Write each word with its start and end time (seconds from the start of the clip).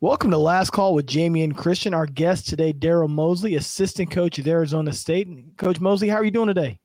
Welcome 0.00 0.30
to 0.30 0.38
Last 0.38 0.70
Call 0.70 0.94
with 0.94 1.06
Jamion 1.06 1.56
Christian. 1.56 1.94
Our 1.94 2.06
guest 2.06 2.48
today, 2.48 2.72
Darrell 2.72 3.08
Mosley, 3.08 3.54
assistant 3.54 4.10
coach 4.10 4.38
at 4.38 4.46
Arizona 4.46 4.92
State. 4.92 5.56
Coach 5.56 5.80
Mosley, 5.80 6.08
how 6.08 6.16
are 6.16 6.24
you 6.24 6.30
doing 6.30 6.48
today? 6.48 6.78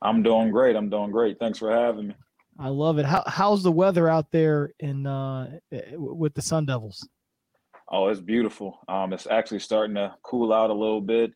I'm 0.00 0.22
doing 0.22 0.50
great. 0.50 0.76
I'm 0.76 0.90
doing 0.90 1.10
great. 1.10 1.38
Thanks 1.38 1.58
for 1.58 1.70
having 1.70 2.08
me. 2.08 2.14
I 2.62 2.68
love 2.68 2.98
it. 2.98 3.06
How, 3.06 3.24
how's 3.26 3.64
the 3.64 3.72
weather 3.72 4.08
out 4.08 4.30
there 4.30 4.72
in 4.78 5.04
uh, 5.04 5.58
with 5.94 6.32
the 6.34 6.42
Sun 6.42 6.66
Devils? 6.66 7.06
Oh, 7.90 8.06
it's 8.06 8.20
beautiful. 8.20 8.78
Um, 8.86 9.12
it's 9.12 9.26
actually 9.26 9.58
starting 9.58 9.96
to 9.96 10.14
cool 10.22 10.52
out 10.52 10.70
a 10.70 10.72
little 10.72 11.00
bit, 11.00 11.32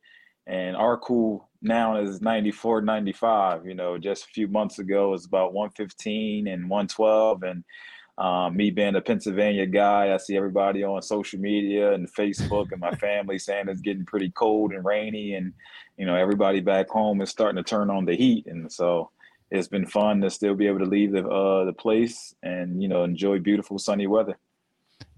and 0.46 0.76
our 0.76 0.96
cool 0.96 1.50
now 1.60 1.96
is 1.96 2.20
94, 2.20 2.82
95. 2.82 3.66
You 3.66 3.74
know, 3.74 3.98
just 3.98 4.26
a 4.26 4.28
few 4.28 4.46
months 4.46 4.78
ago 4.78 5.08
it 5.08 5.10
was 5.10 5.26
about 5.26 5.52
115 5.52 6.46
and 6.46 6.70
112, 6.70 7.42
and 7.42 7.64
um, 8.18 8.56
me 8.56 8.70
being 8.70 8.94
a 8.94 9.00
Pennsylvania 9.00 9.66
guy, 9.66 10.14
I 10.14 10.18
see 10.18 10.36
everybody 10.36 10.84
on 10.84 11.02
social 11.02 11.40
media 11.40 11.92
and 11.92 12.08
Facebook 12.14 12.70
and 12.70 12.80
my 12.80 12.92
family 13.00 13.40
saying 13.40 13.66
it's 13.68 13.80
getting 13.80 14.06
pretty 14.06 14.30
cold 14.30 14.72
and 14.72 14.84
rainy, 14.84 15.34
and 15.34 15.52
you 15.96 16.06
know 16.06 16.14
everybody 16.14 16.60
back 16.60 16.88
home 16.88 17.20
is 17.20 17.30
starting 17.30 17.56
to 17.56 17.68
turn 17.68 17.90
on 17.90 18.04
the 18.04 18.14
heat, 18.14 18.46
and 18.46 18.70
so 18.70 19.10
it's 19.50 19.68
been 19.68 19.86
fun 19.86 20.20
to 20.20 20.30
still 20.30 20.54
be 20.54 20.66
able 20.66 20.80
to 20.80 20.84
leave 20.84 21.12
the 21.12 21.26
uh, 21.26 21.64
the 21.64 21.72
place 21.72 22.34
and 22.42 22.82
you 22.82 22.88
know 22.88 23.04
enjoy 23.04 23.38
beautiful 23.38 23.78
sunny 23.78 24.06
weather. 24.06 24.38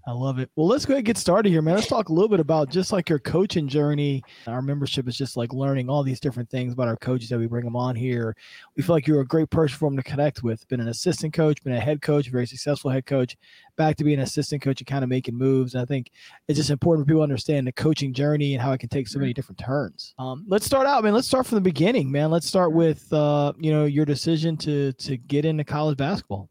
I 0.09 0.11
love 0.11 0.39
it. 0.39 0.49
Well, 0.55 0.65
let's 0.65 0.87
go 0.87 0.93
ahead 0.93 1.01
and 1.01 1.05
get 1.05 1.19
started 1.19 1.51
here, 1.51 1.61
man. 1.61 1.75
Let's 1.75 1.85
talk 1.85 2.09
a 2.09 2.13
little 2.13 2.29
bit 2.29 2.39
about 2.39 2.71
just 2.71 2.91
like 2.91 3.09
your 3.09 3.19
coaching 3.19 3.67
journey. 3.67 4.23
Our 4.47 4.59
membership 4.59 5.07
is 5.07 5.15
just 5.15 5.37
like 5.37 5.53
learning 5.53 5.87
all 5.87 6.01
these 6.01 6.19
different 6.19 6.49
things 6.49 6.73
about 6.73 6.87
our 6.87 6.97
coaches 6.97 7.29
that 7.29 7.37
we 7.37 7.45
bring 7.45 7.63
them 7.63 7.75
on 7.75 7.95
here. 7.95 8.35
We 8.75 8.81
feel 8.81 8.95
like 8.95 9.05
you're 9.05 9.21
a 9.21 9.27
great 9.27 9.51
person 9.51 9.77
for 9.77 9.87
them 9.87 9.97
to 9.97 10.01
connect 10.01 10.41
with. 10.41 10.67
Been 10.67 10.79
an 10.79 10.87
assistant 10.87 11.35
coach, 11.35 11.63
been 11.63 11.73
a 11.73 11.79
head 11.79 12.01
coach, 12.01 12.27
very 12.29 12.47
successful 12.47 12.89
head 12.89 13.05
coach, 13.05 13.37
back 13.77 13.97
to 13.97 14.03
being 14.03 14.17
an 14.17 14.23
assistant 14.23 14.63
coach 14.63 14.81
and 14.81 14.87
kind 14.87 15.03
of 15.03 15.11
making 15.11 15.37
moves. 15.37 15.75
And 15.75 15.83
I 15.83 15.85
think 15.85 16.09
it's 16.47 16.57
just 16.57 16.71
important 16.71 17.05
for 17.05 17.09
people 17.09 17.19
to 17.19 17.23
understand 17.23 17.67
the 17.67 17.71
coaching 17.71 18.11
journey 18.11 18.55
and 18.55 18.63
how 18.63 18.71
it 18.71 18.79
can 18.79 18.89
take 18.89 19.07
so 19.07 19.19
many 19.19 19.31
different 19.31 19.59
turns. 19.59 20.15
Um, 20.17 20.43
let's 20.47 20.65
start 20.65 20.87
out, 20.87 21.03
man. 21.03 21.13
Let's 21.13 21.27
start 21.27 21.45
from 21.45 21.57
the 21.57 21.61
beginning, 21.61 22.11
man. 22.11 22.31
Let's 22.31 22.47
start 22.47 22.73
with 22.73 23.13
uh, 23.13 23.53
you 23.59 23.71
know 23.71 23.85
your 23.85 24.05
decision 24.05 24.57
to 24.57 24.91
to 24.93 25.17
get 25.17 25.45
into 25.45 25.63
college 25.63 25.97
basketball. 25.97 26.49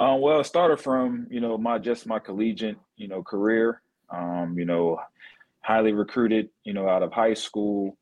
Uh, 0.00 0.16
well, 0.16 0.40
it 0.40 0.44
started 0.44 0.78
from 0.78 1.26
you 1.30 1.40
know 1.40 1.58
my 1.58 1.78
just 1.78 2.06
my 2.06 2.18
collegiate 2.18 2.76
you 3.00 3.08
know 3.08 3.22
career. 3.22 3.82
Um, 4.10 4.56
you 4.58 4.66
know, 4.66 5.00
highly 5.62 5.92
recruited. 5.92 6.50
You 6.64 6.74
know, 6.74 6.88
out 6.88 7.02
of 7.02 7.12
high 7.12 7.34
school. 7.34 7.96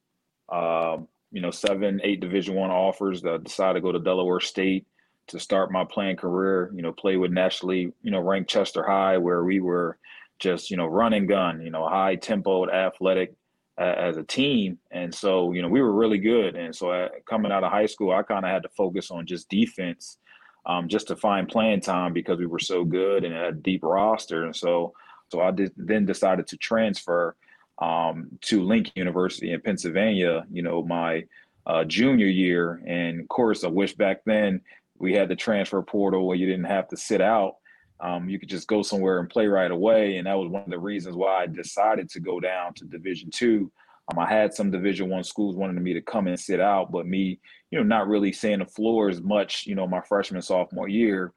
Uh, 0.48 0.98
you 1.30 1.40
know, 1.40 1.50
seven, 1.50 2.00
eight 2.04 2.20
Division 2.20 2.54
One 2.54 2.70
offers. 2.70 3.22
That 3.22 3.44
decided 3.44 3.74
to 3.74 3.80
go 3.80 3.92
to 3.92 3.98
Delaware 3.98 4.40
State 4.40 4.86
to 5.28 5.38
start 5.38 5.70
my 5.70 5.84
playing 5.84 6.16
career. 6.16 6.70
You 6.74 6.82
know, 6.82 6.92
play 6.92 7.16
with 7.16 7.30
nationally 7.30 7.92
you 8.02 8.10
know 8.10 8.20
ranked 8.20 8.50
Chester 8.50 8.82
High, 8.82 9.16
where 9.18 9.44
we 9.44 9.60
were 9.60 9.98
just 10.38 10.70
you 10.70 10.76
know 10.76 10.86
run 10.86 11.12
and 11.12 11.28
gun. 11.28 11.62
You 11.62 11.70
know, 11.70 11.88
high 11.88 12.16
tempo, 12.16 12.68
athletic 12.68 13.34
uh, 13.78 13.94
as 13.96 14.16
a 14.16 14.24
team, 14.24 14.78
and 14.90 15.14
so 15.14 15.52
you 15.52 15.62
know 15.62 15.68
we 15.68 15.80
were 15.80 15.92
really 15.92 16.18
good. 16.18 16.56
And 16.56 16.74
so 16.74 16.90
uh, 16.90 17.08
coming 17.28 17.52
out 17.52 17.64
of 17.64 17.70
high 17.70 17.86
school, 17.86 18.12
I 18.12 18.22
kind 18.22 18.44
of 18.44 18.50
had 18.50 18.64
to 18.64 18.68
focus 18.70 19.10
on 19.10 19.26
just 19.26 19.48
defense 19.48 20.18
um, 20.66 20.88
just 20.88 21.08
to 21.08 21.16
find 21.16 21.48
playing 21.48 21.80
time 21.80 22.12
because 22.12 22.38
we 22.38 22.46
were 22.46 22.58
so 22.58 22.84
good 22.84 23.24
and 23.24 23.34
had 23.34 23.44
a 23.44 23.52
deep 23.52 23.82
roster. 23.82 24.44
And 24.44 24.54
so, 24.54 24.92
so 25.30 25.40
I 25.40 25.50
did, 25.50 25.72
then 25.76 26.06
decided 26.06 26.46
to 26.48 26.56
transfer 26.56 27.36
um, 27.80 28.28
to 28.42 28.62
Lincoln 28.62 28.92
University 28.96 29.52
in 29.52 29.60
Pennsylvania. 29.60 30.46
You 30.50 30.62
know, 30.62 30.82
my 30.82 31.24
uh, 31.66 31.84
junior 31.84 32.26
year, 32.26 32.82
and 32.86 33.20
of 33.20 33.28
course, 33.28 33.64
I 33.64 33.68
wish 33.68 33.94
back 33.94 34.24
then 34.24 34.60
we 34.98 35.14
had 35.14 35.28
the 35.28 35.36
transfer 35.36 35.80
portal 35.82 36.26
where 36.26 36.36
you 36.36 36.46
didn't 36.46 36.64
have 36.64 36.88
to 36.88 36.96
sit 36.96 37.20
out. 37.20 37.56
Um, 38.00 38.28
you 38.28 38.38
could 38.38 38.48
just 38.48 38.68
go 38.68 38.82
somewhere 38.82 39.18
and 39.18 39.28
play 39.28 39.46
right 39.46 39.70
away, 39.70 40.18
and 40.18 40.26
that 40.26 40.38
was 40.38 40.48
one 40.48 40.62
of 40.62 40.70
the 40.70 40.78
reasons 40.78 41.16
why 41.16 41.42
I 41.42 41.46
decided 41.46 42.08
to 42.10 42.20
go 42.20 42.40
down 42.40 42.74
to 42.74 42.84
Division 42.84 43.30
two 43.30 43.70
um, 44.08 44.18
I 44.18 44.28
had 44.28 44.54
some 44.54 44.70
Division 44.70 45.08
One 45.08 45.24
schools 45.24 45.56
wanting 45.56 45.82
me 45.82 45.92
to 45.94 46.00
come 46.00 46.26
and 46.26 46.38
sit 46.38 46.60
out, 46.60 46.90
but 46.90 47.06
me, 47.06 47.40
you 47.70 47.78
know, 47.78 47.84
not 47.84 48.08
really 48.08 48.32
seeing 48.32 48.60
the 48.60 48.66
floor 48.66 49.08
as 49.08 49.20
much, 49.20 49.66
you 49.66 49.74
know, 49.74 49.86
my 49.86 50.00
freshman 50.00 50.42
sophomore 50.42 50.88
year. 50.88 51.32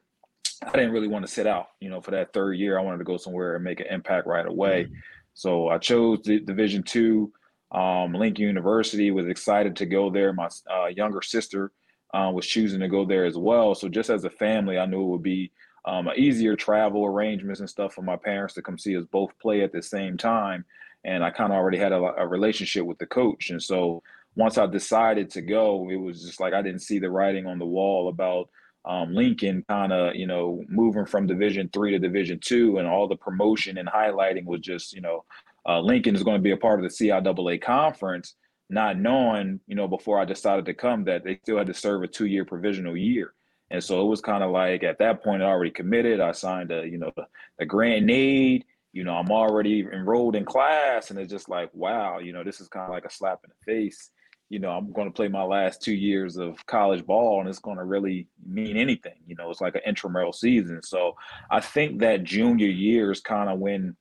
I 0.63 0.71
didn't 0.71 0.91
really 0.91 1.07
want 1.07 1.25
to 1.25 1.31
sit 1.31 1.47
out, 1.47 1.67
you 1.79 1.89
know, 1.89 2.01
for 2.01 2.11
that 2.11 2.33
third 2.33 2.53
year. 2.53 2.77
I 2.77 2.83
wanted 2.83 2.99
to 2.99 3.03
go 3.03 3.17
somewhere 3.17 3.55
and 3.55 3.63
make 3.63 3.79
an 3.79 3.87
impact 3.89 4.27
right 4.27 4.45
away. 4.45 4.83
Mm-hmm. 4.83 4.93
So 5.33 5.69
I 5.69 5.77
chose 5.79 6.19
the 6.23 6.39
Division 6.39 6.83
Two. 6.83 7.31
Um, 7.71 8.13
Lincoln 8.13 8.45
University 8.45 9.11
was 9.11 9.27
excited 9.27 9.75
to 9.77 9.85
go 9.85 10.09
there. 10.09 10.33
My 10.33 10.49
uh, 10.69 10.87
younger 10.87 11.21
sister 11.21 11.71
uh, 12.13 12.29
was 12.33 12.45
choosing 12.45 12.81
to 12.81 12.89
go 12.89 13.05
there 13.05 13.25
as 13.25 13.37
well. 13.37 13.73
So 13.73 13.87
just 13.89 14.09
as 14.09 14.23
a 14.25 14.29
family, 14.29 14.77
I 14.77 14.85
knew 14.85 15.01
it 15.01 15.07
would 15.07 15.23
be 15.23 15.51
um, 15.85 16.09
easier 16.15 16.55
travel 16.55 17.05
arrangements 17.05 17.59
and 17.59 17.69
stuff 17.69 17.93
for 17.93 18.01
my 18.01 18.15
parents 18.15 18.53
to 18.53 18.61
come 18.61 18.77
see 18.77 18.95
us 18.95 19.05
both 19.11 19.31
play 19.39 19.61
at 19.61 19.71
the 19.71 19.81
same 19.81 20.17
time 20.17 20.65
and 21.03 21.23
I 21.23 21.31
kind 21.31 21.51
of 21.51 21.57
already 21.57 21.77
had 21.77 21.91
a, 21.91 21.95
a, 21.95 22.27
relationship 22.27 22.85
with 22.85 22.97
the 22.99 23.05
coach. 23.05 23.49
And 23.49 23.61
so 23.61 24.03
once 24.35 24.57
I 24.57 24.65
decided 24.67 25.29
to 25.31 25.41
go, 25.41 25.89
it 25.89 25.95
was 25.95 26.23
just 26.23 26.39
like 26.39 26.53
I 26.53 26.61
didn't 26.61 26.81
see 26.81 26.99
the 26.99 27.09
writing 27.09 27.47
on 27.47 27.59
the 27.59 27.65
wall 27.65 28.09
about 28.09 28.49
um, 28.85 29.13
Lincoln 29.13 29.63
kind 29.67 29.93
of 29.93 30.15
you 30.15 30.25
know 30.25 30.63
moving 30.67 31.05
from 31.05 31.27
Division 31.27 31.69
three 31.71 31.91
to 31.91 31.99
Division 31.99 32.39
two, 32.39 32.77
and 32.77 32.87
all 32.87 33.07
the 33.07 33.15
promotion 33.15 33.77
and 33.77 33.87
highlighting 33.87 34.45
was 34.45 34.61
just 34.61 34.93
you 34.93 35.01
know 35.01 35.23
uh, 35.67 35.79
Lincoln 35.79 36.15
is 36.15 36.23
going 36.23 36.37
to 36.37 36.43
be 36.43 36.51
a 36.51 36.57
part 36.57 36.83
of 36.83 36.89
the 36.89 37.07
CIAA 37.07 37.61
conference, 37.61 38.35
not 38.69 38.97
knowing 38.97 39.59
you 39.67 39.75
know 39.75 39.87
before 39.87 40.19
I 40.19 40.25
decided 40.25 40.65
to 40.65 40.73
come 40.73 41.03
that 41.05 41.23
they 41.23 41.37
still 41.43 41.57
had 41.57 41.67
to 41.67 41.73
serve 41.73 42.03
a 42.03 42.07
two 42.07 42.25
year 42.25 42.45
provisional 42.45 42.97
year. 42.97 43.33
And 43.71 43.83
so 43.83 44.01
it 44.01 44.07
was 44.07 44.21
kind 44.21 44.43
of 44.43 44.51
like 44.51 44.83
at 44.83 44.99
that 44.99 45.23
point 45.23 45.41
I 45.41 45.45
already 45.45 45.71
committed. 45.71 46.19
I 46.19 46.33
signed 46.33 46.71
a 46.71 46.85
you 46.87 46.97
know 46.97 47.11
the 47.57 47.65
grant 47.65 48.11
aid 48.11 48.65
you 48.93 49.03
know, 49.03 49.13
I'm 49.13 49.31
already 49.31 49.81
enrolled 49.91 50.35
in 50.35 50.43
class, 50.45 51.09
and 51.09 51.19
it's 51.19 51.31
just 51.31 51.47
like, 51.47 51.69
wow, 51.73 52.19
you 52.19 52.33
know, 52.33 52.43
this 52.43 52.59
is 52.59 52.67
kind 52.67 52.85
of 52.85 52.91
like 52.91 53.05
a 53.05 53.09
slap 53.09 53.39
in 53.43 53.49
the 53.49 53.73
face. 53.73 54.09
You 54.49 54.59
know, 54.59 54.71
I'm 54.71 54.91
going 54.91 55.07
to 55.07 55.13
play 55.13 55.29
my 55.29 55.43
last 55.43 55.81
two 55.81 55.93
years 55.93 56.35
of 56.35 56.65
college 56.65 57.05
ball, 57.05 57.39
and 57.39 57.47
it's 57.47 57.59
going 57.59 57.77
to 57.77 57.85
really 57.85 58.27
mean 58.45 58.75
anything. 58.75 59.15
You 59.25 59.35
know, 59.35 59.49
it's 59.49 59.61
like 59.61 59.75
an 59.75 59.81
intramural 59.85 60.33
season. 60.33 60.83
So 60.83 61.15
I 61.49 61.61
think 61.61 62.01
that 62.01 62.25
junior 62.25 62.67
year 62.67 63.11
is 63.11 63.21
kind 63.21 63.49
of 63.49 63.59
when 63.59 63.95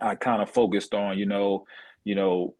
I 0.00 0.14
kind 0.14 0.40
of 0.40 0.48
focused 0.48 0.94
on, 0.94 1.18
you 1.18 1.26
know, 1.26 1.66
you 2.04 2.14
know, 2.14 2.54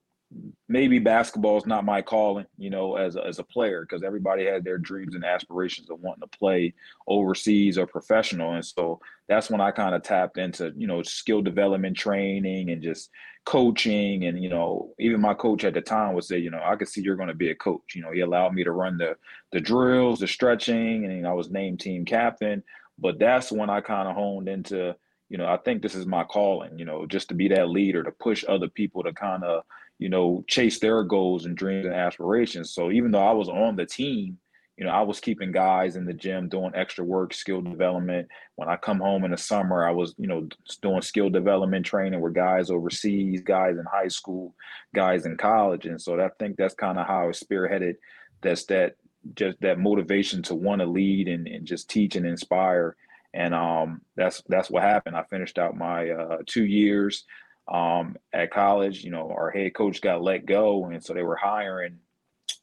maybe 0.69 0.99
basketball 0.99 1.59
is 1.59 1.67
not 1.67 1.85
my 1.85 2.03
calling, 2.03 2.47
you 2.59 2.71
know, 2.71 2.97
as 2.97 3.17
a, 3.17 3.25
as 3.25 3.39
a 3.39 3.45
player, 3.45 3.83
because 3.83 4.03
everybody 4.03 4.45
had 4.45 4.65
their 4.65 4.79
dreams 4.79 5.15
and 5.15 5.25
aspirations 5.25 5.91
of 5.91 6.01
wanting 6.01 6.23
to 6.23 6.39
play 6.39 6.75
overseas 7.07 7.79
or 7.79 7.87
professional. 7.87 8.55
And 8.55 8.65
so 8.65 9.01
that's 9.29 9.51
when 9.51 9.61
I 9.61 9.71
kind 9.71 9.95
of 9.95 10.03
tapped 10.03 10.39
into, 10.39 10.73
you 10.77 10.87
know, 10.87 11.03
skill 11.03 11.43
development 11.43 11.97
training 11.97 12.71
and 12.71 12.83
just 12.83 13.11
coaching. 13.45 14.25
And, 14.25 14.43
you 14.43 14.49
know, 14.49 14.93
even 14.99 15.21
my 15.21 15.35
coach 15.35 15.65
at 15.65 15.75
the 15.75 15.81
time 15.81 16.15
would 16.15 16.25
say, 16.25 16.39
you 16.39 16.51
know, 16.51 16.63
I 16.65 16.77
could 16.77 16.89
see 16.89 17.03
you're 17.03 17.17
going 17.17 17.29
to 17.29 17.35
be 17.35 17.51
a 17.51 17.55
coach. 17.55 17.95
You 17.95 18.03
know, 18.03 18.11
he 18.11 18.21
allowed 18.21 18.55
me 18.55 18.65
to 18.65 18.73
run 18.73 18.99
the 18.99 19.17
the 19.53 19.61
drills, 19.61 20.19
the 20.19 20.27
stretching, 20.27 21.05
and 21.05 21.15
you 21.15 21.23
know, 21.23 21.31
I 21.31 21.35
was 21.35 21.51
named 21.51 21.81
team 21.81 22.05
captain. 22.05 22.63
But 22.99 23.19
that's 23.19 23.53
when 23.53 23.71
I 23.71 23.81
kind 23.81 24.09
of 24.09 24.15
honed 24.15 24.49
into, 24.49 24.97
you 25.29 25.39
know, 25.39 25.47
I 25.47 25.59
think 25.59 25.83
this 25.83 25.95
is 25.95 26.07
my 26.07 26.25
calling, 26.25 26.79
you 26.79 26.85
know, 26.85 27.07
just 27.07 27.29
to 27.29 27.35
be 27.35 27.49
that 27.49 27.69
leader, 27.69 28.03
to 28.03 28.11
push 28.11 28.45
other 28.49 28.69
people 28.69 29.03
to 29.03 29.13
kind 29.13 29.43
of, 29.43 29.65
you 29.99 30.09
know, 30.09 30.45
chase 30.49 30.79
their 30.79 31.03
goals 31.05 31.45
and 31.45 31.57
dreams 31.57 31.87
and 31.87 31.95
aspirations. 31.95 32.73
So 32.73 32.91
even 32.91 33.11
though 33.11 33.27
I 33.27 33.33
was 33.33 33.49
on 33.49 33.77
the 33.77 33.87
team, 33.87 34.39
you 34.77 34.85
know, 34.85 34.91
I 34.91 35.03
was 35.03 35.21
keeping 35.21 35.53
guys 35.53 35.95
in 35.95 36.05
the 36.05 36.13
gym 36.13 36.49
doing 36.49 36.73
extra 36.75 37.05
work, 37.05 37.33
skill 37.33 37.61
development. 37.61 38.27
When 38.57 38.69
I 38.69 38.77
come 38.77 38.99
home 38.99 39.25
in 39.25 39.31
the 39.31 39.37
summer, 39.37 39.87
I 39.87 39.93
was, 39.93 40.15
you 40.19 40.27
know, 40.27 40.49
doing 40.83 41.01
skill 41.03 41.31
development 41.31 41.87
training 41.87 42.21
with 42.21 42.35
guys 42.35 42.71
overseas, 42.71 43.41
guys 43.41 43.77
in 43.77 43.85
high 43.85 44.09
school, 44.09 44.55
guys 44.93 45.27
in 45.27 45.37
college. 45.37 45.87
And 45.87 46.03
so 46.03 46.21
I 46.21 46.29
think 46.41 46.57
that's 46.57 46.75
kind 46.75 46.99
of 46.99 47.07
how 47.07 47.29
I 47.29 47.31
spearheaded 47.31 47.95
that's 48.43 48.65
that 48.67 48.97
just 49.35 49.59
that 49.61 49.79
motivation 49.79 50.43
to 50.43 50.55
want 50.55 50.81
to 50.81 50.87
lead 50.87 51.29
and, 51.29 51.49
and 51.49 51.67
just 51.67 51.89
teach 51.89 52.15
and 52.15 52.27
inspire. 52.27 52.95
And 53.33 53.55
um, 53.55 54.03
that's 54.17 54.43
that's 54.49 54.71
what 54.71 54.83
happened. 54.83 55.17
I 55.17 55.25
finished 55.25 55.59
out 55.59 55.77
my 55.77 56.11
uh, 56.11 56.39
two 56.47 56.65
years 56.65 57.25
um, 57.69 58.17
at 58.33 58.51
college. 58.51 59.05
You 59.05 59.11
know, 59.11 59.31
our 59.31 59.51
head 59.51 59.75
coach 59.75 60.01
got 60.01 60.23
let 60.23 60.47
go, 60.47 60.85
and 60.87 61.03
so 61.03 61.15
they 61.15 61.23
were 61.23 61.37
hiring, 61.37 61.99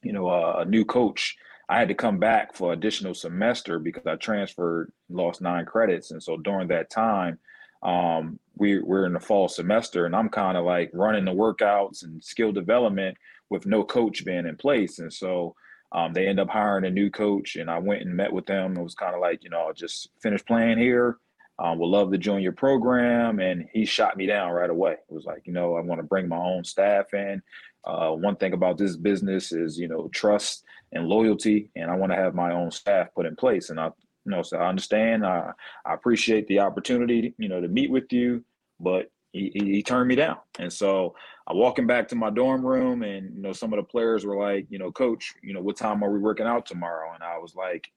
you 0.03 0.13
know, 0.13 0.29
a, 0.29 0.61
a 0.61 0.65
new 0.65 0.85
coach. 0.85 1.37
I 1.69 1.79
had 1.79 1.87
to 1.87 1.95
come 1.95 2.19
back 2.19 2.53
for 2.53 2.73
additional 2.73 3.13
semester 3.13 3.79
because 3.79 4.05
I 4.05 4.15
transferred, 4.15 4.91
lost 5.09 5.41
nine 5.41 5.65
credits, 5.65 6.11
and 6.11 6.21
so 6.21 6.37
during 6.37 6.67
that 6.67 6.89
time, 6.89 7.39
um, 7.81 8.39
we, 8.57 8.79
we're 8.79 9.05
in 9.05 9.13
the 9.13 9.19
fall 9.19 9.47
semester, 9.47 10.05
and 10.05 10.15
I'm 10.15 10.29
kind 10.29 10.57
of 10.57 10.65
like 10.65 10.91
running 10.93 11.25
the 11.25 11.31
workouts 11.31 12.03
and 12.03 12.23
skill 12.23 12.51
development 12.51 13.17
with 13.49 13.65
no 13.65 13.83
coach 13.83 14.25
being 14.25 14.45
in 14.45 14.57
place, 14.57 14.99
and 14.99 15.11
so. 15.11 15.55
Um, 15.93 16.13
they 16.13 16.25
end 16.25 16.39
up 16.39 16.47
hiring 16.47 16.85
a 16.85 16.89
new 16.89 17.09
coach, 17.09 17.57
and 17.57 17.69
I 17.69 17.77
went 17.77 18.03
and 18.03 18.15
met 18.15 18.31
with 18.31 18.45
them. 18.45 18.77
It 18.77 18.81
was 18.81 18.95
kind 18.95 19.13
of 19.13 19.19
like, 19.19 19.43
you 19.43 19.49
know, 19.49 19.73
just 19.75 20.07
finish 20.21 20.41
playing 20.45 20.77
here, 20.77 21.17
Um, 21.61 21.77
would 21.77 21.87
love 21.87 22.11
to 22.11 22.17
join 22.17 22.41
your 22.41 22.53
program. 22.53 23.39
And 23.39 23.67
he 23.71 23.85
shot 23.85 24.17
me 24.17 24.25
down 24.25 24.51
right 24.51 24.69
away. 24.69 24.93
It 24.93 25.13
was 25.13 25.25
like, 25.25 25.43
you 25.45 25.53
know, 25.53 25.75
I 25.75 25.81
want 25.81 25.99
to 25.99 26.07
bring 26.07 26.27
my 26.27 26.37
own 26.37 26.63
staff 26.63 27.13
in. 27.13 27.41
Uh, 27.85 28.11
one 28.11 28.35
thing 28.35 28.53
about 28.53 28.77
this 28.77 28.95
business 28.95 29.51
is, 29.51 29.77
you 29.77 29.87
know, 29.87 30.09
trust 30.09 30.63
and 30.91 31.07
loyalty, 31.07 31.69
and 31.75 31.89
I 31.89 31.95
want 31.95 32.11
to 32.11 32.17
have 32.17 32.35
my 32.35 32.51
own 32.51 32.71
staff 32.71 33.07
put 33.15 33.25
in 33.25 33.35
place. 33.35 33.69
And 33.69 33.79
I, 33.79 33.85
you 33.85 34.31
know, 34.31 34.41
so 34.41 34.57
I 34.57 34.67
understand. 34.67 35.25
I, 35.25 35.51
I 35.85 35.93
appreciate 35.93 36.47
the 36.47 36.59
opportunity, 36.59 37.33
you 37.37 37.47
know, 37.47 37.61
to 37.61 37.67
meet 37.67 37.89
with 37.89 38.11
you, 38.11 38.43
but 38.79 39.09
he, 39.31 39.51
he, 39.53 39.81
turned 39.81 40.09
me 40.09 40.15
down. 40.15 40.37
And 40.59 40.71
so 40.71 41.15
I'm 41.47 41.57
walking 41.57 41.87
back 41.87 42.09
to 42.09 42.15
my 42.15 42.29
dorm 42.29 42.65
room, 42.65 43.03
and 43.03 43.33
you 43.35 43.41
know, 43.41 43.53
some 43.53 43.71
of 43.71 43.77
the 43.77 43.83
players 43.83 44.25
were 44.25 44.37
like, 44.37 44.67
you 44.69 44.77
know, 44.77 44.91
coach, 44.91 45.33
you 45.41 45.53
know, 45.53 45.61
what 45.61 45.77
time 45.77 46.03
are 46.03 46.11
we 46.11 46.19
working 46.19 46.45
out 46.45 46.65
tomorrow? 46.65 47.13
And 47.13 47.23
I 47.23 47.37
was 47.37 47.55
like, 47.55 47.89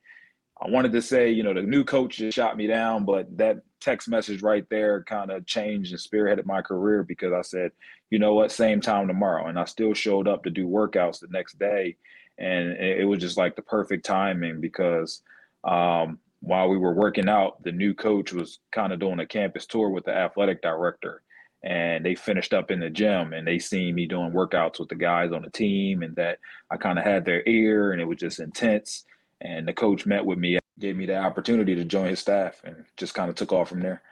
I 0.60 0.70
wanted 0.70 0.92
to 0.92 1.02
say, 1.02 1.30
you 1.30 1.42
know, 1.42 1.52
the 1.52 1.62
new 1.62 1.84
coach 1.84 2.18
just 2.18 2.36
shot 2.36 2.56
me 2.56 2.66
down, 2.66 3.04
but 3.04 3.36
that 3.36 3.58
text 3.80 4.08
message 4.08 4.40
right 4.40 4.64
there 4.70 5.02
kind 5.02 5.30
of 5.30 5.46
changed 5.46 5.92
and 5.92 6.00
spearheaded 6.00 6.46
my 6.46 6.62
career 6.62 7.02
because 7.02 7.32
I 7.32 7.42
said, 7.42 7.72
you 8.10 8.18
know 8.18 8.34
what, 8.34 8.52
same 8.52 8.80
time 8.80 9.08
tomorrow. 9.08 9.48
And 9.48 9.58
I 9.58 9.64
still 9.64 9.94
showed 9.94 10.28
up 10.28 10.44
to 10.44 10.50
do 10.50 10.66
workouts 10.66 11.20
the 11.20 11.26
next 11.30 11.58
day. 11.58 11.96
And 12.38 12.72
it 12.78 13.06
was 13.06 13.20
just 13.20 13.36
like 13.36 13.56
the 13.56 13.62
perfect 13.62 14.06
timing 14.06 14.60
because 14.60 15.22
um, 15.64 16.18
while 16.40 16.68
we 16.68 16.78
were 16.78 16.94
working 16.94 17.28
out, 17.28 17.62
the 17.62 17.72
new 17.72 17.92
coach 17.92 18.32
was 18.32 18.60
kind 18.70 18.92
of 18.92 19.00
doing 19.00 19.20
a 19.20 19.26
campus 19.26 19.66
tour 19.66 19.88
with 19.88 20.04
the 20.04 20.14
athletic 20.14 20.62
director. 20.62 21.22
And 21.64 22.04
they 22.04 22.14
finished 22.14 22.52
up 22.52 22.70
in 22.70 22.78
the 22.78 22.90
gym 22.90 23.32
and 23.32 23.46
they 23.46 23.58
seen 23.58 23.94
me 23.94 24.06
doing 24.06 24.30
workouts 24.30 24.78
with 24.78 24.88
the 24.88 24.94
guys 24.94 25.32
on 25.32 25.42
the 25.42 25.50
team 25.50 26.02
and 26.02 26.14
that 26.16 26.38
I 26.70 26.76
kind 26.76 26.98
of 26.98 27.04
had 27.04 27.24
their 27.24 27.42
ear 27.46 27.92
and 27.92 28.00
it 28.00 28.04
was 28.04 28.18
just 28.18 28.38
intense 28.38 29.04
and 29.44 29.68
the 29.68 29.72
coach 29.72 30.06
met 30.06 30.24
with 30.24 30.38
me, 30.38 30.58
gave 30.80 30.96
me 30.96 31.06
the 31.06 31.16
opportunity 31.16 31.74
to 31.74 31.84
join 31.84 32.08
his 32.08 32.18
staff, 32.18 32.60
and 32.64 32.84
just 32.96 33.14
kind 33.14 33.30
of 33.30 33.36
took 33.36 33.52
off 33.52 33.68
from 33.68 33.80
there. 33.80 34.02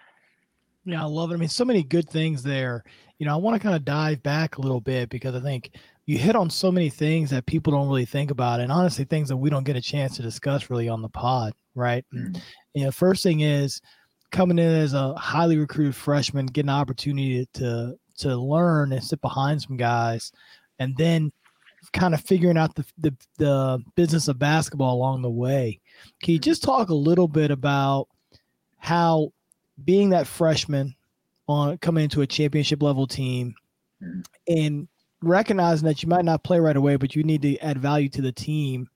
Yeah, 0.84 1.02
I 1.02 1.06
love 1.06 1.30
it. 1.30 1.34
I 1.34 1.36
mean, 1.38 1.48
so 1.48 1.64
many 1.64 1.82
good 1.82 2.08
things 2.08 2.42
there. 2.42 2.84
You 3.18 3.26
know, 3.26 3.32
I 3.32 3.36
want 3.36 3.54
to 3.54 3.62
kind 3.62 3.74
of 3.74 3.84
dive 3.84 4.22
back 4.22 4.58
a 4.58 4.60
little 4.60 4.80
bit 4.80 5.08
because 5.10 5.34
I 5.34 5.40
think 5.40 5.70
you 6.06 6.18
hit 6.18 6.36
on 6.36 6.50
so 6.50 6.72
many 6.72 6.90
things 6.90 7.30
that 7.30 7.46
people 7.46 7.72
don't 7.72 7.88
really 7.88 8.04
think 8.04 8.30
about, 8.30 8.60
and 8.60 8.70
honestly, 8.70 9.04
things 9.04 9.28
that 9.28 9.36
we 9.36 9.48
don't 9.48 9.64
get 9.64 9.76
a 9.76 9.80
chance 9.80 10.16
to 10.16 10.22
discuss 10.22 10.70
really 10.70 10.88
on 10.88 11.02
the 11.02 11.08
pod, 11.08 11.54
right? 11.74 12.04
Mm-hmm. 12.14 12.40
You 12.74 12.84
know, 12.84 12.90
first 12.90 13.22
thing 13.22 13.40
is 13.40 13.80
coming 14.32 14.58
in 14.58 14.66
as 14.66 14.92
a 14.94 15.14
highly 15.14 15.56
recruited 15.56 15.94
freshman, 15.94 16.46
getting 16.46 16.68
an 16.68 16.74
opportunity 16.74 17.48
to 17.54 17.96
to 18.18 18.36
learn 18.36 18.92
and 18.92 19.02
sit 19.02 19.20
behind 19.20 19.62
some 19.62 19.76
guys, 19.76 20.32
and 20.78 20.96
then 20.96 21.32
kind 21.92 22.14
of 22.14 22.20
figuring 22.20 22.56
out 22.56 22.74
the, 22.74 22.84
the, 22.98 23.14
the 23.38 23.84
business 23.96 24.28
of 24.28 24.38
basketball 24.38 24.96
along 24.96 25.22
the 25.22 25.30
way. 25.30 25.80
Can 26.22 26.34
you 26.34 26.40
mm-hmm. 26.40 26.50
just 26.50 26.62
talk 26.62 26.90
a 26.90 26.94
little 26.94 27.28
bit 27.28 27.50
about 27.50 28.08
how 28.78 29.32
being 29.82 30.10
that 30.10 30.26
freshman 30.26 30.94
on 31.48 31.78
coming 31.78 32.04
into 32.04 32.22
a 32.22 32.26
championship 32.26 32.82
level 32.82 33.06
team 33.06 33.54
mm-hmm. 34.02 34.20
and 34.46 34.88
recognizing 35.22 35.86
that 35.86 36.02
you 36.02 36.08
might 36.08 36.24
not 36.24 36.44
play 36.44 36.58
right 36.58 36.76
away, 36.76 36.96
but 36.96 37.14
you 37.14 37.22
need 37.22 37.42
to 37.42 37.58
add 37.58 37.78
value 37.78 38.08
to 38.08 38.22
the 38.22 38.32
team 38.32 38.88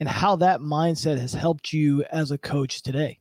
and 0.00 0.08
how 0.08 0.36
that 0.36 0.60
mindset 0.60 1.18
has 1.18 1.32
helped 1.32 1.72
you 1.72 2.04
as 2.10 2.30
a 2.30 2.38
coach 2.38 2.82
today? 2.82 3.18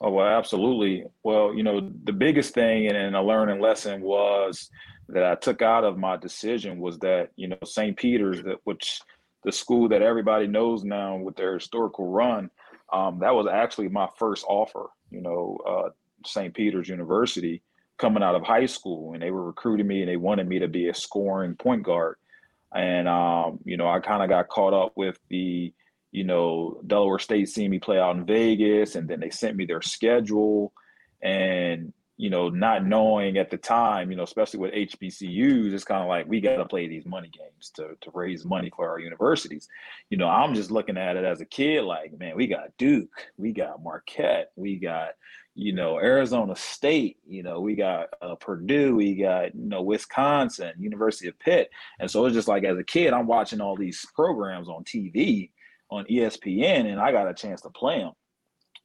Oh, 0.00 0.10
well, 0.10 0.26
absolutely. 0.26 1.04
Well, 1.22 1.54
you 1.54 1.62
know, 1.62 1.92
the 2.04 2.12
biggest 2.12 2.54
thing 2.54 2.88
and 2.88 3.14
a 3.14 3.22
learning 3.22 3.60
lesson 3.60 4.02
was 4.02 4.68
that 5.12 5.24
I 5.24 5.34
took 5.34 5.62
out 5.62 5.84
of 5.84 5.98
my 5.98 6.16
decision 6.16 6.78
was 6.78 6.98
that 7.00 7.30
you 7.36 7.48
know 7.48 7.58
St. 7.64 7.96
Peter's, 7.96 8.42
that 8.42 8.58
which 8.64 9.00
the 9.44 9.52
school 9.52 9.88
that 9.88 10.02
everybody 10.02 10.46
knows 10.46 10.84
now 10.84 11.16
with 11.16 11.36
their 11.36 11.54
historical 11.54 12.08
run, 12.08 12.50
um, 12.92 13.18
that 13.20 13.34
was 13.34 13.46
actually 13.46 13.88
my 13.88 14.08
first 14.18 14.44
offer. 14.48 14.88
You 15.10 15.20
know, 15.20 15.58
uh, 15.68 15.88
St. 16.24 16.54
Peter's 16.54 16.88
University 16.88 17.62
coming 17.98 18.22
out 18.22 18.34
of 18.34 18.42
high 18.42 18.66
school, 18.66 19.12
and 19.12 19.22
they 19.22 19.30
were 19.30 19.44
recruiting 19.44 19.86
me 19.86 20.00
and 20.00 20.08
they 20.08 20.16
wanted 20.16 20.48
me 20.48 20.58
to 20.60 20.68
be 20.68 20.88
a 20.88 20.94
scoring 20.94 21.56
point 21.56 21.82
guard. 21.82 22.16
And 22.74 23.06
um, 23.06 23.58
you 23.64 23.76
know, 23.76 23.88
I 23.88 24.00
kind 24.00 24.22
of 24.22 24.30
got 24.30 24.48
caught 24.48 24.72
up 24.72 24.92
with 24.96 25.18
the, 25.28 25.72
you 26.10 26.24
know, 26.24 26.80
Delaware 26.86 27.18
State 27.18 27.50
seeing 27.50 27.70
me 27.70 27.78
play 27.78 27.98
out 27.98 28.16
in 28.16 28.24
Vegas, 28.24 28.94
and 28.94 29.06
then 29.08 29.20
they 29.20 29.30
sent 29.30 29.56
me 29.56 29.66
their 29.66 29.82
schedule, 29.82 30.72
and 31.20 31.92
you 32.22 32.30
know, 32.30 32.48
not 32.48 32.86
knowing 32.86 33.36
at 33.36 33.50
the 33.50 33.56
time, 33.56 34.08
you 34.08 34.16
know, 34.16 34.22
especially 34.22 34.60
with 34.60 34.72
HBCUs, 34.72 35.72
it's 35.72 35.82
kind 35.82 36.02
of 36.02 36.08
like 36.08 36.24
we 36.28 36.40
got 36.40 36.58
to 36.58 36.64
play 36.64 36.86
these 36.86 37.04
money 37.04 37.28
games 37.36 37.70
to 37.70 37.96
to 38.00 38.10
raise 38.14 38.44
money 38.44 38.70
for 38.76 38.88
our 38.88 39.00
universities. 39.00 39.66
You 40.08 40.18
know, 40.18 40.28
I'm 40.28 40.54
just 40.54 40.70
looking 40.70 40.96
at 40.96 41.16
it 41.16 41.24
as 41.24 41.40
a 41.40 41.44
kid, 41.44 41.82
like, 41.82 42.16
man, 42.16 42.36
we 42.36 42.46
got 42.46 42.76
Duke, 42.78 43.26
we 43.38 43.50
got 43.50 43.82
Marquette, 43.82 44.52
we 44.54 44.76
got, 44.76 45.14
you 45.56 45.72
know, 45.72 45.98
Arizona 45.98 46.54
State, 46.54 47.16
you 47.26 47.42
know, 47.42 47.60
we 47.60 47.74
got 47.74 48.10
uh, 48.22 48.36
Purdue, 48.36 48.94
we 48.94 49.16
got, 49.16 49.52
you 49.56 49.68
know, 49.68 49.82
Wisconsin, 49.82 50.74
University 50.78 51.26
of 51.26 51.36
Pitt, 51.40 51.70
and 51.98 52.08
so 52.08 52.24
it's 52.26 52.36
just 52.36 52.46
like 52.46 52.62
as 52.62 52.78
a 52.78 52.84
kid, 52.84 53.12
I'm 53.12 53.26
watching 53.26 53.60
all 53.60 53.74
these 53.74 54.06
programs 54.14 54.68
on 54.68 54.84
TV 54.84 55.50
on 55.90 56.04
ESPN, 56.04 56.86
and 56.86 57.00
I 57.00 57.10
got 57.10 57.28
a 57.28 57.34
chance 57.34 57.62
to 57.62 57.70
play 57.70 57.98
them 57.98 58.12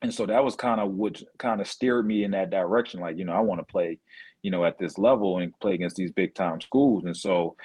and 0.01 0.13
so 0.13 0.25
that 0.25 0.43
was 0.43 0.55
kind 0.55 0.79
of 0.79 0.91
what 0.91 1.21
kind 1.37 1.59
of 1.59 1.67
steered 1.67 2.05
me 2.05 2.23
in 2.23 2.31
that 2.31 2.49
direction 2.49 2.99
like 2.99 3.17
you 3.17 3.25
know 3.25 3.33
i 3.33 3.39
want 3.39 3.59
to 3.59 3.71
play 3.71 3.99
you 4.47 4.51
know 4.51 4.65
at 4.65 4.77
this 4.77 4.97
level 4.97 5.39
and 5.39 5.57
play 5.59 5.73
against 5.73 5.95
these 5.95 6.11
big 6.11 6.33
time 6.33 6.61
schools. 6.61 7.03
And 7.05 7.15
so 7.15 7.55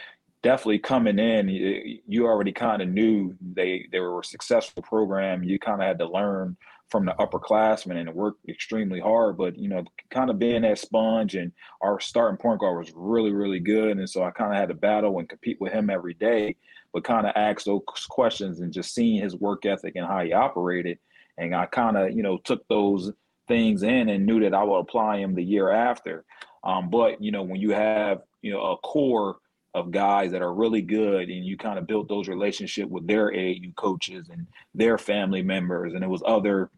definitely 0.42 0.80
coming 0.80 1.18
in 1.20 1.48
you 1.48 2.26
already 2.26 2.52
kind 2.52 2.82
of 2.82 2.88
knew 2.88 3.36
they 3.40 3.86
they 3.92 4.00
were 4.00 4.20
a 4.20 4.24
successful 4.24 4.82
program. 4.82 5.44
You 5.44 5.58
kind 5.58 5.80
of 5.80 5.86
had 5.86 5.98
to 6.00 6.08
learn 6.08 6.56
from 6.88 7.06
the 7.06 7.12
upperclassmen 7.12 7.96
and 7.96 8.12
work 8.12 8.34
extremely 8.48 9.00
hard. 9.00 9.36
But 9.36 9.56
you 9.56 9.68
know 9.68 9.84
kind 10.10 10.30
of 10.30 10.38
being 10.38 10.62
that 10.62 10.78
sponge 10.78 11.36
and 11.36 11.52
our 11.80 12.00
starting 12.00 12.38
point 12.38 12.60
guard 12.60 12.78
was 12.78 12.92
really 12.94 13.32
really 13.32 13.60
good. 13.60 13.98
And 13.98 14.10
so 14.10 14.24
i 14.24 14.30
kind 14.30 14.52
of 14.52 14.58
had 14.58 14.68
to 14.68 14.74
battle 14.74 15.18
and 15.18 15.28
compete 15.28 15.60
with 15.60 15.72
him 15.72 15.90
every 15.90 16.14
day 16.14 16.56
but 16.92 17.04
kind 17.04 17.26
of 17.26 17.32
ask 17.36 17.64
those 17.64 17.80
questions 18.10 18.60
and 18.60 18.70
just 18.70 18.92
seeing 18.92 19.22
his 19.22 19.34
work 19.36 19.64
ethic 19.64 19.94
and 19.96 20.06
how 20.06 20.22
he 20.22 20.34
operated 20.34 20.98
and 21.38 21.54
I 21.54 21.66
kind 21.66 21.96
of 21.96 22.12
you 22.12 22.22
know 22.22 22.38
took 22.38 22.66
those 22.68 23.12
things 23.48 23.82
in 23.82 24.08
and 24.08 24.26
knew 24.26 24.40
that 24.40 24.54
I 24.54 24.62
would 24.62 24.78
apply 24.78 25.20
them 25.20 25.34
the 25.34 25.42
year 25.42 25.70
after. 25.70 26.24
Um, 26.64 26.90
but 26.90 27.22
you 27.22 27.32
know 27.32 27.42
when 27.42 27.60
you 27.60 27.70
have 27.70 28.22
you 28.40 28.52
know 28.52 28.62
a 28.72 28.76
core 28.78 29.36
of 29.74 29.90
guys 29.90 30.32
that 30.32 30.42
are 30.42 30.52
really 30.52 30.82
good 30.82 31.30
and 31.30 31.44
you 31.44 31.56
kind 31.56 31.78
of 31.78 31.86
built 31.86 32.08
those 32.08 32.28
relationships 32.28 32.90
with 32.90 33.06
their 33.06 33.30
AAU 33.30 33.74
coaches 33.74 34.28
and 34.30 34.46
their 34.74 34.98
family 34.98 35.42
members 35.42 35.94
and 35.94 36.04
it 36.04 36.10
was 36.10 36.22
other 36.26 36.70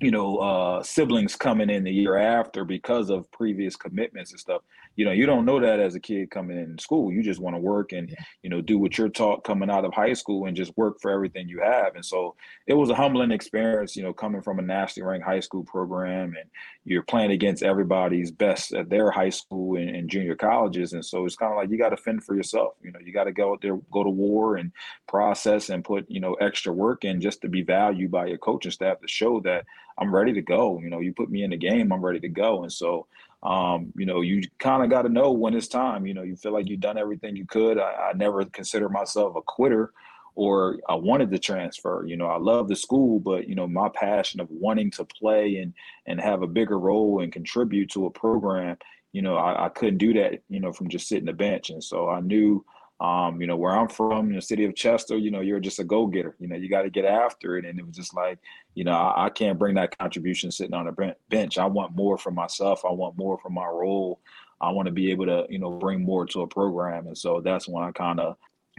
you 0.00 0.10
know 0.10 0.36
uh 0.38 0.82
siblings 0.82 1.36
coming 1.36 1.70
in 1.70 1.84
the 1.84 1.92
year 1.92 2.16
after 2.16 2.64
because 2.64 3.08
of 3.08 3.30
previous 3.30 3.76
commitments 3.76 4.30
and 4.30 4.40
stuff 4.40 4.62
you 4.96 5.04
know 5.04 5.12
you 5.12 5.26
don't 5.26 5.44
know 5.44 5.60
that 5.60 5.78
as 5.78 5.94
a 5.94 6.00
kid 6.00 6.30
coming 6.30 6.58
in 6.58 6.78
school. 6.78 7.12
You 7.12 7.22
just 7.22 7.40
want 7.40 7.54
to 7.54 7.60
work 7.60 7.92
and 7.92 8.14
you 8.42 8.50
know 8.50 8.60
do 8.60 8.78
what 8.78 8.96
you're 8.96 9.10
taught 9.10 9.44
coming 9.44 9.70
out 9.70 9.84
of 9.84 9.92
high 9.92 10.14
school 10.14 10.46
and 10.46 10.56
just 10.56 10.76
work 10.76 11.00
for 11.00 11.10
everything 11.10 11.48
you 11.48 11.60
have. 11.60 11.94
And 11.94 12.04
so 12.04 12.34
it 12.66 12.74
was 12.74 12.90
a 12.90 12.94
humbling 12.94 13.30
experience 13.30 13.94
you 13.94 14.02
know 14.02 14.12
coming 14.12 14.42
from 14.42 14.58
a 14.58 14.62
nationally 14.62 15.06
ranked 15.06 15.26
high 15.26 15.40
school 15.40 15.64
program 15.64 16.34
and 16.38 16.50
you're 16.84 17.02
playing 17.02 17.30
against 17.30 17.62
everybody's 17.62 18.30
best 18.30 18.72
at 18.72 18.88
their 18.88 19.10
high 19.10 19.28
school 19.28 19.76
and, 19.76 19.90
and 19.90 20.08
junior 20.08 20.34
colleges. 20.34 20.92
And 20.94 21.04
so 21.04 21.26
it's 21.26 21.36
kind 21.36 21.52
of 21.52 21.56
like 21.56 21.70
you 21.70 21.78
got 21.78 21.90
to 21.90 21.96
fend 21.96 22.24
for 22.24 22.34
yourself 22.34 22.74
you 22.82 22.90
know 22.90 23.00
you 23.04 23.12
got 23.12 23.24
to 23.24 23.32
go 23.32 23.52
out 23.52 23.60
there 23.60 23.76
go 23.92 24.02
to 24.02 24.10
war 24.10 24.56
and 24.56 24.72
process 25.06 25.68
and 25.68 25.84
put 25.84 26.06
you 26.08 26.20
know 26.20 26.34
extra 26.34 26.72
work 26.72 27.04
in 27.04 27.20
just 27.20 27.42
to 27.42 27.48
be 27.48 27.62
valued 27.62 28.10
by 28.10 28.26
your 28.26 28.38
coaching 28.38 28.72
staff 28.72 29.00
to 29.00 29.08
show 29.08 29.40
that 29.40 29.66
i'm 29.98 30.14
ready 30.14 30.32
to 30.32 30.42
go 30.42 30.80
you 30.82 30.90
know 30.90 31.00
you 31.00 31.12
put 31.12 31.30
me 31.30 31.42
in 31.42 31.50
the 31.50 31.56
game 31.56 31.92
i'm 31.92 32.04
ready 32.04 32.20
to 32.20 32.28
go 32.28 32.62
and 32.62 32.72
so 32.72 33.06
um, 33.42 33.92
you 33.96 34.06
know, 34.06 34.22
you 34.22 34.42
kind 34.58 34.82
of 34.82 34.90
got 34.90 35.02
to 35.02 35.08
know 35.08 35.30
when 35.30 35.54
it's 35.54 35.68
time. 35.68 36.04
You 36.04 36.14
know, 36.14 36.22
you 36.22 36.34
feel 36.34 36.52
like 36.52 36.68
you've 36.68 36.80
done 36.80 36.98
everything 36.98 37.36
you 37.36 37.46
could. 37.46 37.78
I, 37.78 38.10
I 38.10 38.12
never 38.14 38.44
consider 38.46 38.88
myself 38.88 39.36
a 39.36 39.42
quitter 39.42 39.92
or 40.34 40.78
I 40.88 40.94
wanted 40.94 41.30
to 41.30 41.38
transfer. 41.38 42.04
You 42.06 42.16
know, 42.16 42.26
I 42.26 42.38
love 42.38 42.68
the 42.68 42.76
school, 42.76 43.20
but 43.20 43.48
you 43.48 43.54
know, 43.54 43.66
my 43.68 43.88
passion 43.88 44.40
of 44.40 44.48
wanting 44.50 44.90
to 44.92 45.04
play 45.04 45.56
and 45.56 45.72
and 46.06 46.20
have 46.20 46.42
a 46.42 46.46
bigger 46.46 46.78
role 46.78 47.20
and 47.22 47.32
contribute 47.32 47.90
to 47.92 48.06
a 48.06 48.10
program, 48.10 48.78
you 49.12 49.22
know, 49.22 49.36
I, 49.36 49.66
I 49.66 49.68
couldn't 49.68 49.98
do 49.98 50.12
that, 50.14 50.42
you 50.48 50.60
know, 50.60 50.72
from 50.72 50.88
just 50.88 51.08
sitting 51.08 51.26
the 51.26 51.32
bench. 51.32 51.70
And 51.70 51.82
so 51.82 52.08
I 52.08 52.20
knew 52.20 52.64
um, 53.00 53.40
you 53.40 53.46
know, 53.46 53.56
where 53.56 53.76
I'm 53.76 53.88
from, 53.88 54.30
in 54.30 54.36
the 54.36 54.42
city 54.42 54.64
of 54.64 54.74
Chester, 54.74 55.18
you 55.18 55.30
know, 55.30 55.40
you're 55.40 55.60
just 55.60 55.78
a 55.78 55.84
go-getter. 55.84 56.34
You 56.38 56.48
know, 56.48 56.56
you 56.56 56.70
got 56.70 56.82
to 56.82 56.90
get 56.90 57.04
after 57.04 57.58
it. 57.58 57.66
And 57.66 57.78
it 57.78 57.86
was 57.86 57.94
just 57.94 58.14
like, 58.14 58.38
you 58.74 58.84
know, 58.84 58.92
I, 58.92 59.26
I, 59.26 59.30
can't 59.30 59.58
bring 59.58 59.74
that 59.74 59.96
contribution 59.98 60.50
sitting 60.50 60.74
on 60.74 60.88
a 60.88 61.14
bench. 61.28 61.58
I 61.58 61.66
want 61.66 61.94
more 61.94 62.16
for 62.16 62.30
myself. 62.30 62.84
I 62.86 62.92
want 62.92 63.18
more 63.18 63.38
for 63.38 63.50
my 63.50 63.66
role. 63.66 64.20
I 64.62 64.70
want 64.70 64.86
to 64.86 64.92
be 64.92 65.10
able 65.10 65.26
to, 65.26 65.46
you 65.50 65.58
know, 65.58 65.72
bring 65.72 66.02
more 66.02 66.24
to 66.26 66.40
a 66.40 66.46
program. 66.46 67.06
And 67.06 67.18
so 67.18 67.42
that's 67.42 67.68
when 67.68 67.84
I 67.84 67.90
kind 67.92 68.18
of 68.18 68.36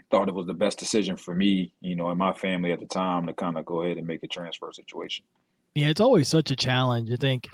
thought 0.09 0.29
it 0.29 0.33
was 0.33 0.47
the 0.47 0.53
best 0.53 0.79
decision 0.79 1.15
for 1.15 1.35
me, 1.35 1.71
you 1.81 1.95
know, 1.95 2.09
and 2.09 2.17
my 2.17 2.33
family 2.33 2.71
at 2.71 2.79
the 2.79 2.87
time 2.87 3.27
to 3.27 3.33
kind 3.33 3.57
of 3.57 3.65
go 3.65 3.83
ahead 3.83 3.97
and 3.97 4.07
make 4.07 4.23
a 4.23 4.27
transfer 4.27 4.71
situation. 4.71 5.25
Yeah, 5.75 5.89
it's 5.89 6.01
always 6.01 6.27
such 6.27 6.49
a 6.49 6.55
challenge. 6.55 7.11
I 7.11 7.17
think, 7.17 7.49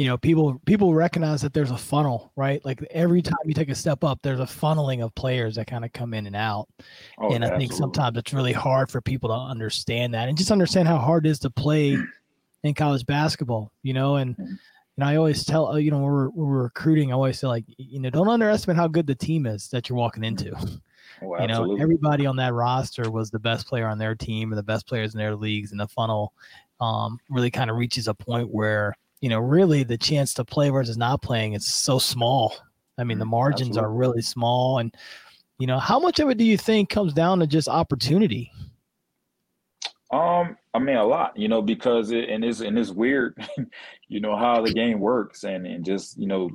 you 0.00 0.06
know, 0.06 0.16
people 0.16 0.58
people 0.64 0.94
recognize 0.94 1.42
that 1.42 1.52
there's 1.52 1.72
a 1.72 1.76
funnel, 1.76 2.32
right? 2.34 2.64
Like 2.64 2.82
every 2.90 3.20
time 3.20 3.36
you 3.44 3.52
take 3.52 3.68
a 3.68 3.74
step 3.74 4.02
up, 4.02 4.18
there's 4.22 4.40
a 4.40 4.44
funneling 4.44 5.04
of 5.04 5.14
players 5.14 5.56
that 5.56 5.66
kind 5.66 5.84
of 5.84 5.92
come 5.92 6.14
in 6.14 6.26
and 6.26 6.34
out. 6.34 6.68
Oh, 7.18 7.34
and 7.34 7.44
I 7.44 7.48
absolutely. 7.48 7.66
think 7.66 7.72
sometimes 7.78 8.16
it's 8.16 8.32
really 8.32 8.54
hard 8.54 8.90
for 8.90 9.02
people 9.02 9.28
to 9.28 9.34
understand 9.34 10.14
that 10.14 10.30
and 10.30 10.38
just 10.38 10.50
understand 10.50 10.88
how 10.88 10.96
hard 10.96 11.26
it 11.26 11.28
is 11.28 11.38
to 11.40 11.50
play 11.50 11.98
in 12.62 12.72
college 12.72 13.04
basketball, 13.04 13.72
you 13.82 13.92
know, 13.92 14.16
and 14.16 14.38
mm-hmm. 14.38 14.54
and 14.96 15.04
I 15.04 15.16
always 15.16 15.44
tell 15.44 15.68
uh, 15.68 15.76
you 15.76 15.90
know 15.90 15.98
when 15.98 16.10
we're, 16.10 16.28
when 16.30 16.48
we're 16.48 16.62
recruiting, 16.62 17.12
I 17.12 17.16
always 17.16 17.38
say 17.38 17.48
like 17.48 17.66
you 17.76 18.00
know 18.00 18.08
don't 18.08 18.26
underestimate 18.26 18.78
how 18.78 18.88
good 18.88 19.06
the 19.06 19.14
team 19.14 19.44
is 19.44 19.68
that 19.68 19.90
you're 19.90 19.98
walking 19.98 20.24
into. 20.24 20.56
Oh, 21.22 21.38
you 21.38 21.48
know, 21.48 21.76
everybody 21.78 22.24
on 22.24 22.36
that 22.36 22.54
roster 22.54 23.10
was 23.10 23.30
the 23.30 23.38
best 23.38 23.66
player 23.66 23.86
on 23.86 23.98
their 23.98 24.14
team 24.14 24.52
and 24.52 24.58
the 24.58 24.62
best 24.62 24.86
players 24.86 25.12
in 25.12 25.18
their 25.18 25.36
leagues, 25.36 25.70
and 25.70 25.78
the 25.78 25.88
funnel 25.88 26.32
um, 26.80 27.18
really 27.28 27.50
kind 27.50 27.68
of 27.68 27.76
reaches 27.76 28.08
a 28.08 28.14
point 28.14 28.48
where 28.48 28.96
you 29.20 29.28
know 29.28 29.38
really 29.40 29.84
the 29.84 29.98
chance 29.98 30.34
to 30.34 30.44
play 30.44 30.70
versus 30.70 30.96
not 30.96 31.22
playing 31.22 31.54
is 31.54 31.66
so 31.66 31.98
small. 31.98 32.54
I 32.98 33.04
mean, 33.04 33.18
the 33.18 33.24
Mm, 33.24 33.26
margins 33.26 33.76
are 33.76 33.90
really 33.90 34.22
small, 34.22 34.78
and 34.78 34.94
you 35.58 35.66
know 35.66 35.78
how 35.78 35.98
much 35.98 36.20
of 36.20 36.30
it 36.30 36.38
do 36.38 36.44
you 36.44 36.58
think 36.58 36.90
comes 36.90 37.12
down 37.12 37.40
to 37.40 37.46
just 37.46 37.68
opportunity? 37.68 38.52
Um, 40.10 40.56
I 40.74 40.78
mean 40.80 40.96
a 40.96 41.04
lot, 41.04 41.36
you 41.36 41.48
know, 41.48 41.62
because 41.62 42.10
it 42.10 42.28
and 42.28 42.44
it's 42.44 42.60
and 42.60 42.78
it's 42.78 42.90
weird, 42.90 43.36
you 44.08 44.20
know, 44.20 44.36
how 44.36 44.60
the 44.62 44.70
game 44.70 44.98
works 45.00 45.44
and 45.44 45.66
and 45.66 45.84
just, 45.84 46.18
you 46.18 46.26
know, 46.26 46.50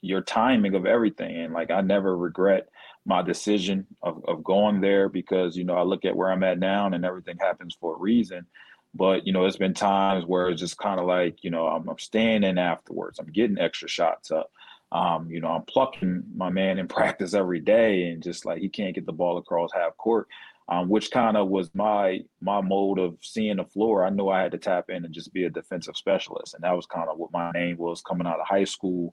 your 0.00 0.20
timing 0.22 0.74
of 0.74 0.86
everything. 0.86 1.36
And 1.40 1.52
like 1.52 1.70
I 1.70 1.80
never 1.80 2.16
regret 2.16 2.68
my 3.04 3.22
decision 3.22 3.86
of, 4.02 4.22
of 4.28 4.44
going 4.44 4.80
there 4.80 5.08
because, 5.08 5.56
you 5.56 5.64
know, 5.64 5.74
I 5.74 5.82
look 5.82 6.04
at 6.04 6.14
where 6.14 6.30
I'm 6.30 6.44
at 6.44 6.58
now 6.58 6.86
and 6.86 7.04
everything 7.04 7.36
happens 7.40 7.76
for 7.80 7.96
a 7.96 7.98
reason. 7.98 8.46
But, 8.94 9.26
you 9.26 9.32
know, 9.32 9.44
it's 9.44 9.56
been 9.56 9.74
times 9.74 10.24
where 10.26 10.48
it's 10.48 10.60
just 10.60 10.78
kind 10.78 10.98
of 10.98 11.06
like, 11.06 11.44
you 11.44 11.50
know, 11.50 11.66
I'm, 11.66 11.88
I'm 11.88 11.98
staying 11.98 12.42
in 12.42 12.58
afterwards. 12.58 13.18
I'm 13.18 13.30
getting 13.32 13.58
extra 13.58 13.88
shots 13.88 14.30
up. 14.30 14.50
Um, 14.92 15.30
you 15.30 15.40
know, 15.40 15.48
I'm 15.48 15.62
plucking 15.62 16.24
my 16.34 16.50
man 16.50 16.78
in 16.78 16.88
practice 16.98 17.34
every 17.34 17.60
day 17.60 18.08
and 18.08 18.22
just 18.22 18.44
like 18.44 18.60
he 18.60 18.68
can't 18.68 18.94
get 18.94 19.06
the 19.06 19.12
ball 19.12 19.38
across 19.38 19.72
half 19.72 19.96
court 19.96 20.26
um, 20.70 20.88
which 20.88 21.10
kind 21.10 21.36
of 21.36 21.48
was 21.48 21.68
my 21.74 22.20
my 22.40 22.60
mode 22.60 23.00
of 23.00 23.16
seeing 23.20 23.56
the 23.56 23.64
floor. 23.64 24.04
I 24.04 24.10
knew 24.10 24.28
I 24.28 24.42
had 24.42 24.52
to 24.52 24.58
tap 24.58 24.88
in 24.88 25.04
and 25.04 25.12
just 25.12 25.32
be 25.32 25.44
a 25.44 25.50
defensive 25.50 25.96
specialist, 25.96 26.54
and 26.54 26.62
that 26.62 26.76
was 26.76 26.86
kind 26.86 27.08
of 27.08 27.18
what 27.18 27.32
my 27.32 27.50
name 27.50 27.76
was 27.76 28.00
coming 28.02 28.26
out 28.26 28.38
of 28.38 28.46
high 28.46 28.64
school. 28.64 29.12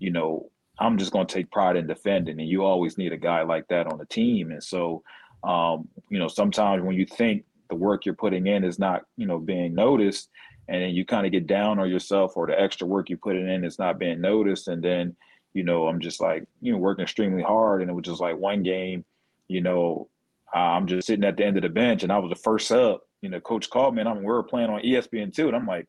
You 0.00 0.10
know, 0.10 0.50
I'm 0.80 0.98
just 0.98 1.12
going 1.12 1.26
to 1.26 1.32
take 1.32 1.52
pride 1.52 1.76
in 1.76 1.86
defending, 1.86 2.40
and 2.40 2.48
you 2.48 2.64
always 2.64 2.98
need 2.98 3.12
a 3.12 3.16
guy 3.16 3.42
like 3.42 3.68
that 3.68 3.86
on 3.86 3.98
the 3.98 4.06
team. 4.06 4.50
And 4.50 4.62
so, 4.62 5.04
um, 5.44 5.88
you 6.10 6.18
know, 6.18 6.28
sometimes 6.28 6.82
when 6.82 6.96
you 6.96 7.06
think 7.06 7.44
the 7.68 7.76
work 7.76 8.04
you're 8.04 8.14
putting 8.14 8.46
in 8.46 8.64
is 8.64 8.78
not, 8.78 9.02
you 9.16 9.26
know, 9.26 9.38
being 9.38 9.74
noticed, 9.74 10.30
and 10.68 10.82
then 10.82 10.90
you 10.90 11.04
kind 11.04 11.26
of 11.26 11.32
get 11.32 11.46
down 11.46 11.78
on 11.78 11.88
yourself, 11.88 12.36
or 12.36 12.46
the 12.46 12.60
extra 12.60 12.86
work 12.86 13.10
you 13.10 13.16
put 13.16 13.36
in 13.36 13.64
is 13.64 13.78
not 13.78 13.98
being 13.98 14.20
noticed, 14.20 14.68
and 14.68 14.82
then, 14.82 15.16
you 15.54 15.62
know, 15.62 15.88
I'm 15.88 16.00
just 16.00 16.20
like, 16.20 16.46
you 16.60 16.72
know, 16.72 16.78
working 16.78 17.02
extremely 17.02 17.42
hard, 17.42 17.80
and 17.80 17.90
it 17.90 17.94
was 17.94 18.04
just 18.04 18.20
like 18.20 18.36
one 18.36 18.62
game, 18.62 19.04
you 19.48 19.60
know, 19.60 20.08
I'm 20.54 20.86
just 20.86 21.06
sitting 21.06 21.24
at 21.24 21.36
the 21.36 21.44
end 21.44 21.56
of 21.56 21.62
the 21.62 21.68
bench, 21.68 22.02
and 22.02 22.12
I 22.12 22.18
was 22.18 22.30
the 22.30 22.36
first 22.36 22.68
sub. 22.68 23.00
You 23.22 23.30
know, 23.30 23.40
coach 23.40 23.68
called 23.68 23.94
me, 23.94 24.00
and 24.00 24.08
I'm, 24.08 24.18
we 24.18 24.26
were 24.26 24.42
playing 24.42 24.70
on 24.70 24.82
ESPN 24.82 25.34
two, 25.34 25.48
and 25.48 25.56
I'm 25.56 25.66
like, 25.66 25.86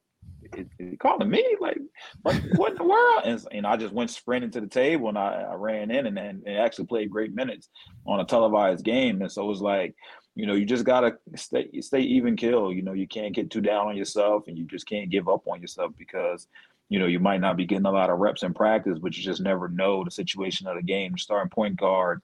"Is, 0.54 0.66
is 0.80 0.92
he 0.92 0.98
calling 0.98 1.30
me? 1.30 1.46
Like, 1.60 1.78
what, 2.24 2.36
what 2.56 2.72
in 2.72 2.78
the 2.78 2.84
world?" 2.84 3.22
And, 3.26 3.46
and 3.52 3.68
I 3.68 3.78
just 3.78 3.94
went 3.94 4.10
sprinting 4.10 4.52
to 4.52 4.62
the 4.62 4.68
table, 4.68 5.10
and 5.10 5.18
I, 5.18 5.46
I 5.52 5.54
ran 5.56 5.92
in, 5.92 6.08
and, 6.08 6.18
and, 6.18 6.44
and 6.46 6.58
actually 6.58 6.86
played 6.86 7.12
great 7.12 7.36
minutes 7.36 7.70
on 8.06 8.20
a 8.20 8.26
televised 8.26 8.84
game. 8.84 9.22
And 9.22 9.32
so 9.32 9.44
it 9.44 9.48
was 9.48 9.62
like, 9.62 9.94
you 10.38 10.46
know, 10.46 10.54
you 10.54 10.66
just 10.66 10.86
gotta 10.86 11.18
stay 11.36 11.70
stay 11.82 12.02
even 12.02 12.36
kill. 12.36 12.72
You 12.72 12.84
know, 12.84 12.94
you 12.94 13.08
can't 13.08 13.34
get 13.34 13.50
too 13.50 13.62
down 13.62 13.88
on 13.88 13.98
yourself, 13.98 14.48
and 14.48 14.58
you 14.58 14.66
just 14.66 14.88
can't 14.88 15.10
give 15.10 15.28
up 15.28 15.48
on 15.48 15.62
yourself 15.62 15.94
because. 15.98 16.48
You 16.90 17.00
know, 17.00 17.06
you 17.06 17.20
might 17.20 17.42
not 17.42 17.58
be 17.58 17.66
getting 17.66 17.86
a 17.86 17.92
lot 17.92 18.10
of 18.10 18.20
reps 18.20 18.44
in 18.44 18.54
practice, 18.54 18.98
but 18.98 19.18
you 19.18 19.22
just 19.22 19.42
never 19.42 19.68
know 19.68 20.06
the 20.06 20.10
situation 20.10 20.68
of 20.68 20.78
the 20.78 20.82
game. 20.82 21.18
Starting 21.18 21.50
point 21.50 21.76
guard 21.76 22.22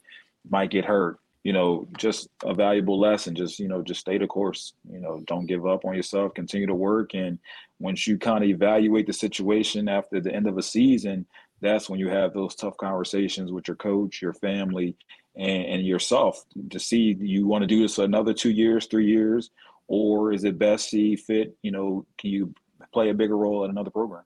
might 0.50 0.72
get 0.72 0.86
hurt 0.86 1.20
you 1.44 1.52
know, 1.52 1.88
just 1.98 2.30
a 2.44 2.54
valuable 2.54 3.00
lesson. 3.00 3.36
Just, 3.36 3.60
you 3.60 3.68
know, 3.68 3.82
just 3.82 4.00
stay 4.00 4.18
the 4.18 4.28
course. 4.28 4.74
You 4.90 5.00
know, 5.00 5.22
don't 5.28 5.46
give 5.46 5.68
up 5.68 5.86
on 5.86 5.96
yourself, 5.96 6.34
continue 6.34 6.68
to 6.68 6.76
work. 6.76 7.14
And 7.14 7.38
once 7.80 8.08
you 8.08 8.18
kind 8.18 8.44
of 8.44 8.50
evaluate 8.50 9.08
the 9.08 9.14
situation 9.14 9.90
after 9.90 10.22
the 10.22 10.34
end 10.34 10.48
of 10.48 10.58
a 10.58 10.64
season, 10.64 11.26
that's 11.62 11.90
when 11.90 12.00
you 12.00 12.10
have 12.10 12.34
those 12.34 12.56
tough 12.56 12.78
conversations 12.78 13.52
with 13.52 13.68
your 13.68 13.76
coach, 13.76 14.22
your 14.22 14.34
family, 14.34 14.96
and, 15.36 15.66
and 15.66 15.86
yourself 15.86 16.44
to 16.70 16.80
see 16.80 17.18
you 17.20 17.48
want 17.48 17.64
to 17.64 17.68
do 17.68 17.82
this 17.82 17.98
another 17.98 18.34
two 18.34 18.52
years, 18.52 18.86
three 18.86 19.08
years, 19.08 19.50
or 19.88 20.32
is 20.32 20.44
it 20.44 20.58
best 20.58 20.90
see 20.90 21.16
fit, 21.16 21.56
you 21.62 21.72
know, 21.72 22.06
can 22.18 22.30
you 22.30 22.54
play 22.92 23.10
a 23.10 23.14
bigger 23.14 23.38
role 23.38 23.64
at 23.64 23.70
another 23.70 23.90
program? 23.92 24.24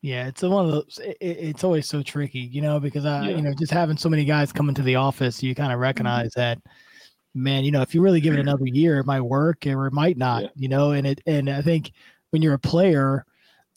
Yeah, 0.00 0.26
it's 0.26 0.42
one 0.42 0.66
of 0.66 0.72
those. 0.72 0.98
It, 1.02 1.16
it's 1.20 1.62
always 1.64 1.88
so 1.88 2.02
tricky, 2.02 2.40
you 2.40 2.60
know, 2.60 2.80
because 2.80 3.04
I, 3.04 3.28
Yeah. 3.28 3.36
you 3.36 3.42
know, 3.42 3.52
just 3.56 3.72
having 3.72 3.96
so 3.96 4.08
many 4.08 4.24
guys 4.24 4.52
come 4.52 4.68
into 4.68 4.82
the 4.82 4.96
office, 4.96 5.42
you 5.42 5.54
kind 5.54 5.72
of 5.72 5.78
recognize 5.78 6.32
that, 6.34 6.58
man, 7.34 7.62
you 7.64 7.70
know, 7.70 7.82
if 7.82 7.94
you 7.94 8.00
really 8.02 8.20
give 8.20 8.34
it 8.34 8.40
another 8.48 8.66
year, 8.66 8.98
it 8.98 9.06
might 9.06 9.20
work 9.20 9.64
or 9.66 9.86
it 9.86 9.92
might 9.92 10.16
not, 10.16 10.42
Yeah. 10.42 10.48
you 10.56 10.68
know. 10.68 10.90
And 10.90 11.06
it, 11.06 11.20
and 11.26 11.48
I 11.48 11.62
think 11.62 11.92
when 12.30 12.42
you're 12.42 12.54
a 12.54 12.58
player, 12.58 13.24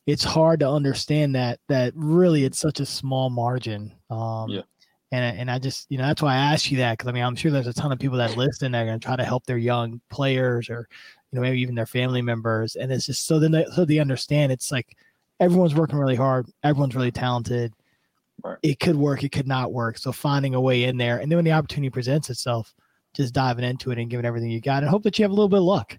it's 0.08 0.24
hard 0.24 0.62
to 0.62 0.70
understand 0.70 1.36
that 1.36 1.60
that 1.68 1.94
really 1.96 2.44
it's 2.44 2.60
such 2.60 2.80
a 2.80 2.86
small 2.88 3.30
margin. 3.30 3.92
Um, 4.10 4.50
Yeah. 4.50 4.62
And 5.12 5.24
I- 5.24 5.40
and 5.40 5.52
I 5.52 5.60
just, 5.60 5.86
you 5.90 5.98
know, 5.98 6.06
that's 6.08 6.22
why 6.22 6.34
I 6.34 6.54
asked 6.54 6.72
you 6.72 6.78
that 6.80 6.94
because 6.98 7.08
I 7.08 7.12
mean, 7.12 7.24
I'm 7.24 7.36
sure 7.36 7.52
there's 7.52 7.68
a 7.68 7.74
ton 7.74 7.92
of 7.92 8.00
people 8.00 8.18
that 8.18 8.36
listen 8.38 8.72
that 8.72 8.82
are 8.82 8.86
going 8.86 9.00
to 9.00 9.06
try 9.06 9.16
to 9.16 9.24
help 9.24 9.46
their 9.46 9.58
young 9.58 10.02
players 10.10 10.70
or, 10.70 10.88
you 11.32 11.36
know, 11.38 11.42
maybe 11.42 11.62
even 11.62 11.76
their 11.76 11.86
family 11.86 12.22
members, 12.22 12.76
and 12.76 12.92
it's 12.92 13.06
just 13.06 13.26
so 13.26 13.40
then 13.40 13.52
they, 13.52 13.66
so 13.76 13.86
they 13.86 14.00
understand 14.00 14.52
it's 14.52 14.72
like 14.72 14.98
everyone's 15.40 15.76
working 15.76 15.98
really 16.00 16.16
hard. 16.16 16.48
Everyone's 16.64 16.96
really 16.96 17.12
talented. 17.12 17.74
Right. 18.44 18.58
It 18.64 18.80
could 18.80 18.96
work. 18.96 19.24
It 19.24 19.32
could 19.32 19.48
not 19.48 19.72
work. 19.72 19.98
So 19.98 20.12
finding 20.12 20.56
a 20.56 20.62
way 20.62 20.84
in 20.86 20.98
there, 20.98 21.20
and 21.20 21.32
then 21.32 21.38
when 21.38 21.46
the 21.46 21.52
opportunity 21.54 21.90
presents 21.90 22.30
itself, 22.30 22.74
just 23.14 23.34
diving 23.34 23.64
into 23.64 23.92
it 23.92 24.00
and 24.00 24.10
giving 24.10 24.26
everything 24.26 24.50
you 24.52 24.60
got, 24.60 24.84
and 24.84 24.90
hope 24.90 25.04
that 25.04 25.18
you 25.20 25.24
have 25.24 25.32
a 25.32 25.36
little 25.36 25.50
bit 25.50 25.60
of 25.60 25.64
luck. 25.66 25.98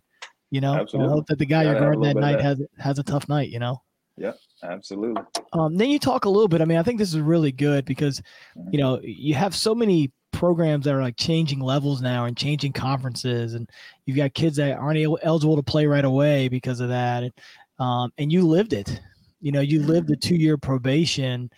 You 0.50 0.60
know, 0.60 0.74
hope 1.08 1.26
that 1.28 1.38
the 1.38 1.46
guy 1.46 1.64
Gotta 1.64 1.78
you're 1.78 1.80
guarding 1.80 2.00
that 2.02 2.16
night 2.20 2.34
of 2.36 2.42
has 2.42 2.62
has 2.78 2.98
a 2.98 3.02
tough 3.02 3.28
night. 3.28 3.48
You 3.50 3.58
know. 3.60 3.82
Yeah, 4.16 4.32
absolutely. 4.62 5.22
Um, 5.52 5.76
then 5.76 5.90
you 5.90 5.98
talk 5.98 6.24
a 6.24 6.28
little 6.30 6.48
bit. 6.48 6.60
I 6.62 6.64
mean, 6.64 6.78
I 6.78 6.82
think 6.82 6.98
this 6.98 7.12
is 7.12 7.20
really 7.20 7.52
good 7.52 7.84
because 7.84 8.22
Mhm. 8.56 8.72
you 8.72 8.78
know 8.78 9.00
you 9.02 9.34
have 9.34 9.54
so 9.54 9.74
many 9.74 10.10
programs 10.32 10.84
that 10.84 10.94
are 10.94 11.02
like 11.02 11.16
changing 11.16 11.60
levels 11.60 12.02
now 12.02 12.24
and 12.24 12.36
changing 12.36 12.72
conferences, 12.72 13.54
and 13.54 13.68
you've 14.04 14.16
got 14.16 14.34
kids 14.34 14.56
that 14.56 14.78
aren't 14.78 14.98
el- 14.98 15.18
eligible 15.22 15.56
to 15.56 15.62
play 15.62 15.86
right 15.86 16.04
away 16.04 16.48
because 16.48 16.80
of 16.80 16.88
that. 16.88 17.24
And, 17.24 17.32
um, 17.78 18.12
and 18.18 18.32
you 18.32 18.46
lived 18.46 18.72
it. 18.72 19.00
You 19.40 19.52
know, 19.52 19.60
you 19.60 19.82
lived 19.82 20.08
the 20.08 20.16
two 20.16 20.36
year 20.36 20.56
probation. 20.56 21.50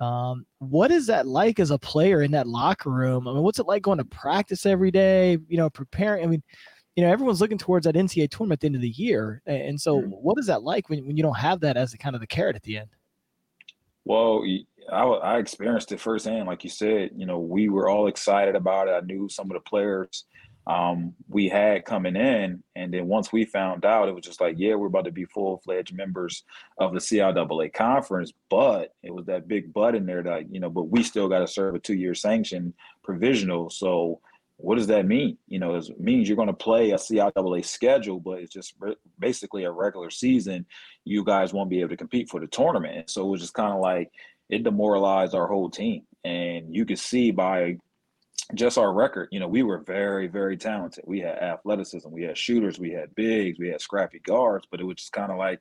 Um, 0.00 0.44
what 0.58 0.90
is 0.90 1.06
that 1.06 1.26
like 1.26 1.58
as 1.58 1.70
a 1.70 1.78
player 1.78 2.22
in 2.22 2.30
that 2.32 2.46
locker 2.46 2.90
room? 2.90 3.26
I 3.26 3.32
mean, 3.32 3.42
what's 3.42 3.58
it 3.58 3.66
like 3.66 3.82
going 3.82 3.98
to 3.98 4.04
practice 4.04 4.66
every 4.66 4.90
day? 4.90 5.38
You 5.48 5.56
know, 5.56 5.70
preparing. 5.70 6.22
I 6.24 6.26
mean, 6.26 6.42
you 6.96 7.04
know, 7.04 7.10
everyone's 7.10 7.42
looking 7.42 7.58
towards 7.58 7.84
that 7.84 7.94
NCAA 7.94 8.30
tournament 8.30 8.56
at 8.56 8.60
the 8.62 8.66
end 8.68 8.74
of 8.76 8.80
the 8.80 8.88
year, 8.88 9.42
and 9.46 9.78
so 9.80 10.00
Mhm. 10.00 10.08
what 10.08 10.38
is 10.38 10.46
that 10.46 10.62
like 10.62 10.88
when, 10.88 11.06
when 11.06 11.16
you 11.16 11.22
don't 11.22 11.36
have 11.36 11.60
that 11.60 11.76
as 11.76 11.92
a 11.92 11.98
kind 11.98 12.14
of 12.14 12.20
the 12.20 12.26
carrot 12.26 12.56
at 12.56 12.62
the 12.62 12.78
end? 12.78 12.88
Well, 14.06 14.44
I, 14.90 15.02
I 15.02 15.38
experienced 15.38 15.92
it 15.92 16.00
firsthand. 16.00 16.46
Like 16.46 16.64
you 16.64 16.70
said, 16.70 17.10
you 17.14 17.26
know, 17.26 17.38
we 17.38 17.68
were 17.68 17.88
all 17.88 18.06
excited 18.06 18.56
about 18.56 18.88
it. 18.88 18.92
I 18.92 19.00
knew 19.00 19.28
some 19.28 19.50
of 19.50 19.54
the 19.54 19.68
players 19.68 20.24
um, 20.68 21.14
we 21.28 21.48
had 21.48 21.84
coming 21.84 22.16
in. 22.16 22.62
And 22.74 22.92
then 22.92 23.06
once 23.06 23.32
we 23.32 23.44
found 23.44 23.84
out, 23.84 24.08
it 24.08 24.14
was 24.14 24.24
just 24.24 24.40
like, 24.40 24.56
yeah, 24.58 24.74
we're 24.74 24.88
about 24.88 25.04
to 25.04 25.12
be 25.12 25.24
full 25.24 25.58
fledged 25.58 25.94
members 25.94 26.44
of 26.78 26.92
the 26.92 26.98
CIAA 26.98 27.72
conference. 27.72 28.32
But 28.48 28.94
it 29.02 29.12
was 29.14 29.26
that 29.26 29.48
big 29.48 29.72
but 29.72 29.94
in 29.94 30.06
there 30.06 30.22
that, 30.22 30.52
you 30.52 30.60
know, 30.60 30.70
but 30.70 30.84
we 30.84 31.02
still 31.02 31.28
got 31.28 31.40
to 31.40 31.46
serve 31.46 31.74
a 31.74 31.78
two 31.78 31.94
year 31.94 32.14
sanction 32.14 32.74
provisional. 33.04 33.70
So, 33.70 34.20
what 34.58 34.78
does 34.78 34.86
that 34.86 35.06
mean? 35.06 35.36
You 35.48 35.58
know, 35.58 35.74
it 35.74 36.00
means 36.00 36.28
you're 36.28 36.36
going 36.36 36.48
to 36.48 36.54
play 36.54 36.90
a 36.90 36.96
CIAA 36.96 37.64
schedule, 37.64 38.20
but 38.20 38.38
it's 38.38 38.52
just 38.52 38.74
re- 38.78 38.96
basically 39.18 39.64
a 39.64 39.70
regular 39.70 40.10
season. 40.10 40.64
You 41.04 41.24
guys 41.24 41.52
won't 41.52 41.70
be 41.70 41.80
able 41.80 41.90
to 41.90 41.96
compete 41.96 42.30
for 42.30 42.40
the 42.40 42.46
tournament. 42.46 43.10
So 43.10 43.26
it 43.26 43.30
was 43.30 43.42
just 43.42 43.54
kind 43.54 43.72
of 43.72 43.80
like 43.80 44.10
it 44.48 44.62
demoralized 44.62 45.34
our 45.34 45.46
whole 45.46 45.68
team. 45.68 46.02
And 46.24 46.74
you 46.74 46.86
could 46.86 46.98
see 46.98 47.30
by 47.30 47.76
just 48.54 48.78
our 48.78 48.92
record, 48.92 49.28
you 49.30 49.40
know, 49.40 49.48
we 49.48 49.62
were 49.62 49.78
very, 49.78 50.26
very 50.26 50.56
talented. 50.56 51.04
We 51.06 51.20
had 51.20 51.38
athleticism, 51.38 52.08
we 52.10 52.22
had 52.22 52.38
shooters, 52.38 52.78
we 52.78 52.92
had 52.92 53.14
bigs, 53.14 53.58
we 53.58 53.68
had 53.68 53.80
scrappy 53.80 54.20
guards, 54.20 54.66
but 54.70 54.80
it 54.80 54.84
was 54.84 54.96
just 54.96 55.12
kind 55.12 55.30
of 55.30 55.38
like 55.38 55.60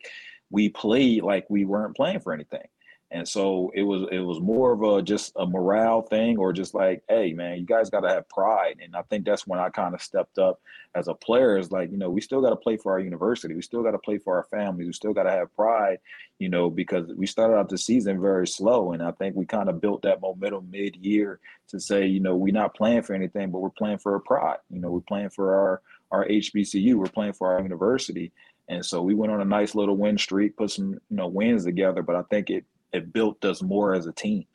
we 0.50 0.70
played 0.70 1.24
like 1.24 1.48
we 1.50 1.66
weren't 1.66 1.96
playing 1.96 2.20
for 2.20 2.34
anything. 2.34 2.68
And 3.12 3.28
so 3.28 3.72
it 3.76 3.84
was 3.84 4.08
it 4.12 4.20
was 4.20 4.40
more 4.40 4.74
of 4.74 4.82
a 4.82 5.02
just 5.02 5.32
a 5.36 5.46
morale 5.46 6.02
thing 6.02 6.38
or 6.38 6.52
just 6.52 6.74
like, 6.74 7.04
hey 7.08 7.34
man, 7.34 7.60
you 7.60 7.66
guys 7.66 7.90
gotta 7.90 8.10
have 8.10 8.28
pride. 8.30 8.80
And 8.84 8.96
I 8.96 9.04
think 9.04 9.26
that's 9.26 9.46
when 9.46 9.60
I 9.60 9.70
kind 9.70 9.94
of 9.94 10.02
stepped 10.02 10.40
up 10.40 10.60
as 10.96 11.08
a 11.08 11.14
player, 11.14 11.58
is 11.58 11.72
like, 11.72 11.92
you 11.92 11.98
know, 11.98 12.10
we 12.10 12.20
still 12.20 12.42
gotta 12.42 12.56
play 12.56 12.78
for 12.78 12.92
our 12.92 13.00
university, 13.00 13.54
we 13.54 13.62
still 13.62 13.84
gotta 13.84 14.00
play 14.00 14.18
for 14.18 14.36
our 14.36 14.44
families, 14.46 14.88
we 14.88 14.94
still 14.94 15.14
gotta 15.14 15.30
have 15.30 15.56
pride, 15.56 16.00
you 16.40 16.50
know, 16.50 16.70
because 16.70 17.08
we 17.16 17.28
started 17.28 17.56
out 17.56 17.70
the 17.70 17.78
season 17.78 18.20
very 18.20 18.48
slow. 18.48 18.94
And 18.94 19.04
I 19.04 19.12
think 19.12 19.36
we 19.36 19.46
kind 19.46 19.70
of 19.70 19.80
built 19.80 20.02
that 20.02 20.22
momentum 20.22 20.70
mid-year 20.72 21.40
to 21.70 21.80
say, 21.80 22.08
you 22.08 22.20
know, 22.20 22.36
we're 22.36 22.54
not 22.54 22.76
playing 22.76 23.04
for 23.04 23.14
anything, 23.14 23.52
but 23.52 23.60
we're 23.60 23.70
playing 23.70 24.00
for 24.00 24.16
a 24.16 24.22
pride. 24.22 24.58
You 24.72 24.80
know, 24.80 24.90
we're 24.90 25.02
playing 25.02 25.30
for 25.30 25.56
our 25.56 25.82
our 26.12 26.28
HBCU, 26.28 26.96
we're 26.96 27.06
playing 27.08 27.34
for 27.34 27.54
our 27.54 27.62
university. 27.62 28.32
And 28.68 28.84
so 28.84 29.02
we 29.02 29.14
went 29.14 29.32
on 29.32 29.42
a 29.42 29.46
nice 29.46 29.76
little 29.76 29.96
win 29.96 30.18
streak, 30.18 30.58
put 30.58 30.72
some, 30.72 30.94
you 30.94 31.18
know, 31.18 31.28
wins 31.28 31.66
together, 31.66 32.02
but 32.02 32.16
I 32.16 32.24
think 32.24 32.50
it 32.50 32.66
it 32.96 33.14
built 33.14 33.44
us 33.46 33.62
more 33.62 33.94
as 33.94 34.08
a 34.08 34.14
team. 34.14 34.46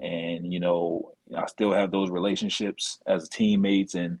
And, 0.00 0.52
you 0.52 0.60
know, 0.60 1.12
I 1.36 1.46
still 1.46 1.72
have 1.72 1.90
those 1.90 2.10
relationships 2.10 2.98
as 3.06 3.28
teammates 3.28 3.94
and 3.94 4.18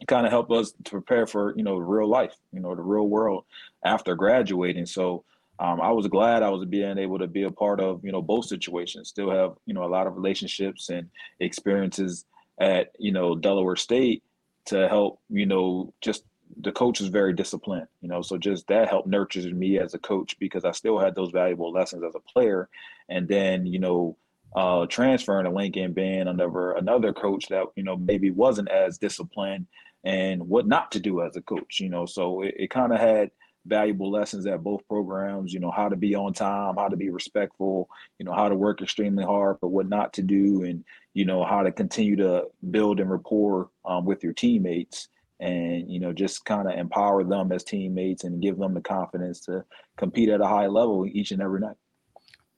it 0.00 0.08
kind 0.08 0.26
of 0.26 0.32
helped 0.32 0.50
us 0.50 0.72
to 0.84 0.90
prepare 0.90 1.26
for, 1.26 1.54
you 1.56 1.62
know, 1.62 1.76
real 1.76 2.08
life, 2.08 2.34
you 2.52 2.60
know, 2.60 2.74
the 2.74 2.82
real 2.82 3.08
world 3.08 3.44
after 3.84 4.14
graduating. 4.14 4.86
So 4.86 5.24
um, 5.60 5.78
I 5.78 5.90
was 5.90 6.06
glad 6.08 6.42
I 6.42 6.48
was 6.48 6.64
being 6.64 6.96
able 6.96 7.18
to 7.18 7.26
be 7.26 7.42
a 7.42 7.50
part 7.50 7.80
of 7.80 8.02
you 8.02 8.12
know 8.12 8.22
both 8.22 8.46
situations. 8.46 9.10
Still 9.10 9.30
have 9.30 9.52
you 9.66 9.74
know 9.74 9.84
a 9.84 9.92
lot 9.92 10.06
of 10.06 10.16
relationships 10.16 10.88
and 10.88 11.08
experiences 11.38 12.24
at 12.58 12.92
you 12.98 13.12
know 13.12 13.34
Delaware 13.36 13.76
State 13.76 14.22
to 14.66 14.88
help 14.88 15.20
you 15.28 15.44
know 15.44 15.92
just 16.00 16.24
the 16.60 16.72
coach 16.72 17.00
is 17.00 17.08
very 17.08 17.32
disciplined, 17.32 17.86
you 18.00 18.08
know, 18.08 18.22
so 18.22 18.36
just 18.36 18.66
that 18.68 18.88
helped 18.88 19.08
nurture 19.08 19.42
me 19.54 19.78
as 19.78 19.94
a 19.94 19.98
coach 19.98 20.38
because 20.38 20.64
I 20.64 20.72
still 20.72 20.98
had 20.98 21.14
those 21.14 21.30
valuable 21.30 21.72
lessons 21.72 22.02
as 22.04 22.14
a 22.14 22.32
player. 22.32 22.68
And 23.08 23.28
then, 23.28 23.66
you 23.66 23.78
know, 23.78 24.16
uh, 24.54 24.86
transferring 24.86 25.44
to 25.44 25.50
Lincoln, 25.50 25.92
being 25.92 26.26
under 26.26 26.72
another 26.72 27.12
coach 27.12 27.46
that, 27.48 27.66
you 27.76 27.84
know, 27.84 27.96
maybe 27.96 28.30
wasn't 28.30 28.68
as 28.68 28.98
disciplined 28.98 29.66
and 30.04 30.48
what 30.48 30.66
not 30.66 30.90
to 30.92 31.00
do 31.00 31.22
as 31.22 31.36
a 31.36 31.42
coach, 31.42 31.78
you 31.78 31.88
know, 31.88 32.06
so 32.06 32.42
it, 32.42 32.54
it 32.56 32.70
kind 32.70 32.92
of 32.92 32.98
had 32.98 33.30
valuable 33.66 34.10
lessons 34.10 34.46
at 34.46 34.62
both 34.62 34.86
programs, 34.88 35.52
you 35.52 35.60
know, 35.60 35.70
how 35.70 35.88
to 35.88 35.96
be 35.96 36.14
on 36.14 36.32
time, 36.32 36.76
how 36.76 36.88
to 36.88 36.96
be 36.96 37.10
respectful, 37.10 37.88
you 38.18 38.24
know, 38.24 38.32
how 38.32 38.48
to 38.48 38.56
work 38.56 38.80
extremely 38.80 39.22
hard, 39.24 39.58
but 39.60 39.68
what 39.68 39.88
not 39.88 40.12
to 40.14 40.22
do, 40.22 40.64
and, 40.64 40.84
you 41.14 41.24
know, 41.24 41.44
how 41.44 41.62
to 41.62 41.70
continue 41.70 42.16
to 42.16 42.44
build 42.70 42.98
and 42.98 43.10
rapport 43.10 43.68
um, 43.84 44.04
with 44.04 44.24
your 44.24 44.32
teammates 44.32 45.08
and 45.40 45.90
you 45.90 45.98
know 45.98 46.12
just 46.12 46.44
kind 46.44 46.68
of 46.68 46.78
empower 46.78 47.24
them 47.24 47.50
as 47.52 47.64
teammates 47.64 48.24
and 48.24 48.42
give 48.42 48.58
them 48.58 48.74
the 48.74 48.80
confidence 48.80 49.40
to 49.40 49.64
compete 49.96 50.28
at 50.28 50.40
a 50.40 50.46
high 50.46 50.66
level 50.66 51.06
each 51.06 51.32
and 51.32 51.42
every 51.42 51.60
night. 51.60 51.76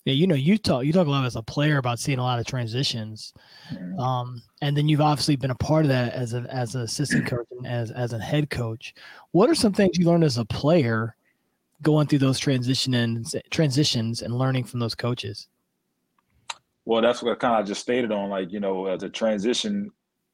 Yeah 0.04 0.14
you 0.14 0.26
know 0.26 0.34
you 0.34 0.58
talk 0.58 0.84
you 0.84 0.92
talk 0.92 1.06
a 1.06 1.10
lot 1.10 1.24
as 1.24 1.36
a 1.36 1.42
player 1.42 1.78
about 1.78 2.00
seeing 2.00 2.18
a 2.18 2.22
lot 2.22 2.40
of 2.40 2.46
transitions 2.46 3.32
mm-hmm. 3.72 3.98
um, 4.00 4.42
and 4.60 4.76
then 4.76 4.88
you've 4.88 5.00
obviously 5.00 5.36
been 5.36 5.52
a 5.52 5.56
part 5.56 5.84
of 5.84 5.90
that 5.90 6.12
as 6.12 6.32
an 6.32 6.46
as 6.48 6.74
an 6.74 6.82
assistant 6.82 7.26
coach 7.26 7.46
and 7.52 7.66
as 7.66 7.90
as 7.92 8.12
a 8.12 8.18
head 8.18 8.50
coach. 8.50 8.94
What 9.30 9.48
are 9.48 9.54
some 9.54 9.72
things 9.72 9.96
you 9.96 10.06
learned 10.06 10.24
as 10.24 10.38
a 10.38 10.44
player 10.44 11.16
going 11.82 12.06
through 12.06 12.20
those 12.20 12.38
transitions 12.38 13.34
transitions 13.50 14.22
and 14.22 14.36
learning 14.36 14.64
from 14.64 14.80
those 14.80 14.94
coaches? 14.94 15.48
Well 16.84 17.00
that's 17.00 17.22
what 17.22 17.32
i 17.32 17.34
kind 17.36 17.60
of 17.60 17.66
just 17.66 17.80
stated 17.80 18.10
on 18.10 18.28
like 18.28 18.50
you 18.50 18.58
know 18.58 18.86
as 18.86 19.04
a 19.04 19.08
transition 19.08 19.90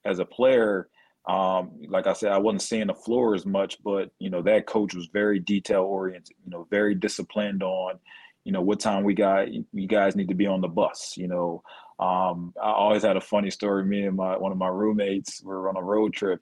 as 0.06 0.18
a 0.18 0.24
player 0.24 0.88
um, 1.28 1.72
like 1.88 2.06
I 2.06 2.14
said, 2.14 2.32
I 2.32 2.38
wasn't 2.38 2.62
seeing 2.62 2.86
the 2.86 2.94
floor 2.94 3.34
as 3.34 3.44
much, 3.44 3.76
but 3.84 4.10
you 4.18 4.30
know 4.30 4.40
that 4.42 4.66
coach 4.66 4.94
was 4.94 5.08
very 5.12 5.38
detail 5.38 5.82
oriented. 5.82 6.34
You 6.44 6.50
know, 6.50 6.66
very 6.70 6.94
disciplined 6.94 7.62
on, 7.62 7.98
you 8.44 8.52
know, 8.52 8.62
what 8.62 8.80
time 8.80 9.04
we 9.04 9.14
got. 9.14 9.52
You 9.52 9.86
guys 9.86 10.16
need 10.16 10.28
to 10.28 10.34
be 10.34 10.46
on 10.46 10.62
the 10.62 10.68
bus. 10.68 11.14
You 11.18 11.28
know, 11.28 11.62
um, 12.00 12.54
I 12.60 12.70
always 12.70 13.02
had 13.02 13.18
a 13.18 13.20
funny 13.20 13.50
story. 13.50 13.84
Me 13.84 14.06
and 14.06 14.16
my 14.16 14.38
one 14.38 14.52
of 14.52 14.58
my 14.58 14.68
roommates 14.68 15.42
were 15.42 15.68
on 15.68 15.76
a 15.76 15.82
road 15.82 16.14
trip 16.14 16.40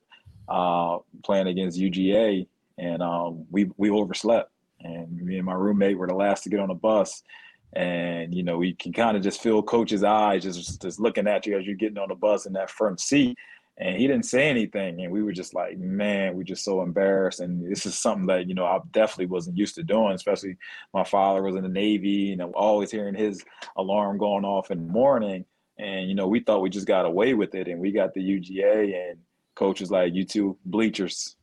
uh, 0.48 0.98
playing 1.24 1.48
against 1.48 1.80
UGA, 1.80 2.46
and 2.78 3.02
um, 3.02 3.44
we 3.50 3.68
we 3.76 3.90
overslept. 3.90 4.52
And 4.82 5.20
me 5.20 5.38
and 5.38 5.46
my 5.46 5.54
roommate 5.54 5.98
were 5.98 6.06
the 6.06 6.14
last 6.14 6.44
to 6.44 6.48
get 6.48 6.60
on 6.60 6.68
the 6.68 6.74
bus. 6.74 7.24
And 7.72 8.32
you 8.32 8.44
know, 8.44 8.58
we 8.58 8.74
can 8.74 8.92
kind 8.92 9.16
of 9.16 9.22
just 9.24 9.42
feel 9.42 9.64
coach's 9.64 10.04
eyes 10.04 10.44
just 10.44 10.80
just 10.80 11.00
looking 11.00 11.26
at 11.26 11.44
you 11.44 11.58
as 11.58 11.66
you're 11.66 11.74
getting 11.74 11.98
on 11.98 12.08
the 12.08 12.14
bus 12.14 12.46
in 12.46 12.52
that 12.52 12.70
front 12.70 13.00
seat 13.00 13.36
and 13.78 13.96
he 13.96 14.06
didn't 14.06 14.24
say 14.24 14.48
anything 14.48 15.02
and 15.02 15.12
we 15.12 15.22
were 15.22 15.32
just 15.32 15.54
like 15.54 15.78
man 15.78 16.34
we're 16.34 16.42
just 16.42 16.64
so 16.64 16.82
embarrassed 16.82 17.40
and 17.40 17.70
this 17.70 17.86
is 17.86 17.98
something 17.98 18.26
that 18.26 18.48
you 18.48 18.54
know 18.54 18.64
i 18.64 18.78
definitely 18.92 19.26
wasn't 19.26 19.56
used 19.56 19.74
to 19.74 19.82
doing 19.82 20.12
especially 20.12 20.56
my 20.94 21.04
father 21.04 21.42
was 21.42 21.56
in 21.56 21.62
the 21.62 21.68
navy 21.68 22.32
and 22.32 22.40
i'm 22.40 22.52
always 22.54 22.90
hearing 22.90 23.14
his 23.14 23.44
alarm 23.76 24.18
going 24.18 24.44
off 24.44 24.70
in 24.70 24.86
the 24.86 24.92
morning 24.92 25.44
and 25.78 26.08
you 26.08 26.14
know 26.14 26.26
we 26.26 26.40
thought 26.40 26.62
we 26.62 26.70
just 26.70 26.86
got 26.86 27.04
away 27.04 27.34
with 27.34 27.54
it 27.54 27.68
and 27.68 27.80
we 27.80 27.92
got 27.92 28.14
the 28.14 28.20
uga 28.20 29.10
and 29.10 29.18
coach 29.54 29.80
was 29.80 29.90
like 29.90 30.14
you 30.14 30.24
two 30.24 30.56
bleachers 30.64 31.35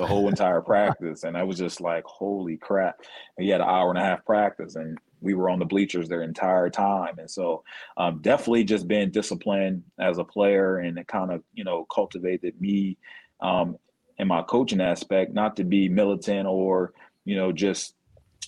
the 0.00 0.06
whole 0.06 0.28
entire 0.28 0.62
practice. 0.62 1.24
And 1.24 1.36
i 1.36 1.42
was 1.42 1.58
just 1.58 1.80
like 1.80 2.04
holy 2.04 2.56
crap. 2.56 3.00
And 3.36 3.44
he 3.44 3.50
had 3.50 3.60
an 3.60 3.68
hour 3.68 3.90
and 3.90 3.98
a 3.98 4.02
half 4.02 4.24
practice 4.24 4.74
and 4.74 4.98
we 5.20 5.34
were 5.34 5.50
on 5.50 5.58
the 5.58 5.66
bleachers 5.66 6.08
their 6.08 6.22
entire 6.22 6.70
time. 6.70 7.18
And 7.18 7.30
so 7.30 7.62
um, 7.98 8.20
definitely 8.22 8.64
just 8.64 8.88
being 8.88 9.10
disciplined 9.10 9.82
as 9.98 10.16
a 10.16 10.24
player 10.24 10.78
and 10.78 10.98
it 10.98 11.06
kind 11.06 11.30
of, 11.30 11.42
you 11.52 11.62
know, 11.62 11.86
cultivated 11.94 12.58
me 12.58 12.96
um, 13.42 13.76
in 14.18 14.26
my 14.26 14.40
coaching 14.42 14.80
aspect, 14.80 15.34
not 15.34 15.56
to 15.56 15.64
be 15.64 15.90
militant 15.90 16.48
or, 16.48 16.94
you 17.26 17.36
know, 17.36 17.52
just 17.52 17.94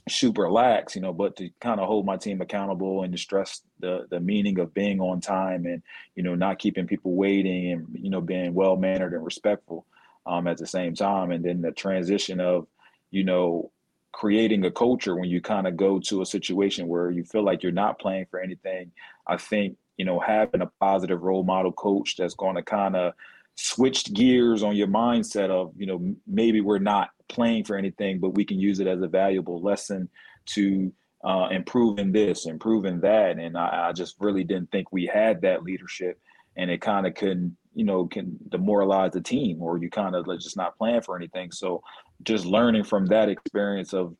super 0.08 0.50
lax, 0.50 0.96
you 0.96 1.02
know, 1.02 1.12
but 1.12 1.36
to 1.36 1.50
kind 1.60 1.78
of 1.78 1.86
hold 1.86 2.06
my 2.06 2.16
team 2.16 2.40
accountable 2.40 3.02
and 3.02 3.12
to 3.12 3.18
stress 3.18 3.60
the 3.80 4.06
the 4.10 4.18
meaning 4.18 4.58
of 4.58 4.72
being 4.72 5.00
on 5.00 5.20
time 5.20 5.66
and, 5.66 5.82
you 6.14 6.22
know, 6.22 6.34
not 6.34 6.58
keeping 6.58 6.86
people 6.86 7.14
waiting 7.14 7.72
and, 7.72 7.86
you 7.92 8.08
know, 8.08 8.22
being 8.22 8.54
well 8.54 8.76
mannered 8.76 9.12
and 9.12 9.22
respectful 9.22 9.84
um, 10.26 10.46
at 10.46 10.58
the 10.58 10.66
same 10.66 10.94
time. 10.94 11.30
And 11.30 11.44
then 11.44 11.60
the 11.60 11.72
transition 11.72 12.40
of, 12.40 12.66
you 13.10 13.24
know, 13.24 13.70
creating 14.12 14.64
a 14.64 14.70
culture 14.70 15.16
when 15.16 15.28
you 15.30 15.40
kind 15.40 15.66
of 15.66 15.76
go 15.76 15.98
to 15.98 16.22
a 16.22 16.26
situation 16.26 16.86
where 16.86 17.10
you 17.10 17.24
feel 17.24 17.42
like 17.42 17.62
you're 17.62 17.72
not 17.72 17.98
playing 17.98 18.26
for 18.30 18.40
anything. 18.40 18.92
I 19.26 19.36
think, 19.36 19.76
you 19.96 20.04
know, 20.04 20.20
having 20.20 20.60
a 20.60 20.70
positive 20.80 21.22
role 21.22 21.44
model 21.44 21.72
coach 21.72 22.16
that's 22.16 22.34
going 22.34 22.56
to 22.56 22.62
kind 22.62 22.96
of 22.96 23.14
switch 23.54 24.12
gears 24.12 24.62
on 24.62 24.76
your 24.76 24.86
mindset 24.86 25.50
of, 25.50 25.72
you 25.76 25.86
know, 25.86 26.14
maybe 26.26 26.60
we're 26.60 26.78
not 26.78 27.10
playing 27.28 27.64
for 27.64 27.76
anything, 27.76 28.18
but 28.18 28.34
we 28.34 28.44
can 28.44 28.58
use 28.58 28.80
it 28.80 28.86
as 28.86 29.02
a 29.02 29.08
valuable 29.08 29.60
lesson 29.62 30.08
to 30.46 30.92
uh, 31.24 31.48
improving 31.50 32.12
this, 32.12 32.46
improving 32.46 33.00
that. 33.00 33.38
And 33.38 33.56
I, 33.56 33.88
I 33.88 33.92
just 33.92 34.16
really 34.20 34.44
didn't 34.44 34.70
think 34.70 34.90
we 34.90 35.06
had 35.06 35.42
that 35.42 35.62
leadership. 35.62 36.18
And 36.56 36.70
it 36.70 36.80
kind 36.80 37.06
of 37.06 37.14
couldn't 37.14 37.56
you 37.74 37.84
know 37.84 38.06
can 38.06 38.38
demoralize 38.48 39.12
the 39.12 39.20
team 39.20 39.62
or 39.62 39.78
you 39.78 39.90
kind 39.90 40.14
of 40.14 40.26
just 40.40 40.56
not 40.56 40.76
plan 40.78 41.02
for 41.02 41.16
anything. 41.16 41.52
So 41.52 41.82
just 42.22 42.44
learning 42.44 42.84
from 42.84 43.06
that 43.06 43.28
experience 43.28 43.92
of 43.92 44.14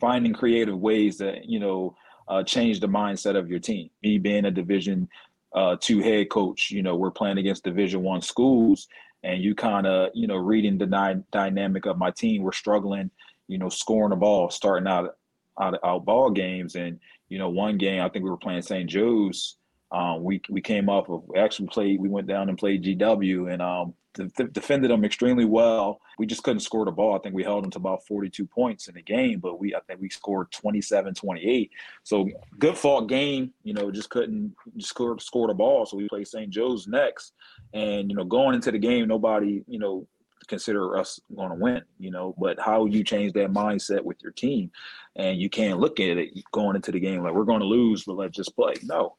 finding 0.00 0.32
creative 0.32 0.78
ways 0.78 1.18
that 1.18 1.44
you 1.46 1.60
know 1.60 1.96
uh, 2.28 2.42
change 2.42 2.80
the 2.80 2.88
mindset 2.88 3.36
of 3.36 3.48
your 3.48 3.58
team. 3.58 3.90
Me 4.02 4.18
being 4.18 4.46
a 4.46 4.50
division 4.50 5.08
uh, 5.54 5.76
two 5.80 6.00
head 6.00 6.30
coach 6.30 6.70
you 6.70 6.82
know 6.82 6.96
we're 6.96 7.10
playing 7.10 7.38
against 7.38 7.64
division 7.64 8.02
one 8.02 8.20
schools 8.20 8.88
and 9.22 9.42
you 9.42 9.54
kind 9.54 9.86
of 9.86 10.10
you 10.12 10.26
know 10.26 10.36
reading 10.36 10.78
the 10.78 10.86
dy- 10.86 11.22
dynamic 11.30 11.86
of 11.86 11.96
my 11.96 12.10
team 12.10 12.42
we're 12.42 12.50
struggling 12.50 13.08
you 13.46 13.56
know 13.56 13.68
scoring 13.68 14.10
the 14.10 14.16
ball 14.16 14.50
starting 14.50 14.88
out 14.88 15.16
out, 15.60 15.78
out 15.84 16.04
ball 16.04 16.30
games. 16.30 16.74
And 16.74 16.98
you 17.28 17.38
know 17.38 17.48
one 17.48 17.78
game 17.78 18.02
i 18.02 18.08
think 18.08 18.24
we 18.24 18.30
were 18.30 18.36
playing 18.36 18.62
st 18.62 18.88
joe's 18.88 19.56
um, 19.94 20.24
we 20.24 20.40
we 20.48 20.60
came 20.60 20.88
up 20.88 21.08
of 21.08 21.22
actually 21.36 21.68
played. 21.68 22.00
We 22.00 22.08
went 22.08 22.26
down 22.26 22.48
and 22.48 22.58
played 22.58 22.82
GW 22.82 23.52
and 23.52 23.62
um, 23.62 23.94
de- 24.14 24.48
defended 24.48 24.90
them 24.90 25.04
extremely 25.04 25.44
well. 25.44 26.00
We 26.18 26.26
just 26.26 26.42
couldn't 26.42 26.60
score 26.60 26.84
the 26.84 26.90
ball. 26.90 27.14
I 27.14 27.20
think 27.20 27.36
we 27.36 27.44
held 27.44 27.62
them 27.62 27.70
to 27.70 27.78
about 27.78 28.04
42 28.04 28.44
points 28.44 28.88
in 28.88 28.96
the 28.96 29.02
game, 29.02 29.38
but 29.38 29.60
we 29.60 29.72
I 29.72 29.78
think 29.86 30.00
we 30.00 30.10
scored 30.10 30.50
27, 30.50 31.14
28. 31.14 31.70
So 32.02 32.28
good 32.58 32.76
fought 32.76 33.08
game. 33.08 33.52
You 33.62 33.74
know, 33.74 33.92
just 33.92 34.10
couldn't 34.10 34.56
just 34.76 34.90
score 34.90 35.16
score 35.20 35.46
the 35.46 35.54
ball. 35.54 35.86
So 35.86 35.96
we 35.96 36.08
played 36.08 36.26
St. 36.26 36.50
Joe's 36.50 36.88
next, 36.88 37.32
and 37.72 38.10
you 38.10 38.16
know, 38.16 38.24
going 38.24 38.56
into 38.56 38.72
the 38.72 38.78
game, 38.78 39.06
nobody 39.06 39.62
you 39.68 39.78
know 39.78 40.08
consider 40.48 40.98
us 40.98 41.20
going 41.34 41.50
to 41.50 41.54
win, 41.54 41.82
you 41.98 42.10
know, 42.10 42.34
but 42.36 42.58
how 42.60 42.84
you 42.84 43.04
change 43.04 43.32
that 43.32 43.50
mindset 43.50 44.02
with 44.02 44.18
your 44.22 44.32
team 44.32 44.70
and 45.16 45.40
you 45.40 45.48
can't 45.48 45.78
look 45.78 46.00
at 46.00 46.18
it 46.18 46.30
going 46.52 46.76
into 46.76 46.92
the 46.92 47.00
game 47.00 47.22
like 47.22 47.32
we're 47.32 47.44
going 47.44 47.60
to 47.60 47.66
lose, 47.66 48.04
but 48.04 48.16
let's 48.16 48.36
just 48.36 48.54
play. 48.54 48.74
No, 48.82 49.14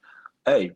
hey, 0.46 0.72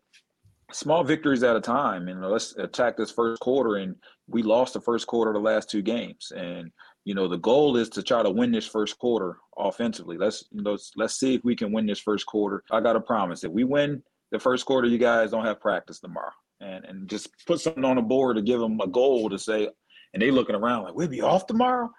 small 0.71 1.03
victories 1.03 1.43
at 1.43 1.55
a 1.55 1.61
time, 1.61 2.07
and 2.07 2.21
let's 2.21 2.55
attack 2.57 2.97
this 2.97 3.11
first 3.11 3.39
quarter. 3.41 3.77
And 3.77 3.95
we 4.27 4.43
lost 4.43 4.73
the 4.73 4.81
first 4.81 5.07
quarter 5.07 5.31
of 5.31 5.35
the 5.35 5.41
last 5.41 5.69
two 5.69 5.81
games, 5.81 6.31
and 6.35 6.71
you 7.05 7.15
know 7.15 7.27
the 7.27 7.37
goal 7.37 7.77
is 7.77 7.89
to 7.89 8.03
try 8.03 8.23
to 8.23 8.29
win 8.29 8.51
this 8.51 8.67
first 8.67 8.97
quarter 8.99 9.37
offensively. 9.57 10.17
Let's 10.17 10.45
you 10.51 10.61
know, 10.61 10.77
let's, 10.95 11.19
see 11.19 11.35
if 11.35 11.43
we 11.43 11.55
can 11.55 11.71
win 11.71 11.85
this 11.85 11.99
first 11.99 12.25
quarter. 12.25 12.63
I 12.71 12.81
got 12.81 12.93
to 12.93 13.01
promise 13.01 13.43
if 13.43 13.51
we 13.51 13.63
win 13.63 14.03
the 14.31 14.39
first 14.39 14.65
quarter, 14.65 14.87
you 14.87 14.97
guys 14.97 15.31
don't 15.31 15.45
have 15.45 15.59
practice 15.59 15.99
tomorrow, 15.99 16.31
and 16.61 16.85
and 16.85 17.09
just 17.09 17.29
put 17.45 17.61
something 17.61 17.85
on 17.85 17.95
the 17.95 18.01
board 18.01 18.35
to 18.35 18.41
give 18.41 18.59
them 18.59 18.79
a 18.81 18.87
goal 18.87 19.29
to 19.29 19.39
say. 19.39 19.69
And 20.13 20.23
they 20.23 20.31
looking 20.31 20.55
around 20.55 20.83
like 20.83 20.95
we'll 20.95 21.07
be 21.07 21.21
off 21.21 21.45
tomorrow. 21.45 21.91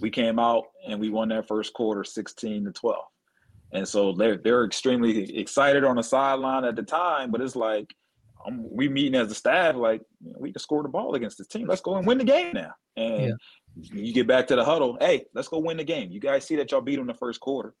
We 0.00 0.10
came 0.10 0.40
out 0.40 0.64
and 0.86 0.98
we 1.00 1.10
won 1.10 1.28
that 1.28 1.46
first 1.46 1.72
quarter, 1.74 2.02
sixteen 2.02 2.64
to 2.64 2.72
twelve. 2.72 3.04
And 3.72 3.88
so 3.88 4.12
they're 4.12 4.36
they're 4.36 4.64
extremely 4.64 5.38
excited 5.38 5.84
on 5.84 5.96
the 5.96 6.02
sideline 6.02 6.64
at 6.64 6.76
the 6.76 6.82
time, 6.82 7.30
but 7.30 7.40
it's 7.40 7.56
like 7.56 7.92
um, 8.46 8.66
we 8.70 8.88
meeting 8.88 9.14
as 9.14 9.30
a 9.30 9.34
staff, 9.34 9.76
like 9.76 10.02
we 10.20 10.52
can 10.52 10.60
score 10.60 10.82
the 10.82 10.88
ball 10.88 11.14
against 11.14 11.38
this 11.38 11.46
team. 11.46 11.66
Let's 11.66 11.80
go 11.80 11.96
and 11.96 12.06
win 12.06 12.18
the 12.18 12.24
game 12.24 12.52
now. 12.54 12.72
And 12.96 13.38
yeah. 13.74 14.02
you 14.02 14.12
get 14.12 14.26
back 14.26 14.46
to 14.48 14.56
the 14.56 14.64
huddle. 14.64 14.98
Hey, 15.00 15.24
let's 15.34 15.48
go 15.48 15.58
win 15.58 15.78
the 15.78 15.84
game. 15.84 16.10
You 16.10 16.20
guys 16.20 16.46
see 16.46 16.56
that 16.56 16.70
y'all 16.70 16.82
beat 16.82 16.96
them 16.96 17.06
the 17.06 17.14
first 17.14 17.40
quarter, 17.40 17.74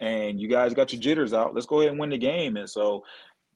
and 0.00 0.40
you 0.40 0.48
guys 0.48 0.74
got 0.74 0.92
your 0.92 1.02
jitters 1.02 1.32
out. 1.32 1.54
Let's 1.54 1.66
go 1.66 1.80
ahead 1.80 1.90
and 1.90 2.00
win 2.00 2.10
the 2.10 2.18
game. 2.18 2.56
And 2.56 2.70
so, 2.70 3.04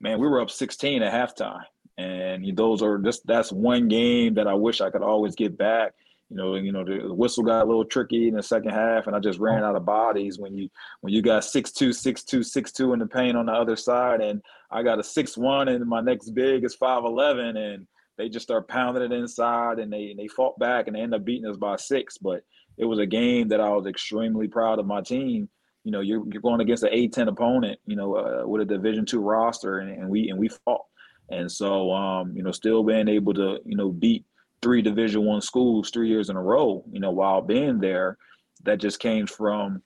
man, 0.00 0.18
we 0.18 0.26
were 0.26 0.40
up 0.40 0.50
16 0.50 1.02
at 1.02 1.12
halftime, 1.12 1.62
and 1.96 2.56
those 2.56 2.82
are 2.82 2.98
just 2.98 3.24
that's 3.24 3.52
one 3.52 3.86
game 3.86 4.34
that 4.34 4.48
I 4.48 4.54
wish 4.54 4.80
I 4.80 4.90
could 4.90 5.02
always 5.02 5.36
get 5.36 5.56
back 5.56 5.94
you 6.32 6.38
know, 6.38 6.54
you 6.54 6.72
know, 6.72 6.82
the, 6.82 7.12
whistle 7.12 7.44
got 7.44 7.62
a 7.62 7.66
little 7.66 7.84
tricky 7.84 8.28
in 8.28 8.34
the 8.36 8.42
second 8.42 8.70
half, 8.70 9.06
and 9.06 9.14
I 9.14 9.18
just 9.18 9.38
ran 9.38 9.62
out 9.62 9.76
of 9.76 9.84
bodies 9.84 10.38
when 10.38 10.56
you 10.56 10.70
when 11.02 11.12
you 11.12 11.20
got 11.20 11.44
six 11.44 11.72
two, 11.72 11.92
six 11.92 12.24
two, 12.24 12.42
six 12.42 12.72
two 12.72 12.94
in 12.94 13.00
the 13.00 13.06
paint 13.06 13.36
on 13.36 13.46
the 13.46 13.52
other 13.52 13.76
side, 13.76 14.22
and 14.22 14.40
I 14.70 14.82
got 14.82 14.98
a 14.98 15.04
six 15.04 15.36
one, 15.36 15.68
and 15.68 15.84
my 15.84 16.00
next 16.00 16.30
big 16.30 16.64
is 16.64 16.74
five 16.74 17.04
eleven, 17.04 17.58
and 17.58 17.86
they 18.16 18.30
just 18.30 18.44
start 18.44 18.66
pounding 18.66 19.02
it 19.02 19.12
inside, 19.12 19.78
and 19.78 19.92
they 19.92 20.10
and 20.10 20.18
they 20.18 20.26
fought 20.26 20.58
back, 20.58 20.86
and 20.86 20.96
they 20.96 21.00
end 21.00 21.14
up 21.14 21.22
beating 21.22 21.50
us 21.50 21.58
by 21.58 21.76
six. 21.76 22.16
But 22.16 22.42
it 22.78 22.86
was 22.86 22.98
a 22.98 23.06
game 23.06 23.48
that 23.48 23.60
I 23.60 23.68
was 23.68 23.86
extremely 23.86 24.48
proud 24.48 24.78
of 24.78 24.86
my 24.86 25.02
team 25.02 25.50
you 25.84 25.90
know, 25.90 26.00
you're, 26.00 26.22
you're 26.30 26.40
going 26.40 26.60
against 26.60 26.84
an 26.84 26.92
A10 26.92 27.28
opponent, 27.28 27.76
you 27.86 27.96
know, 27.96 28.14
uh, 28.14 28.46
with 28.46 28.62
a 28.62 28.64
Division 28.64 29.04
two 29.04 29.20
roster, 29.20 29.80
and, 29.80 29.90
and, 29.90 30.08
we 30.08 30.28
and 30.28 30.38
we 30.38 30.48
fought. 30.48 30.84
And 31.30 31.50
so, 31.50 31.90
um, 31.90 32.36
you 32.36 32.42
know, 32.42 32.52
still 32.52 32.84
being 32.84 33.08
able 33.08 33.34
to, 33.34 33.58
you 33.64 33.76
know, 33.76 33.90
beat 33.90 34.24
three 34.62 34.82
Division 34.82 35.24
one 35.24 35.40
schools 35.40 35.90
three 35.90 36.08
years 36.08 36.30
in 36.30 36.36
a 36.36 36.42
row, 36.42 36.84
you 36.90 37.00
know, 37.00 37.10
while 37.10 37.42
being 37.42 37.78
there, 37.78 38.16
that 38.64 38.80
just 38.80 39.00
came 39.00 39.26
from 39.26 39.82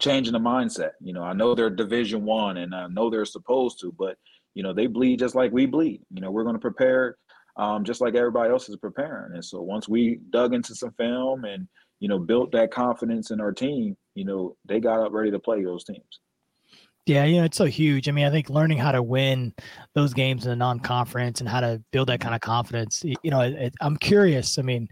changing 0.00 0.32
the 0.32 0.38
mindset. 0.38 0.90
You 1.00 1.12
know, 1.12 1.22
I 1.22 1.32
know 1.32 1.54
they're 1.54 1.70
Division 1.70 2.24
one, 2.24 2.58
and 2.58 2.74
I 2.74 2.86
know 2.88 3.10
they're 3.10 3.24
supposed 3.24 3.80
to, 3.80 3.92
but 3.98 4.16
you 4.54 4.62
know, 4.62 4.72
they 4.72 4.86
bleed 4.86 5.18
just 5.18 5.34
like 5.34 5.52
we 5.52 5.66
bleed. 5.66 6.02
You 6.10 6.20
know, 6.20 6.30
we're 6.30 6.44
going 6.44 6.56
to 6.56 6.60
prepare 6.60 7.16
um, 7.56 7.84
just 7.84 8.00
like 8.00 8.14
everybody 8.14 8.50
else 8.50 8.68
is 8.68 8.76
preparing. 8.76 9.34
And 9.34 9.44
so 9.44 9.60
once 9.60 9.88
we 9.88 10.20
dug 10.30 10.54
into 10.54 10.74
some 10.74 10.92
film 10.92 11.44
and 11.44 11.68
you 12.00 12.08
know 12.08 12.18
built 12.18 12.52
that 12.52 12.70
confidence 12.70 13.30
in 13.30 13.40
our 13.40 13.52
team, 13.52 13.96
you 14.14 14.24
know, 14.24 14.56
they 14.66 14.80
got 14.80 15.00
up 15.00 15.12
ready 15.12 15.30
to 15.30 15.38
play 15.38 15.62
those 15.62 15.84
teams. 15.84 16.20
Yeah, 17.06 17.24
you 17.24 17.38
know, 17.38 17.44
it's 17.44 17.58
so 17.58 17.64
huge. 17.64 18.08
I 18.08 18.12
mean, 18.12 18.26
I 18.26 18.30
think 18.30 18.48
learning 18.48 18.78
how 18.78 18.92
to 18.92 19.02
win 19.02 19.52
those 19.94 20.14
games 20.14 20.44
in 20.44 20.50
the 20.50 20.56
non-conference 20.56 21.40
and 21.40 21.48
how 21.48 21.60
to 21.60 21.82
build 21.90 22.08
that 22.08 22.20
kind 22.20 22.32
of 22.32 22.40
confidence. 22.40 23.02
You 23.04 23.30
know, 23.30 23.40
it, 23.40 23.54
it, 23.54 23.74
I'm 23.80 23.96
curious. 23.96 24.56
I 24.56 24.62
mean, 24.62 24.86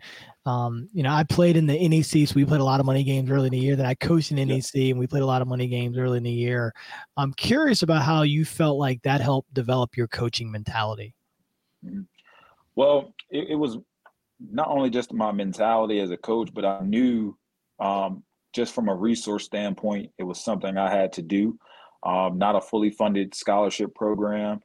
um, 0.45 0.89
you 0.93 1.05
know, 1.05 1.13
I 1.13 1.23
played 1.23 1.57
in 1.57 1.67
the 1.67 1.89
NEC, 1.89 2.27
so 2.27 2.35
we 2.35 2.45
played 2.45 2.61
a 2.61 2.65
lot 2.65 2.81
of 2.81 2.87
money 2.87 3.05
games 3.05 3.31
early 3.31 3.47
in 3.47 3.53
the 3.53 3.59
year. 3.59 3.77
Then 3.77 3.87
I 3.87 3.95
coached 3.95 4.33
in 4.33 4.49
NEC, 4.49 4.75
and 4.75 4.99
we 4.99 5.07
played 5.07 5.23
a 5.23 5.27
lot 5.27 5.41
of 5.41 5.47
money 5.47 5.69
games 5.69 5.97
early 5.97 6.17
in 6.17 6.25
the 6.25 6.33
year. 6.33 6.73
I'm 7.17 7.33
curious 7.35 7.83
about 7.83 8.03
how 8.03 8.23
you 8.23 8.45
felt 8.45 8.77
like 8.77 9.01
that 9.03 9.21
helped 9.21 9.55
develop 9.55 9.97
your 9.97 10.09
coaching 10.09 10.51
mentality. 10.51 11.15
Mm-hmm. 11.85 12.03
Well, 12.75 13.15
it, 13.31 13.51
it 13.51 13.57
was 13.57 13.79
not 14.41 14.69
only 14.69 14.91
just 14.91 15.13
my 15.13 15.31
mentality 15.31 16.01
as 16.01 16.11
a 16.11 16.17
coach, 16.17 16.53
but 16.53 16.65
I 16.65 16.81
knew 16.81 17.37
um, 17.79 18.25
just 18.53 18.75
from 18.75 18.89
a 18.89 18.95
resource 18.95 19.45
standpoint, 19.45 20.11
it 20.19 20.25
was 20.25 20.41
something 20.41 20.77
I 20.77 20.91
had 20.91 21.13
to 21.15 21.23
do. 21.23 21.59
Um, 22.03 22.39
not 22.39 22.57
a 22.57 22.61
fully 22.61 22.91
funded 22.91 23.35
scholarship 23.35 23.95
program, 23.95 24.61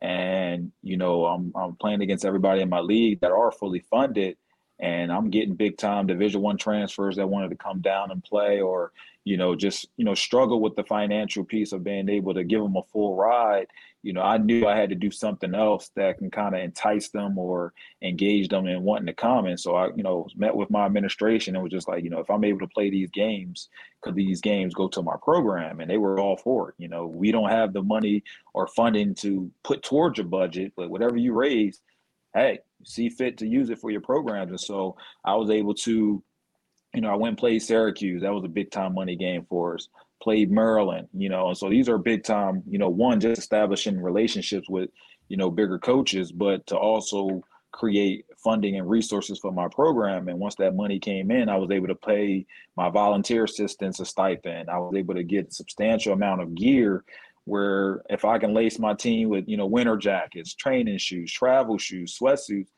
and 0.00 0.72
you 0.82 0.96
know 0.96 1.26
I'm 1.26 1.52
I'm 1.56 1.76
playing 1.76 2.02
against 2.02 2.24
everybody 2.24 2.60
in 2.60 2.68
my 2.68 2.80
league 2.80 3.20
that 3.20 3.32
are 3.32 3.50
fully 3.50 3.80
funded, 3.90 4.36
and 4.78 5.12
I'm 5.12 5.30
getting 5.30 5.54
big 5.54 5.78
time 5.78 6.06
Division 6.06 6.40
One 6.40 6.56
transfers 6.56 7.16
that 7.16 7.28
wanted 7.28 7.50
to 7.50 7.56
come 7.56 7.80
down 7.80 8.10
and 8.10 8.22
play, 8.22 8.60
or 8.60 8.92
you 9.24 9.36
know 9.36 9.54
just 9.54 9.88
you 9.96 10.04
know 10.04 10.14
struggle 10.14 10.60
with 10.60 10.76
the 10.76 10.84
financial 10.84 11.44
piece 11.44 11.72
of 11.72 11.84
being 11.84 12.08
able 12.08 12.34
to 12.34 12.44
give 12.44 12.62
them 12.62 12.76
a 12.76 12.82
full 12.92 13.16
ride 13.16 13.66
you 14.06 14.12
know, 14.12 14.22
I 14.22 14.38
knew 14.38 14.68
I 14.68 14.76
had 14.76 14.90
to 14.90 14.94
do 14.94 15.10
something 15.10 15.52
else 15.52 15.90
that 15.96 16.18
can 16.18 16.30
kind 16.30 16.54
of 16.54 16.60
entice 16.60 17.08
them 17.08 17.36
or 17.36 17.72
engage 18.02 18.48
them 18.48 18.68
in 18.68 18.84
wanting 18.84 19.06
to 19.06 19.12
come. 19.12 19.46
And 19.46 19.58
so 19.58 19.74
I, 19.74 19.88
you 19.96 20.04
know, 20.04 20.28
met 20.36 20.54
with 20.54 20.70
my 20.70 20.86
administration 20.86 21.56
and 21.56 21.62
was 21.64 21.72
just 21.72 21.88
like, 21.88 22.04
you 22.04 22.10
know, 22.10 22.20
if 22.20 22.30
I'm 22.30 22.44
able 22.44 22.60
to 22.60 22.68
play 22.68 22.88
these 22.88 23.10
games, 23.10 23.68
could 24.02 24.14
these 24.14 24.40
games 24.40 24.74
go 24.74 24.86
to 24.86 25.02
my 25.02 25.16
program? 25.20 25.80
And 25.80 25.90
they 25.90 25.98
were 25.98 26.20
all 26.20 26.36
for 26.36 26.68
it. 26.68 26.76
You 26.78 26.86
know, 26.86 27.08
we 27.08 27.32
don't 27.32 27.50
have 27.50 27.72
the 27.72 27.82
money 27.82 28.22
or 28.54 28.68
funding 28.68 29.12
to 29.16 29.50
put 29.64 29.82
towards 29.82 30.18
your 30.18 30.28
budget, 30.28 30.74
but 30.76 30.88
whatever 30.88 31.16
you 31.16 31.32
raise, 31.32 31.80
hey, 32.36 32.60
see 32.84 33.08
fit 33.08 33.38
to 33.38 33.46
use 33.46 33.70
it 33.70 33.78
for 33.78 33.90
your 33.90 34.00
programs. 34.00 34.50
And 34.50 34.60
so 34.60 34.96
I 35.24 35.34
was 35.34 35.50
able 35.50 35.74
to, 35.74 36.22
you 36.94 37.00
know, 37.00 37.10
I 37.10 37.16
went 37.16 37.30
and 37.30 37.38
played 37.38 37.62
Syracuse. 37.62 38.22
That 38.22 38.34
was 38.34 38.44
a 38.44 38.48
big 38.48 38.70
time 38.70 38.94
money 38.94 39.16
game 39.16 39.44
for 39.48 39.74
us 39.74 39.88
played 40.22 40.50
Maryland, 40.50 41.08
you 41.12 41.28
know, 41.28 41.48
and 41.48 41.56
so 41.56 41.68
these 41.68 41.88
are 41.88 41.98
big 41.98 42.24
time, 42.24 42.62
you 42.66 42.78
know, 42.78 42.88
one 42.88 43.20
just 43.20 43.38
establishing 43.38 44.00
relationships 44.00 44.68
with, 44.68 44.90
you 45.28 45.36
know, 45.36 45.50
bigger 45.50 45.78
coaches, 45.78 46.32
but 46.32 46.66
to 46.66 46.76
also 46.76 47.42
create 47.72 48.24
funding 48.42 48.78
and 48.78 48.88
resources 48.88 49.38
for 49.38 49.52
my 49.52 49.68
program. 49.68 50.28
And 50.28 50.38
once 50.38 50.54
that 50.56 50.74
money 50.74 50.98
came 50.98 51.30
in, 51.30 51.48
I 51.48 51.56
was 51.56 51.70
able 51.70 51.88
to 51.88 51.94
pay 51.94 52.46
my 52.76 52.88
volunteer 52.88 53.44
assistants 53.44 54.00
a 54.00 54.06
stipend. 54.06 54.70
I 54.70 54.78
was 54.78 54.94
able 54.96 55.14
to 55.14 55.22
get 55.22 55.48
a 55.48 55.52
substantial 55.52 56.14
amount 56.14 56.40
of 56.40 56.54
gear 56.54 57.04
where 57.46 58.02
if 58.10 58.24
I 58.24 58.38
can 58.38 58.52
lace 58.52 58.78
my 58.78 58.92
team 58.92 59.28
with, 59.28 59.48
you 59.48 59.56
know, 59.56 59.66
winter 59.66 59.96
jackets, 59.96 60.54
training 60.54 60.98
shoes, 60.98 61.32
travel 61.32 61.78
shoes, 61.78 62.18
sweatsuits, 62.20 62.68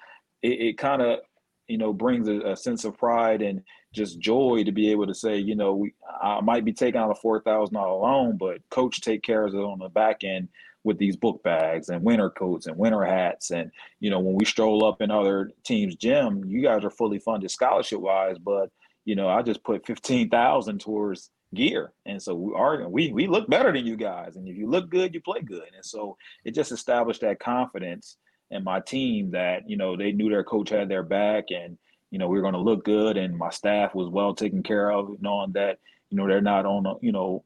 it, 0.43 0.61
it 0.61 0.79
kind 0.79 1.03
of, 1.03 1.21
you 1.67 1.79
know, 1.79 1.93
brings 1.93 2.29
a, 2.29 2.41
a 2.53 2.57
sense 2.57 2.85
of 2.85 2.97
pride 2.97 3.43
and 3.43 3.63
just 3.95 4.21
joy 4.21 4.63
to 4.65 4.71
be 4.71 4.91
able 4.91 5.07
to 5.07 5.15
say, 5.15 5.39
you 5.39 5.57
know, 5.57 5.75
we 5.75 5.95
I 6.23 6.41
might 6.43 6.65
be 6.65 6.73
taking 6.75 7.01
out 7.01 7.11
a 7.11 7.15
four 7.15 7.41
thousand 7.41 7.75
dollar 7.75 8.01
loan, 8.01 8.37
but 8.37 8.59
coach 8.71 9.01
take 9.01 9.23
care 9.23 9.47
of 9.47 9.55
it 9.55 9.59
on 9.59 9.79
the 9.79 9.89
back 9.89 10.23
end 10.23 10.49
with 10.85 10.99
these 10.99 11.17
book 11.17 11.43
bags 11.43 11.89
and 11.89 12.03
winter 12.03 12.31
coats 12.31 12.67
and 12.67 12.77
winter 12.77 13.05
hats. 13.05 13.51
And, 13.51 13.71
you 14.01 14.11
know, 14.11 14.21
when 14.21 14.37
we 14.37 14.45
stroll 14.45 14.85
up 14.85 15.01
in 15.01 15.11
other 15.11 15.51
teams' 15.65 15.97
gym, 15.97 16.45
you 16.47 16.63
guys 16.63 16.85
are 16.85 16.91
fully 16.91 17.19
funded 17.19 17.51
scholarship 17.51 18.01
wise, 18.01 18.37
but 18.39 18.71
you 19.07 19.17
know, 19.17 19.29
I 19.29 19.41
just 19.41 19.65
put 19.65 19.87
fifteen 19.87 20.29
thousand 20.29 20.81
towards 20.83 21.31
gear. 21.55 21.93
And 22.07 22.23
so 22.23 22.35
we 22.35 22.55
are 22.55 22.89
we 22.89 23.13
we 23.13 23.27
look 23.27 23.49
better 23.49 23.73
than 23.73 23.87
you 23.87 23.97
guys. 23.97 24.37
And 24.37 24.49
if 24.49 24.57
you 24.57 24.69
look 24.69 24.91
good, 24.91 25.15
you 25.15 25.21
play 25.21 25.41
good. 25.41 25.71
And 25.75 25.85
so 25.85 26.17
it 26.45 26.55
just 26.55 26.73
established 26.73 27.21
that 27.23 27.41
confidence 27.41 28.17
in 28.51 28.65
my 28.65 28.81
team 28.81 29.31
that, 29.33 29.69
you 29.69 29.77
know, 29.77 29.97
they 29.97 30.13
knew 30.13 30.31
their 30.31 30.45
coach 30.45 30.71
had 30.71 30.89
their 30.89 31.03
back 31.03 31.47
and 31.51 31.77
you 32.11 32.19
know, 32.19 32.29
we 32.29 32.37
were 32.37 32.43
going 32.43 32.55
to 32.55 32.61
look 32.61 32.85
good 32.85 33.17
and 33.17 33.37
my 33.37 33.51
staff 33.51 33.95
was 33.95 34.09
well 34.09 34.35
taken 34.35 34.63
care 34.63 34.91
of, 34.91 35.21
knowing 35.21 35.53
that, 35.53 35.79
you 36.11 36.17
know, 36.17 36.27
they're 36.27 36.41
not 36.41 36.65
on 36.65 36.87
a, 36.87 36.95
you 37.01 37.13
know, 37.13 37.45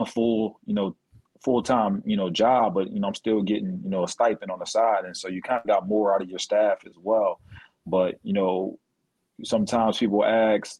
a 0.00 0.06
full, 0.06 0.58
you 0.66 0.74
know, 0.74 0.96
full 1.44 1.62
time, 1.62 2.02
you 2.04 2.16
know, 2.16 2.30
job, 2.30 2.74
but, 2.74 2.90
you 2.90 2.98
know, 2.98 3.08
I'm 3.08 3.14
still 3.14 3.42
getting, 3.42 3.80
you 3.84 3.90
know, 3.90 4.04
a 4.04 4.08
stipend 4.08 4.50
on 4.50 4.58
the 4.58 4.66
side. 4.66 5.04
And 5.04 5.16
so 5.16 5.28
you 5.28 5.42
kind 5.42 5.60
of 5.60 5.66
got 5.66 5.86
more 5.86 6.14
out 6.14 6.22
of 6.22 6.28
your 6.28 6.38
staff 6.38 6.78
as 6.86 6.94
well. 7.00 7.40
But, 7.86 8.16
you 8.22 8.32
know, 8.32 8.78
sometimes 9.44 9.98
people 9.98 10.24
ask, 10.24 10.78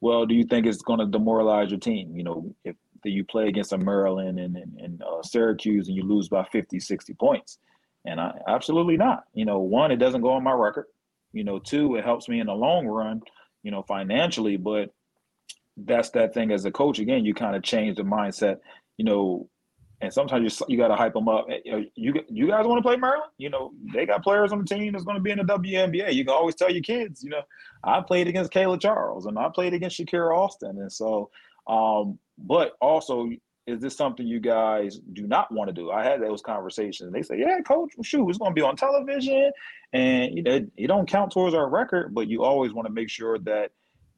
well, 0.00 0.26
do 0.26 0.34
you 0.34 0.44
think 0.44 0.66
it's 0.66 0.82
going 0.82 1.00
to 1.00 1.06
demoralize 1.06 1.70
your 1.70 1.80
team? 1.80 2.16
You 2.16 2.24
know, 2.24 2.54
if 2.64 2.76
you 3.04 3.24
play 3.24 3.48
against 3.48 3.72
a 3.72 3.78
Maryland 3.78 4.38
and, 4.38 4.56
and, 4.56 4.78
and 4.78 5.02
uh, 5.02 5.22
Syracuse 5.22 5.88
and 5.88 5.96
you 5.96 6.04
lose 6.04 6.28
by 6.28 6.44
50, 6.44 6.80
60 6.80 7.14
points. 7.14 7.58
And 8.04 8.20
I 8.20 8.32
absolutely 8.48 8.96
not. 8.96 9.24
You 9.32 9.44
know, 9.44 9.60
one, 9.60 9.90
it 9.90 9.96
doesn't 9.96 10.20
go 10.20 10.30
on 10.30 10.44
my 10.44 10.52
record. 10.52 10.86
You 11.32 11.44
know, 11.44 11.58
two, 11.58 11.96
it 11.96 12.04
helps 12.04 12.28
me 12.28 12.40
in 12.40 12.46
the 12.46 12.54
long 12.54 12.86
run, 12.86 13.22
you 13.62 13.70
know, 13.70 13.82
financially. 13.82 14.56
But 14.56 14.92
that's 15.76 16.10
that 16.10 16.34
thing 16.34 16.52
as 16.52 16.64
a 16.64 16.70
coach. 16.70 16.98
Again, 16.98 17.24
you 17.24 17.34
kind 17.34 17.56
of 17.56 17.62
change 17.62 17.96
the 17.96 18.02
mindset, 18.02 18.58
you 18.98 19.04
know, 19.04 19.48
and 20.00 20.12
sometimes 20.12 20.60
you 20.60 20.66
you 20.68 20.76
got 20.76 20.88
to 20.88 20.96
hype 20.96 21.14
them 21.14 21.28
up. 21.28 21.46
You 21.64 22.14
you 22.28 22.46
guys 22.48 22.66
want 22.66 22.78
to 22.78 22.82
play 22.82 22.96
Maryland? 22.96 23.30
You 23.38 23.50
know, 23.50 23.72
they 23.92 24.06
got 24.06 24.22
players 24.22 24.52
on 24.52 24.58
the 24.58 24.64
team 24.64 24.92
that's 24.92 25.04
going 25.04 25.16
to 25.16 25.22
be 25.22 25.30
in 25.30 25.38
the 25.38 25.44
WNBA. 25.44 26.12
You 26.14 26.24
can 26.24 26.34
always 26.34 26.54
tell 26.54 26.70
your 26.70 26.82
kids, 26.82 27.22
you 27.22 27.30
know, 27.30 27.42
I 27.82 28.00
played 28.00 28.28
against 28.28 28.52
Kaila 28.52 28.80
Charles 28.80 29.26
and 29.26 29.38
I 29.38 29.48
played 29.48 29.74
against 29.74 29.98
Shakira 29.98 30.36
Austin, 30.36 30.78
and 30.78 30.92
so, 30.92 31.30
um, 31.66 32.18
but 32.38 32.72
also 32.80 33.30
is 33.66 33.80
this 33.80 33.96
something 33.96 34.26
you 34.26 34.40
guys 34.40 34.98
do 35.14 35.26
not 35.26 35.50
want 35.50 35.68
to 35.68 35.74
do? 35.74 35.90
I 35.90 36.04
had 36.04 36.20
those 36.20 36.42
conversations. 36.42 37.12
They 37.12 37.22
say, 37.22 37.38
yeah, 37.38 37.60
coach, 37.66 37.92
shoot, 38.02 38.28
it's 38.28 38.38
going 38.38 38.50
to 38.50 38.54
be 38.54 38.60
on 38.60 38.76
television. 38.76 39.50
And, 39.92 40.36
you 40.36 40.42
know, 40.42 40.56
it, 40.56 40.70
it 40.76 40.86
don't 40.86 41.08
count 41.08 41.32
towards 41.32 41.54
our 41.54 41.68
record, 41.68 42.14
but 42.14 42.28
you 42.28 42.44
always 42.44 42.72
want 42.72 42.86
to 42.86 42.92
make 42.92 43.08
sure 43.08 43.38
that, 43.40 43.70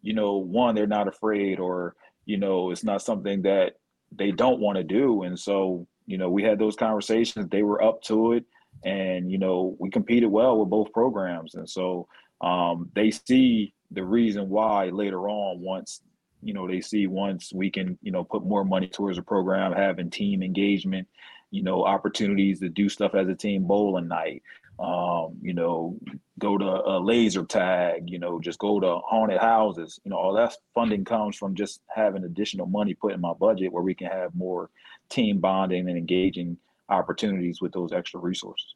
you 0.03 0.15
know, 0.15 0.37
one, 0.37 0.75
they're 0.75 0.87
not 0.87 1.07
afraid 1.07 1.61
or, 1.61 1.95
you 2.25 2.39
know, 2.39 2.73
it's 2.73 2.83
not 2.83 3.03
something 3.03 3.43
that 3.43 3.75
they 4.13 4.31
don't 4.31 4.61
want 4.61 4.77
to 4.77 4.85
do. 4.85 5.23
And 5.23 5.39
so, 5.39 5.87
you 6.07 6.19
know, 6.19 6.31
we 6.31 6.43
had 6.43 6.59
those 6.59 6.77
conversations. 6.77 7.49
They 7.49 7.63
were 7.63 7.83
up 7.83 8.03
to 8.03 8.33
it. 8.33 8.45
And, 8.85 9.31
you 9.31 9.39
know, 9.39 9.77
we 9.79 9.91
competed 9.91 10.31
well 10.31 10.59
with 10.59 10.71
both 10.71 10.93
programs. 10.93 11.55
And 11.55 11.69
so 11.69 12.09
um, 12.41 12.91
they 12.95 13.11
see 13.11 13.75
the 13.91 14.05
reason 14.05 14.49
why 14.49 14.87
later 14.87 15.29
on 15.29 15.61
once 15.61 16.01
you 16.43 16.53
know 16.53 16.67
they 16.67 16.81
see 16.81 17.07
once 17.07 17.53
we 17.53 17.71
can 17.71 17.99
you 18.03 18.13
know 18.13 18.25
put 18.25 18.45
more 18.45 18.65
money 18.65 18.89
towards 18.89 19.17
the 19.17 19.23
program 19.23 19.73
having 19.73 20.11
team 20.11 20.43
engagement 20.43 21.07
you 21.51 21.63
know 21.63 21.85
opportunities 21.85 22.61
to 22.61 22.69
do 22.69 22.89
stuff 22.89 23.15
as 23.15 23.29
a 23.29 23.35
team 23.35 23.65
bowling 23.65 24.09
night 24.09 24.43
um, 24.79 25.37
you 25.41 25.55
know 25.55 25.97
go 26.39 26.59
to 26.59 26.65
a 26.65 26.99
laser 26.99 27.45
tag 27.45 28.11
you 28.11 28.19
know 28.19 28.39
just 28.41 28.59
go 28.59 28.79
to 28.79 28.99
haunted 29.07 29.41
houses 29.41 29.99
you 30.05 30.11
know 30.11 30.17
all 30.17 30.35
that 30.35 30.55
funding 30.75 31.05
comes 31.05 31.37
from 31.37 31.55
just 31.55 31.81
having 31.95 32.25
additional 32.25 32.67
money 32.67 32.95
put 32.95 33.13
in 33.13 33.21
my 33.21 33.33
budget 33.33 33.73
where 33.73 33.83
we 33.83 33.95
can 33.95 34.09
have 34.09 34.35
more 34.35 34.71
team 35.09 35.39
bonding 35.39 35.89
and 35.89 35.97
engaging 35.97 36.57
opportunities 36.89 37.61
with 37.61 37.73
those 37.73 37.93
extra 37.93 38.21
resources 38.21 38.75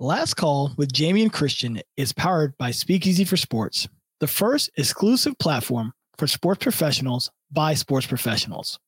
Last 0.00 0.34
Call 0.34 0.72
with 0.76 0.92
Jamion 0.92 1.32
Christian 1.32 1.80
is 1.96 2.12
powered 2.12 2.58
by 2.58 2.72
Speakeasy 2.72 3.24
for 3.24 3.36
Sports 3.36 3.88
the 4.20 4.26
first 4.26 4.70
exclusive 4.76 5.38
platform 5.38 5.92
for 6.16 6.26
sports 6.26 6.62
professionals 6.62 7.30
by 7.50 7.74
sports 7.74 8.06
professionals. 8.06 8.78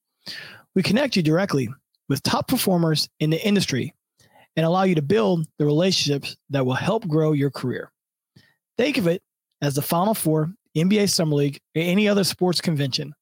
We 0.74 0.82
connect 0.82 1.16
you 1.16 1.22
directly 1.22 1.68
with 2.08 2.22
top 2.22 2.48
performers 2.48 3.08
in 3.20 3.30
the 3.30 3.46
industry 3.46 3.94
and 4.56 4.64
allow 4.64 4.84
you 4.84 4.94
to 4.94 5.02
build 5.02 5.46
the 5.58 5.64
relationships 5.64 6.36
that 6.50 6.64
will 6.64 6.74
help 6.74 7.06
grow 7.06 7.32
your 7.32 7.50
career. 7.50 7.92
Think 8.76 8.98
of 8.98 9.06
it 9.06 9.22
as 9.62 9.74
the 9.74 9.82
Final 9.82 10.14
Four, 10.14 10.52
NBA 10.76 11.10
Summer 11.10 11.36
League, 11.36 11.60
or 11.76 11.82
any 11.82 12.08
other 12.08 12.24
sports 12.24 12.60
convention, 12.60 13.14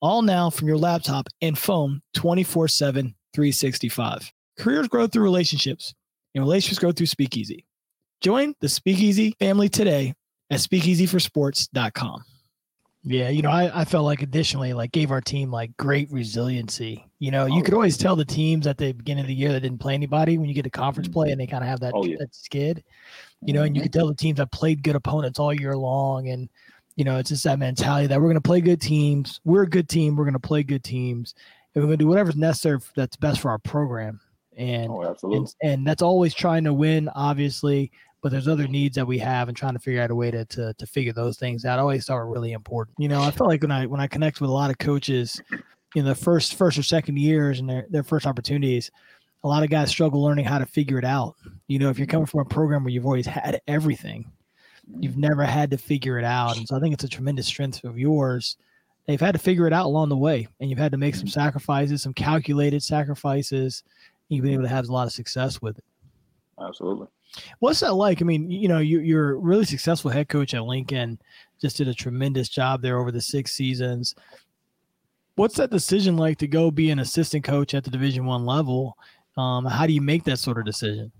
all 0.00 0.22
now 0.22 0.50
from 0.50 0.68
your 0.68 0.78
laptop 0.78 1.28
and 1.40 1.56
phone 1.56 2.00
24 2.14 2.68
7, 2.68 3.14
365. 3.34 4.32
Careers 4.58 4.88
grow 4.88 5.06
through 5.06 5.22
relationships, 5.22 5.94
and 6.34 6.42
relationships 6.42 6.78
grow 6.78 6.92
through 6.92 7.06
Speakeasy. 7.06 7.64
Join 8.20 8.54
the 8.60 8.68
Speakeasy 8.68 9.34
family 9.38 9.68
today 9.68 10.14
at 10.50 10.60
speakeasyforsports.com. 10.60 12.24
Yeah, 13.04 13.28
you 13.28 13.42
know, 13.42 13.50
I, 13.50 13.82
I 13.82 13.84
felt 13.84 14.04
like 14.04 14.22
additionally, 14.22 14.72
like 14.72 14.92
gave 14.92 15.10
our 15.10 15.20
team 15.20 15.50
like 15.50 15.76
great 15.76 16.10
resiliency. 16.10 17.07
You 17.20 17.32
know, 17.32 17.46
you 17.46 17.60
oh, 17.60 17.62
could 17.62 17.74
always 17.74 17.96
tell 17.96 18.14
the 18.14 18.24
teams 18.24 18.66
at 18.66 18.78
the 18.78 18.92
beginning 18.92 19.24
of 19.24 19.28
the 19.28 19.34
year 19.34 19.52
that 19.52 19.60
didn't 19.60 19.78
play 19.78 19.94
anybody 19.94 20.38
when 20.38 20.48
you 20.48 20.54
get 20.54 20.62
to 20.62 20.70
conference 20.70 21.08
play 21.08 21.32
and 21.32 21.40
they 21.40 21.48
kind 21.48 21.64
of 21.64 21.68
have 21.68 21.80
that, 21.80 21.92
oh, 21.94 22.04
yeah. 22.04 22.16
that 22.20 22.34
skid. 22.34 22.84
You 23.42 23.52
know, 23.52 23.62
and 23.62 23.74
you 23.74 23.80
mm-hmm. 23.80 23.86
could 23.86 23.92
tell 23.92 24.06
the 24.06 24.14
teams 24.14 24.38
that 24.38 24.52
played 24.52 24.82
good 24.82 24.94
opponents 24.94 25.38
all 25.38 25.52
year 25.52 25.76
long. 25.76 26.28
And, 26.28 26.48
you 26.94 27.04
know, 27.04 27.18
it's 27.18 27.30
just 27.30 27.44
that 27.44 27.58
mentality 27.58 28.06
that 28.06 28.20
we're 28.20 28.28
gonna 28.28 28.40
play 28.40 28.60
good 28.60 28.80
teams. 28.80 29.40
We're 29.44 29.62
a 29.62 29.68
good 29.68 29.88
team, 29.88 30.14
we're 30.14 30.26
gonna 30.26 30.38
play 30.38 30.62
good 30.62 30.84
teams, 30.84 31.34
and 31.74 31.82
we're 31.82 31.88
gonna 31.88 31.96
do 31.96 32.06
whatever's 32.06 32.36
necessary 32.36 32.78
that's 32.94 33.16
best 33.16 33.40
for 33.40 33.50
our 33.50 33.58
program. 33.58 34.20
And, 34.56 34.90
oh, 34.90 35.16
and 35.22 35.54
and 35.62 35.86
that's 35.86 36.02
always 36.02 36.34
trying 36.34 36.64
to 36.64 36.74
win, 36.74 37.08
obviously 37.10 37.90
but 38.20 38.32
there's 38.32 38.48
other 38.48 38.66
needs 38.66 38.96
that 38.96 39.06
we 39.06 39.18
have 39.18 39.48
and 39.48 39.56
trying 39.56 39.74
to 39.74 39.78
figure 39.78 40.02
out 40.02 40.10
a 40.10 40.14
way 40.14 40.30
to, 40.30 40.44
to, 40.46 40.74
to 40.74 40.86
figure 40.86 41.12
those 41.12 41.38
things 41.38 41.64
out. 41.64 41.78
I 41.78 41.82
always 41.82 42.04
thought 42.04 42.16
were 42.16 42.26
really 42.26 42.52
important. 42.52 42.96
You 42.98 43.08
know, 43.08 43.22
I 43.22 43.30
feel 43.30 43.46
like 43.46 43.62
when 43.62 43.70
I, 43.70 43.86
when 43.86 44.00
I 44.00 44.06
connect 44.06 44.40
with 44.40 44.50
a 44.50 44.52
lot 44.52 44.70
of 44.70 44.78
coaches 44.78 45.40
in 45.94 46.04
the 46.04 46.14
first, 46.14 46.54
first 46.54 46.78
or 46.78 46.82
second 46.82 47.18
years 47.18 47.60
and 47.60 47.68
their, 47.68 47.86
their 47.90 48.02
first 48.02 48.26
opportunities, 48.26 48.90
a 49.44 49.48
lot 49.48 49.62
of 49.62 49.70
guys 49.70 49.88
struggle 49.88 50.22
learning 50.22 50.44
how 50.44 50.58
to 50.58 50.66
figure 50.66 50.98
it 50.98 51.04
out. 51.04 51.34
You 51.68 51.78
know, 51.78 51.90
if 51.90 51.98
you're 51.98 52.06
coming 52.06 52.26
from 52.26 52.40
a 52.40 52.44
program 52.44 52.84
where 52.84 52.92
you've 52.92 53.06
always 53.06 53.26
had 53.26 53.60
everything, 53.66 54.30
you've 54.98 55.16
never 55.16 55.44
had 55.44 55.70
to 55.70 55.78
figure 55.78 56.18
it 56.18 56.24
out. 56.24 56.56
And 56.56 56.66
so 56.66 56.76
I 56.76 56.80
think 56.80 56.94
it's 56.94 57.04
a 57.04 57.08
tremendous 57.08 57.46
strength 57.46 57.84
of 57.84 57.98
yours. 57.98 58.56
They've 59.06 59.20
had 59.20 59.32
to 59.32 59.38
figure 59.38 59.66
it 59.66 59.72
out 59.72 59.86
along 59.86 60.10
the 60.10 60.16
way, 60.16 60.48
and 60.60 60.68
you've 60.68 60.78
had 60.78 60.92
to 60.92 60.98
make 60.98 61.14
some 61.14 61.28
sacrifices, 61.28 62.02
some 62.02 62.12
calculated 62.12 62.82
sacrifices. 62.82 63.82
You've 64.28 64.44
been 64.44 64.52
able 64.52 64.64
to 64.64 64.68
have 64.68 64.88
a 64.88 64.92
lot 64.92 65.06
of 65.06 65.12
success 65.12 65.62
with 65.62 65.78
it. 65.78 65.84
Absolutely. 66.60 67.06
What's 67.60 67.80
that 67.80 67.94
like? 67.94 68.20
I 68.20 68.24
mean, 68.24 68.50
you 68.50 68.68
know, 68.68 68.78
you, 68.78 69.00
you're 69.00 69.30
a 69.30 69.36
really 69.36 69.64
successful 69.64 70.10
head 70.10 70.28
coach 70.28 70.52
at 70.52 70.64
Lincoln. 70.64 71.18
Just 71.60 71.76
did 71.76 71.88
a 71.88 71.94
tremendous 71.94 72.48
job 72.48 72.82
there 72.82 72.98
over 72.98 73.10
the 73.10 73.20
six 73.20 73.52
seasons. 73.52 74.14
What's 75.38 75.54
that 75.58 75.70
decision 75.70 76.16
like 76.16 76.38
to 76.38 76.48
go 76.48 76.72
be 76.72 76.90
an 76.90 76.98
assistant 76.98 77.44
coach 77.44 77.72
at 77.72 77.84
the 77.84 77.92
Division 77.92 78.26
One 78.26 78.44
level? 78.44 78.96
Um, 79.36 79.64
how 79.66 79.86
do 79.86 79.92
you 79.92 80.00
make 80.00 80.24
that 80.24 80.40
sort 80.40 80.58
of 80.58 80.64
decision? 80.64 81.12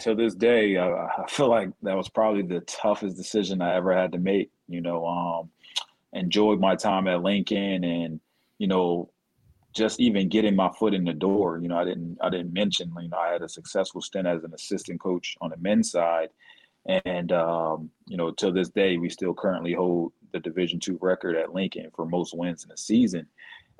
To 0.00 0.16
this 0.16 0.34
day, 0.34 0.76
I, 0.76 0.88
I 0.88 1.26
feel 1.28 1.48
like 1.48 1.70
that 1.82 1.96
was 1.96 2.08
probably 2.08 2.42
the 2.42 2.62
toughest 2.62 3.16
decision 3.16 3.62
I 3.62 3.76
ever 3.76 3.96
had 3.96 4.10
to 4.10 4.18
make. 4.18 4.50
You 4.66 4.80
know, 4.80 5.06
um, 5.06 5.50
enjoyed 6.14 6.58
my 6.58 6.74
time 6.74 7.06
at 7.06 7.22
Lincoln, 7.22 7.84
and 7.84 8.20
you 8.58 8.66
know, 8.66 9.08
just 9.72 10.00
even 10.00 10.28
getting 10.28 10.56
my 10.56 10.72
foot 10.76 10.92
in 10.92 11.04
the 11.04 11.12
door. 11.12 11.60
You 11.62 11.68
know, 11.68 11.78
I 11.78 11.84
didn't 11.84 12.18
I 12.20 12.28
didn't 12.28 12.54
mention 12.54 12.92
you 13.00 13.08
know 13.08 13.18
I 13.18 13.30
had 13.30 13.42
a 13.42 13.48
successful 13.48 14.02
stint 14.02 14.26
as 14.26 14.42
an 14.42 14.52
assistant 14.52 15.00
coach 15.00 15.36
on 15.40 15.50
the 15.50 15.56
men's 15.58 15.92
side, 15.92 16.30
and 16.86 17.30
um, 17.30 17.88
you 18.08 18.16
know 18.16 18.32
till 18.32 18.52
this 18.52 18.70
day 18.70 18.96
we 18.96 19.10
still 19.10 19.32
currently 19.32 19.74
hold 19.74 20.12
the 20.36 20.50
Division 20.50 20.80
two 20.80 20.98
record 21.00 21.36
at 21.36 21.54
Lincoln 21.54 21.90
for 21.94 22.06
most 22.06 22.36
wins 22.36 22.64
in 22.64 22.70
a 22.70 22.76
season, 22.76 23.26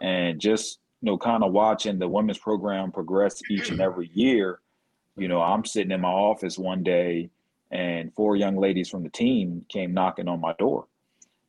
and 0.00 0.40
just 0.40 0.78
you 1.02 1.06
know 1.06 1.18
kind 1.18 1.44
of 1.44 1.52
watching 1.52 1.98
the 1.98 2.08
women's 2.08 2.38
program 2.38 2.92
progress 2.92 3.42
each 3.50 3.70
and 3.70 3.80
every 3.80 4.10
year. 4.14 4.60
You 5.16 5.28
know, 5.28 5.40
I'm 5.40 5.64
sitting 5.64 5.92
in 5.92 6.00
my 6.00 6.10
office 6.10 6.58
one 6.58 6.82
day, 6.82 7.30
and 7.70 8.12
four 8.14 8.36
young 8.36 8.56
ladies 8.56 8.88
from 8.88 9.02
the 9.02 9.10
team 9.10 9.64
came 9.68 9.94
knocking 9.94 10.28
on 10.28 10.40
my 10.40 10.54
door, 10.58 10.86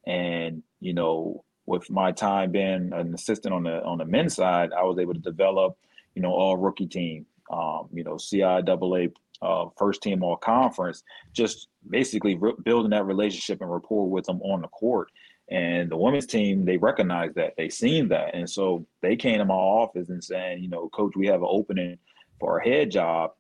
and 0.05 0.63
you 0.79 0.93
know 0.93 1.43
with 1.67 1.89
my 1.89 2.11
time 2.11 2.51
being 2.51 2.91
an 2.93 3.13
assistant 3.13 3.53
on 3.53 3.63
the 3.63 3.83
on 3.83 3.99
the 3.99 4.05
men's 4.05 4.35
side, 4.35 4.71
I 4.71 4.83
was 4.83 4.97
able 4.97 5.13
to 5.13 5.19
develop, 5.19 5.77
you 6.15 6.21
know, 6.21 6.31
all 6.31 6.57
rookie 6.57 6.87
team, 6.87 7.25
um, 7.51 7.89
you 7.93 8.03
know, 8.03 8.13
CIAA 8.13 9.13
uh, 9.41 9.65
first 9.77 10.01
team 10.01 10.23
all 10.23 10.37
conference, 10.37 11.03
just 11.33 11.67
basically 11.89 12.35
re- 12.35 12.53
building 12.63 12.91
that 12.91 13.05
relationship 13.05 13.61
and 13.61 13.71
rapport 13.71 14.09
with 14.09 14.25
them 14.25 14.41
on 14.41 14.61
the 14.61 14.67
court. 14.69 15.09
And 15.49 15.89
the 15.89 15.97
women's 15.97 16.25
team, 16.25 16.65
they 16.65 16.77
recognized 16.77 17.35
that, 17.35 17.53
they 17.57 17.69
seen 17.69 18.09
that, 18.09 18.35
and 18.35 18.49
so 18.49 18.85
they 19.01 19.15
came 19.15 19.37
to 19.37 19.45
my 19.45 19.53
office 19.53 20.09
and 20.09 20.23
saying, 20.23 20.61
you 20.61 20.69
know, 20.69 20.89
coach, 20.89 21.13
we 21.15 21.27
have 21.27 21.41
an 21.41 21.47
opening 21.49 21.97
for 22.39 22.57
a 22.57 22.63
head 22.63 22.91
job. 22.91 23.31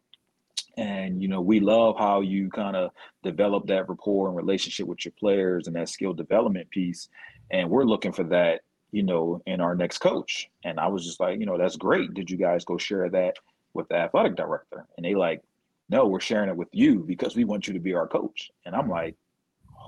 And 0.77 1.21
you 1.21 1.27
know, 1.27 1.41
we 1.41 1.59
love 1.59 1.97
how 1.97 2.21
you 2.21 2.49
kind 2.49 2.75
of 2.75 2.91
develop 3.23 3.65
that 3.67 3.89
rapport 3.89 4.27
and 4.27 4.37
relationship 4.37 4.87
with 4.87 5.03
your 5.03 5.13
players 5.19 5.67
and 5.67 5.75
that 5.75 5.89
skill 5.89 6.13
development 6.13 6.69
piece. 6.69 7.09
And 7.51 7.69
we're 7.69 7.83
looking 7.83 8.11
for 8.11 8.23
that 8.25 8.61
you 8.91 9.03
know 9.03 9.41
in 9.45 9.61
our 9.61 9.75
next 9.75 9.99
coach. 9.99 10.49
And 10.63 10.79
i 10.79 10.87
was 10.87 11.05
just 11.05 11.19
like 11.19 11.39
you 11.39 11.45
know 11.45 11.57
that's 11.57 11.75
great. 11.75 12.13
Did 12.13 12.29
you 12.29 12.37
guys 12.37 12.65
go 12.65 12.77
share 12.77 13.09
that 13.09 13.35
with 13.73 13.87
the 13.89 13.95
athletic 13.95 14.35
director? 14.35 14.85
And 14.97 15.05
they 15.05 15.15
like 15.15 15.41
no 15.89 16.07
we're 16.07 16.19
sharing 16.19 16.49
it 16.49 16.57
with 16.57 16.69
you 16.71 17.03
because 17.07 17.35
we 17.35 17.43
want 17.43 17.67
you 17.67 17.73
to 17.73 17.79
be 17.79 17.93
our 17.93 18.07
coach. 18.07 18.51
And 18.65 18.75
i'm 18.75 18.83
mm-hmm. 18.83 18.91
like 18.91 19.15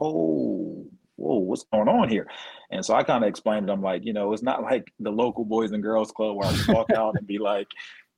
oh 0.02 0.86
whoa 1.16 1.38
what's 1.40 1.66
going 1.74 1.90
on 1.90 2.08
here? 2.10 2.28
And 2.72 2.86
so 2.86 2.94
i 2.94 3.04
kind 3.04 3.24
of 3.24 3.30
explained 3.30 3.70
it 3.70 3.72
i'm 3.72 3.82
like 3.82 4.06
you 4.06 4.14
know 4.14 4.34
it's 4.34 4.44
not 4.44 4.64
like 4.64 4.92
the 5.00 5.12
local 5.12 5.46
boys 5.46 5.72
and 5.72 5.84
girls 5.84 6.12
club 6.12 6.36
where 6.36 6.48
i 6.48 6.74
walk 6.74 6.92
out 6.96 7.16
and 7.18 7.28
be 7.28 7.38
like 7.38 7.68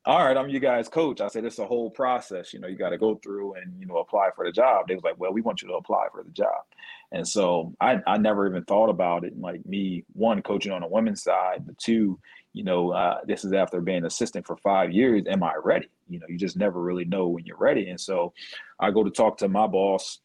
all 0.05 0.25
right, 0.25 0.35
I'm 0.35 0.49
you 0.49 0.59
guys' 0.59 0.89
coach. 0.89 1.21
I 1.21 1.27
said 1.27 1.45
it's 1.45 1.59
a 1.59 1.65
whole 1.65 1.91
process. 1.91 2.53
You 2.53 2.59
know, 2.59 2.67
you 2.67 2.75
got 2.75 2.89
to 2.89 2.97
go 2.97 3.15
through 3.15 3.53
and 3.55 3.79
you 3.79 3.85
know 3.85 3.97
apply 3.97 4.29
for 4.35 4.45
the 4.45 4.51
job. 4.51 4.87
They 4.87 4.95
was 4.95 5.03
like, 5.03 5.19
well, 5.19 5.31
we 5.31 5.41
want 5.41 5.61
you 5.61 5.67
to 5.67 5.75
apply 5.75 6.07
for 6.11 6.23
the 6.23 6.31
job, 6.31 6.63
and 7.11 7.27
so 7.27 7.73
I 7.79 7.99
I 8.07 8.17
never 8.17 8.47
even 8.47 8.63
thought 8.63 8.89
about 8.89 9.25
it. 9.25 9.39
Like 9.39 9.63
me, 9.65 10.03
one 10.13 10.41
coaching 10.41 10.71
on 10.71 10.81
the 10.81 10.87
women's 10.87 11.21
side, 11.21 11.67
but 11.67 11.77
two, 11.77 12.19
you 12.53 12.63
know, 12.63 12.91
uh, 12.91 13.19
this 13.27 13.45
is 13.45 13.53
after 13.53 13.79
being 13.79 14.05
assistant 14.05 14.47
for 14.47 14.57
five 14.57 14.91
years. 14.91 15.23
Am 15.27 15.43
I 15.43 15.53
ready? 15.63 15.89
You 16.09 16.19
know, 16.19 16.25
you 16.27 16.37
just 16.37 16.57
never 16.57 16.81
really 16.81 17.05
know 17.05 17.27
when 17.27 17.45
you're 17.45 17.57
ready. 17.57 17.89
And 17.89 17.99
so 17.99 18.33
I 18.79 18.89
go 18.89 19.03
to 19.03 19.11
talk 19.11 19.37
to 19.37 19.49
my 19.49 19.67
boss, 19.67 20.19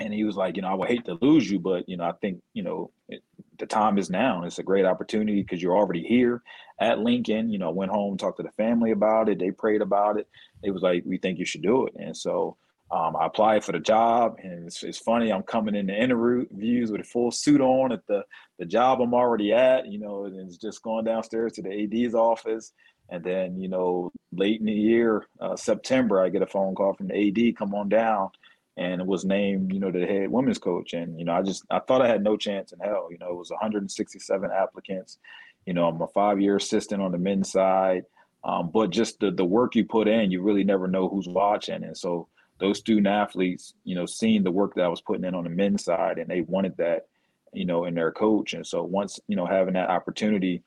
and 0.00 0.12
he 0.12 0.24
was 0.24 0.36
like, 0.36 0.56
you 0.56 0.62
know, 0.62 0.68
I 0.68 0.74
would 0.74 0.88
hate 0.88 1.04
to 1.04 1.16
lose 1.20 1.48
you, 1.48 1.60
but 1.60 1.88
you 1.88 1.96
know, 1.96 2.04
I 2.04 2.12
think 2.20 2.42
you 2.54 2.64
know 2.64 2.90
it, 3.08 3.22
the 3.58 3.66
time 3.66 3.98
is 3.98 4.10
now. 4.10 4.44
It's 4.44 4.58
a 4.58 4.62
great 4.62 4.84
opportunity 4.84 5.42
because 5.42 5.62
you're 5.62 5.76
already 5.76 6.02
here 6.02 6.42
at 6.80 7.00
Lincoln. 7.00 7.50
You 7.50 7.58
know, 7.58 7.70
went 7.70 7.92
home, 7.92 8.16
talked 8.16 8.38
to 8.38 8.42
the 8.42 8.50
family 8.50 8.90
about 8.90 9.28
it. 9.28 9.38
They 9.38 9.50
prayed 9.50 9.82
about 9.82 10.18
it. 10.18 10.28
It 10.62 10.70
was 10.70 10.82
like, 10.82 11.04
we 11.06 11.18
think 11.18 11.38
you 11.38 11.44
should 11.44 11.62
do 11.62 11.86
it. 11.86 11.94
And 11.96 12.16
so 12.16 12.56
um, 12.90 13.16
I 13.16 13.26
applied 13.26 13.64
for 13.64 13.72
the 13.72 13.80
job, 13.80 14.36
and 14.42 14.66
it's, 14.66 14.82
it's, 14.84 14.98
funny. 14.98 15.32
I'm 15.32 15.42
coming 15.42 15.74
in 15.74 15.86
the 15.86 15.94
interviews 15.94 16.92
with 16.92 17.00
a 17.00 17.04
full 17.04 17.32
suit 17.32 17.60
on 17.60 17.90
at 17.92 18.06
the 18.06 18.24
the 18.58 18.64
job 18.64 19.00
I'm 19.00 19.14
already 19.14 19.52
at. 19.52 19.86
You 19.86 19.98
know, 19.98 20.26
and 20.26 20.38
it's 20.38 20.56
just 20.56 20.82
going 20.82 21.04
downstairs 21.04 21.52
to 21.54 21.62
the 21.62 22.04
AD's 22.04 22.14
office, 22.14 22.72
and 23.08 23.24
then 23.24 23.58
you 23.58 23.68
know, 23.68 24.12
late 24.30 24.60
in 24.60 24.66
the 24.66 24.72
year, 24.72 25.26
uh, 25.40 25.56
September, 25.56 26.22
I 26.22 26.28
get 26.28 26.42
a 26.42 26.46
phone 26.46 26.76
call 26.76 26.94
from 26.94 27.08
the 27.08 27.28
AD, 27.28 27.56
come 27.56 27.74
on 27.74 27.88
down 27.88 28.30
and 28.76 29.06
was 29.06 29.24
named, 29.24 29.72
you 29.72 29.80
know, 29.80 29.90
the 29.90 30.06
head 30.06 30.30
women's 30.30 30.58
coach. 30.58 30.92
And, 30.92 31.18
you 31.18 31.24
know, 31.24 31.32
I 31.32 31.42
just, 31.42 31.64
I 31.70 31.78
thought 31.78 32.02
I 32.02 32.08
had 32.08 32.22
no 32.22 32.36
chance 32.36 32.72
in 32.72 32.78
hell. 32.78 33.08
You 33.10 33.18
know, 33.18 33.30
it 33.30 33.36
was 33.36 33.50
167 33.50 34.50
applicants. 34.50 35.18
You 35.64 35.72
know, 35.72 35.88
I'm 35.88 36.00
a 36.00 36.06
five 36.08 36.40
year 36.40 36.56
assistant 36.56 37.02
on 37.02 37.12
the 37.12 37.18
men's 37.18 37.50
side. 37.50 38.04
Um, 38.44 38.70
but 38.72 38.90
just 38.90 39.18
the, 39.18 39.30
the 39.30 39.44
work 39.44 39.74
you 39.74 39.84
put 39.84 40.06
in, 40.06 40.30
you 40.30 40.42
really 40.42 40.62
never 40.62 40.86
know 40.86 41.08
who's 41.08 41.26
watching. 41.26 41.82
And 41.82 41.96
so 41.96 42.28
those 42.58 42.78
student 42.78 43.06
athletes, 43.06 43.74
you 43.84 43.94
know, 43.94 44.06
seeing 44.06 44.44
the 44.44 44.50
work 44.50 44.74
that 44.74 44.84
I 44.84 44.88
was 44.88 45.00
putting 45.00 45.24
in 45.24 45.34
on 45.34 45.44
the 45.44 45.50
men's 45.50 45.84
side 45.84 46.18
and 46.18 46.30
they 46.30 46.42
wanted 46.42 46.76
that, 46.76 47.06
you 47.52 47.64
know, 47.64 47.86
in 47.86 47.94
their 47.94 48.12
coach. 48.12 48.54
And 48.54 48.66
so 48.66 48.82
once, 48.82 49.18
you 49.26 49.36
know, 49.36 49.46
having 49.46 49.74
that 49.74 49.90
opportunity 49.90 50.62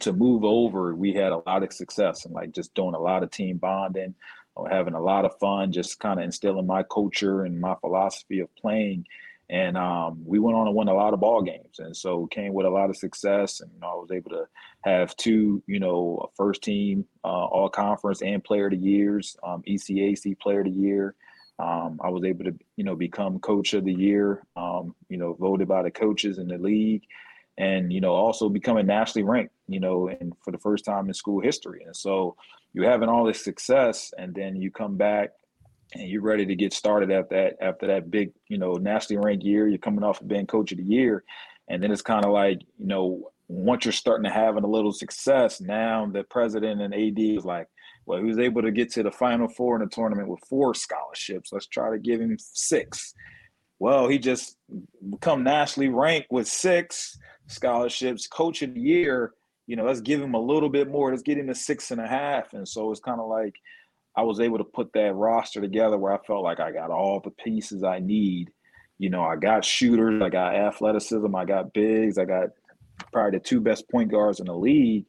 to 0.00 0.12
move 0.12 0.44
over, 0.44 0.94
we 0.94 1.12
had 1.12 1.32
a 1.32 1.42
lot 1.46 1.62
of 1.62 1.72
success 1.72 2.24
and 2.24 2.34
like 2.34 2.52
just 2.52 2.74
doing 2.74 2.94
a 2.94 3.00
lot 3.00 3.22
of 3.22 3.30
team 3.30 3.56
bonding, 3.56 4.14
having 4.70 4.94
a 4.94 5.00
lot 5.00 5.24
of 5.24 5.38
fun, 5.38 5.72
just 5.72 5.98
kind 5.98 6.18
of 6.18 6.24
instilling 6.24 6.66
my 6.66 6.82
culture 6.82 7.44
and 7.44 7.60
my 7.60 7.74
philosophy 7.80 8.40
of 8.40 8.54
playing. 8.56 9.06
And 9.50 9.76
um, 9.76 10.22
we 10.24 10.38
went 10.38 10.56
on 10.56 10.66
and 10.66 10.74
won 10.74 10.88
a 10.88 10.94
lot 10.94 11.12
of 11.12 11.20
ball 11.20 11.42
games, 11.42 11.78
and 11.78 11.94
so 11.94 12.26
came 12.28 12.54
with 12.54 12.64
a 12.64 12.70
lot 12.70 12.88
of 12.88 12.96
success. 12.96 13.60
And 13.60 13.70
you 13.74 13.80
know, 13.80 13.88
I 13.88 13.94
was 13.94 14.10
able 14.10 14.30
to 14.30 14.46
have 14.84 15.14
two, 15.16 15.62
you 15.66 15.78
know, 15.78 16.30
first 16.36 16.62
team 16.62 17.04
uh, 17.22 17.46
all 17.46 17.68
conference 17.68 18.22
and 18.22 18.42
player 18.42 18.66
of 18.66 18.72
the 18.72 18.78
years, 18.78 19.36
um, 19.42 19.62
ECAC 19.68 20.38
player 20.38 20.60
of 20.60 20.66
the 20.66 20.70
year. 20.70 21.14
Um, 21.58 22.00
I 22.02 22.08
was 22.08 22.24
able 22.24 22.44
to, 22.44 22.54
you 22.76 22.84
know, 22.84 22.96
become 22.96 23.38
coach 23.40 23.74
of 23.74 23.84
the 23.84 23.92
year, 23.92 24.42
um, 24.56 24.94
you 25.08 25.18
know, 25.18 25.34
voted 25.34 25.68
by 25.68 25.82
the 25.82 25.90
coaches 25.90 26.38
in 26.38 26.48
the 26.48 26.56
league, 26.56 27.02
and 27.58 27.92
you 27.92 28.00
know, 28.00 28.14
also 28.14 28.48
becoming 28.48 28.86
nationally 28.86 29.24
ranked, 29.24 29.54
you 29.68 29.80
know, 29.80 30.08
and 30.08 30.32
for 30.42 30.50
the 30.50 30.58
first 30.58 30.84
time 30.84 31.08
in 31.08 31.14
school 31.14 31.40
history. 31.40 31.82
And 31.84 31.96
so, 31.96 32.36
you're 32.72 32.90
having 32.90 33.08
all 33.08 33.24
this 33.24 33.44
success 33.44 34.12
and 34.18 34.34
then 34.34 34.56
you 34.56 34.70
come 34.70 34.96
back 34.96 35.30
and 35.94 36.08
you're 36.08 36.22
ready 36.22 36.46
to 36.46 36.54
get 36.54 36.72
started 36.72 37.10
after 37.10 37.36
that 37.36 37.56
after 37.64 37.86
that 37.86 38.10
big 38.10 38.32
you 38.48 38.58
know 38.58 38.72
nationally 38.74 39.22
ranked 39.24 39.44
year 39.44 39.68
you're 39.68 39.78
coming 39.78 40.04
off 40.04 40.20
of 40.20 40.28
being 40.28 40.46
coach 40.46 40.72
of 40.72 40.78
the 40.78 40.84
year. 40.84 41.24
And 41.68 41.82
then 41.82 41.90
it's 41.90 42.02
kind 42.02 42.24
of 42.24 42.32
like 42.32 42.60
you 42.78 42.86
know 42.86 43.30
once 43.48 43.84
you're 43.84 43.92
starting 43.92 44.24
to 44.24 44.30
having 44.30 44.64
a 44.64 44.68
little 44.68 44.92
success 44.92 45.60
now 45.60 46.06
the 46.06 46.24
president 46.24 46.80
and 46.80 46.94
ad 46.94 47.18
is 47.18 47.44
like 47.44 47.68
well 48.06 48.18
he 48.18 48.24
was 48.24 48.38
able 48.38 48.62
to 48.62 48.70
get 48.70 48.90
to 48.92 49.02
the 49.02 49.10
final 49.10 49.48
four 49.48 49.76
in 49.76 49.82
the 49.82 49.94
tournament 49.94 50.28
with 50.28 50.40
four 50.48 50.74
scholarships? 50.74 51.52
Let's 51.52 51.66
try 51.66 51.90
to 51.90 51.98
give 51.98 52.20
him 52.20 52.36
six. 52.38 53.14
Well 53.78 54.08
he 54.08 54.18
just 54.18 54.56
become 55.10 55.44
nationally 55.44 55.88
ranked 55.88 56.28
with 56.30 56.48
six 56.48 57.18
scholarships 57.48 58.26
coach 58.26 58.62
of 58.62 58.74
the 58.74 58.80
year 58.80 59.34
you 59.72 59.76
know, 59.76 59.86
let's 59.86 60.02
give 60.02 60.20
him 60.20 60.34
a 60.34 60.38
little 60.38 60.68
bit 60.68 60.90
more. 60.90 61.10
Let's 61.10 61.22
get 61.22 61.38
him 61.38 61.46
to 61.46 61.54
six 61.54 61.92
and 61.92 61.98
a 61.98 62.06
half. 62.06 62.52
And 62.52 62.68
so 62.68 62.90
it's 62.90 63.00
kind 63.00 63.18
of 63.18 63.26
like 63.26 63.54
I 64.14 64.20
was 64.20 64.38
able 64.38 64.58
to 64.58 64.64
put 64.64 64.92
that 64.92 65.14
roster 65.14 65.62
together 65.62 65.96
where 65.96 66.12
I 66.12 66.18
felt 66.26 66.44
like 66.44 66.60
I 66.60 66.72
got 66.72 66.90
all 66.90 67.20
the 67.20 67.30
pieces 67.30 67.82
I 67.82 67.98
need, 67.98 68.52
You 68.98 69.08
know, 69.08 69.22
I 69.22 69.36
got 69.36 69.64
shooters, 69.64 70.20
I 70.20 70.28
got 70.28 70.54
athleticism, 70.54 71.34
I 71.34 71.46
got 71.46 71.72
bigs, 71.72 72.18
I 72.18 72.26
got 72.26 72.50
probably 73.14 73.38
the 73.38 73.42
two 73.42 73.62
best 73.62 73.88
point 73.88 74.10
guards 74.10 74.40
in 74.40 74.46
the 74.46 74.54
league. 74.54 75.06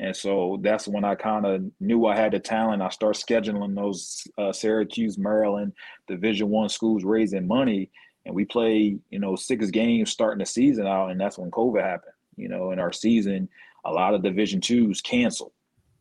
And 0.00 0.16
so 0.16 0.58
that's 0.60 0.88
when 0.88 1.04
I 1.04 1.14
kind 1.14 1.46
of 1.46 1.62
knew 1.78 2.06
I 2.06 2.16
had 2.16 2.32
the 2.32 2.40
talent. 2.40 2.82
I 2.82 2.88
start 2.88 3.14
scheduling 3.14 3.76
those 3.76 4.26
uh, 4.38 4.52
Syracuse, 4.52 5.18
Maryland, 5.18 5.72
Division 6.08 6.48
One 6.48 6.68
schools 6.68 7.04
raising 7.04 7.46
money, 7.46 7.92
and 8.26 8.34
we 8.34 8.44
play, 8.44 8.98
you 9.10 9.20
know, 9.20 9.36
six 9.36 9.70
games 9.70 10.10
starting 10.10 10.40
the 10.40 10.46
season 10.46 10.88
out, 10.88 11.12
and 11.12 11.20
that's 11.20 11.38
when 11.38 11.52
COVID 11.52 11.80
happened. 11.80 12.14
You 12.36 12.48
know, 12.48 12.72
in 12.72 12.80
our 12.80 12.92
season, 12.92 13.48
a 13.84 13.92
lot 13.92 14.14
of 14.14 14.22
Division 14.22 14.60
twos 14.60 15.00
canceled, 15.00 15.52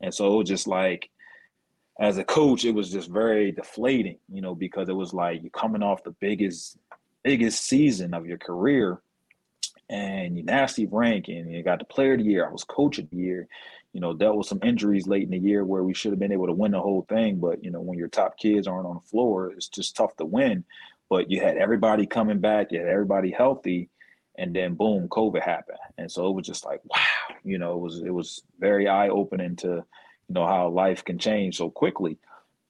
and 0.01 0.13
so 0.13 0.43
just 0.43 0.67
like, 0.67 1.09
as 1.99 2.17
a 2.17 2.23
coach, 2.23 2.65
it 2.65 2.73
was 2.73 2.91
just 2.91 3.09
very 3.09 3.51
deflating. 3.51 4.17
You 4.31 4.41
know, 4.41 4.55
because 4.55 4.89
it 4.89 4.95
was 4.95 5.13
like 5.13 5.41
you're 5.41 5.51
coming 5.51 5.83
off 5.83 6.03
the 6.03 6.11
biggest, 6.11 6.77
biggest 7.23 7.65
season 7.65 8.13
of 8.13 8.25
your 8.25 8.37
career, 8.37 9.01
and 9.89 10.37
you 10.37 10.43
nasty 10.43 10.85
rank, 10.85 11.27
and 11.27 11.51
you 11.51 11.63
got 11.63 11.79
the 11.79 11.85
Player 11.85 12.13
of 12.13 12.19
the 12.19 12.25
Year. 12.25 12.47
I 12.47 12.51
was 12.51 12.63
Coach 12.63 12.99
of 12.99 13.09
the 13.09 13.17
Year 13.17 13.47
you 13.93 14.01
know, 14.01 14.13
dealt 14.13 14.37
with 14.37 14.47
some 14.47 14.59
injuries 14.63 15.07
late 15.07 15.23
in 15.23 15.31
the 15.31 15.37
year 15.37 15.65
where 15.65 15.83
we 15.83 15.93
should 15.93 16.11
have 16.11 16.19
been 16.19 16.31
able 16.31 16.47
to 16.47 16.53
win 16.53 16.71
the 16.71 16.79
whole 16.79 17.05
thing. 17.09 17.37
But, 17.37 17.63
you 17.63 17.71
know, 17.71 17.81
when 17.81 17.97
your 17.97 18.07
top 18.07 18.37
kids 18.37 18.67
aren't 18.67 18.85
on 18.85 18.95
the 18.95 19.09
floor, 19.09 19.51
it's 19.51 19.67
just 19.67 19.95
tough 19.95 20.15
to 20.17 20.25
win. 20.25 20.63
But 21.09 21.31
you 21.31 21.41
had 21.41 21.57
everybody 21.57 22.05
coming 22.05 22.39
back, 22.39 22.71
you 22.71 22.79
had 22.79 22.87
everybody 22.87 23.31
healthy, 23.31 23.89
and 24.39 24.55
then 24.55 24.73
boom, 24.73 25.09
COVID 25.09 25.43
happened. 25.43 25.77
And 25.97 26.09
so 26.09 26.27
it 26.27 26.33
was 26.33 26.47
just 26.47 26.65
like, 26.65 26.79
wow, 26.85 27.35
you 27.43 27.59
know, 27.59 27.73
it 27.73 27.79
was 27.79 27.99
it 27.99 28.13
was 28.13 28.41
very 28.57 28.87
eye-opening 28.87 29.57
to, 29.57 29.67
you 29.67 30.33
know, 30.33 30.47
how 30.47 30.69
life 30.69 31.03
can 31.03 31.19
change 31.19 31.57
so 31.57 31.69
quickly. 31.69 32.17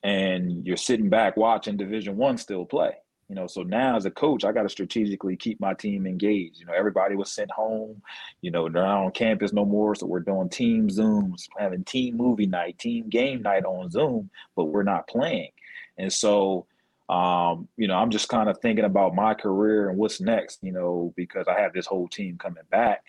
And 0.01 0.65
you're 0.65 0.77
sitting 0.77 1.09
back 1.09 1.37
watching 1.37 1.77
Division 1.77 2.17
One 2.17 2.37
still 2.37 2.65
play. 2.65 2.93
You 3.29 3.35
know, 3.35 3.45
so 3.45 3.61
now 3.61 3.95
as 3.95 4.05
a 4.05 4.11
coach, 4.11 4.43
I 4.43 4.51
got 4.51 4.63
to 4.63 4.69
strategically 4.69 5.37
keep 5.37 5.59
my 5.59 5.75
team 5.75 6.07
engaged. 6.07 6.59
You 6.59 6.65
know, 6.65 6.73
everybody 6.73 7.15
was 7.15 7.31
sent 7.31 7.51
home. 7.51 8.01
You 8.41 8.49
know, 8.49 8.67
they're 8.67 8.81
not 8.81 9.03
on 9.05 9.11
campus 9.11 9.53
no 9.53 9.65
more, 9.65 9.93
so 9.93 10.07
we're 10.07 10.21
doing 10.21 10.49
team 10.49 10.87
Zooms, 10.89 11.47
having 11.59 11.83
team 11.83 12.17
movie 12.17 12.47
night, 12.47 12.79
team 12.79 13.07
game 13.07 13.43
night 13.43 13.65
on 13.65 13.91
Zoom, 13.91 14.31
but 14.55 14.65
we're 14.65 14.81
not 14.81 15.07
playing. 15.07 15.51
And 15.99 16.11
so, 16.11 16.65
um, 17.09 17.67
you 17.75 17.87
know, 17.87 17.95
I'm 17.95 18.11
just 18.11 18.29
kind 18.29 18.49
of 18.49 18.59
thinking 18.59 18.85
about 18.85 19.15
my 19.15 19.33
career 19.33 19.89
and 19.89 19.97
what's 19.97 20.21
next. 20.21 20.59
You 20.61 20.71
know, 20.71 21.13
because 21.15 21.47
I 21.47 21.59
have 21.59 21.73
this 21.73 21.85
whole 21.85 22.07
team 22.07 22.37
coming 22.37 22.63
back, 22.69 23.03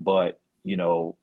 but 0.00 0.38
you 0.62 0.76
know, 0.76 1.16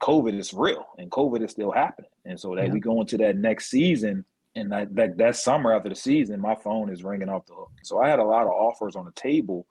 COVID 0.00 0.38
is 0.38 0.54
real 0.54 0.86
and 0.98 1.10
COVID 1.10 1.44
is 1.44 1.50
still 1.50 1.72
happening. 1.72 2.10
And 2.24 2.38
so 2.38 2.54
that 2.54 2.68
yeah. 2.68 2.72
we 2.72 2.80
go 2.80 3.00
into 3.00 3.16
that 3.18 3.36
next 3.36 3.70
season 3.70 4.24
and 4.54 4.72
that, 4.72 4.94
that 4.94 5.16
that 5.18 5.36
summer 5.36 5.72
after 5.72 5.88
the 5.88 5.94
season, 5.94 6.40
my 6.40 6.54
phone 6.54 6.90
is 6.90 7.04
ringing 7.04 7.28
off 7.28 7.46
the 7.46 7.54
hook. 7.54 7.70
So 7.82 8.02
I 8.02 8.08
had 8.08 8.18
a 8.18 8.24
lot 8.24 8.42
of 8.42 8.50
offers 8.50 8.96
on 8.96 9.04
the 9.04 9.12
table, 9.12 9.66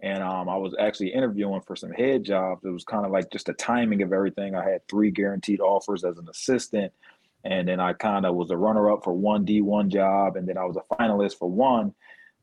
and 0.00 0.22
um, 0.22 0.48
I 0.48 0.56
was 0.56 0.74
actually 0.78 1.12
interviewing 1.12 1.60
for 1.66 1.76
some 1.76 1.90
head 1.92 2.24
jobs. 2.24 2.64
It 2.64 2.70
was 2.70 2.84
kind 2.84 3.04
of 3.04 3.12
like 3.12 3.30
just 3.30 3.46
the 3.46 3.52
timing 3.54 4.02
of 4.02 4.12
everything. 4.12 4.54
I 4.54 4.68
had 4.68 4.86
three 4.88 5.10
guaranteed 5.10 5.60
offers 5.60 6.04
as 6.04 6.18
an 6.18 6.28
assistant, 6.28 6.92
and 7.44 7.66
then 7.66 7.80
I 7.80 7.92
kind 7.92 8.26
of 8.26 8.34
was 8.34 8.50
a 8.50 8.56
runner 8.56 8.90
up 8.90 9.04
for 9.04 9.12
one 9.12 9.44
D 9.44 9.60
one 9.62 9.90
job, 9.90 10.36
and 10.36 10.48
then 10.48 10.58
I 10.58 10.64
was 10.64 10.76
a 10.76 10.94
finalist 10.94 11.38
for 11.38 11.50
one. 11.50 11.94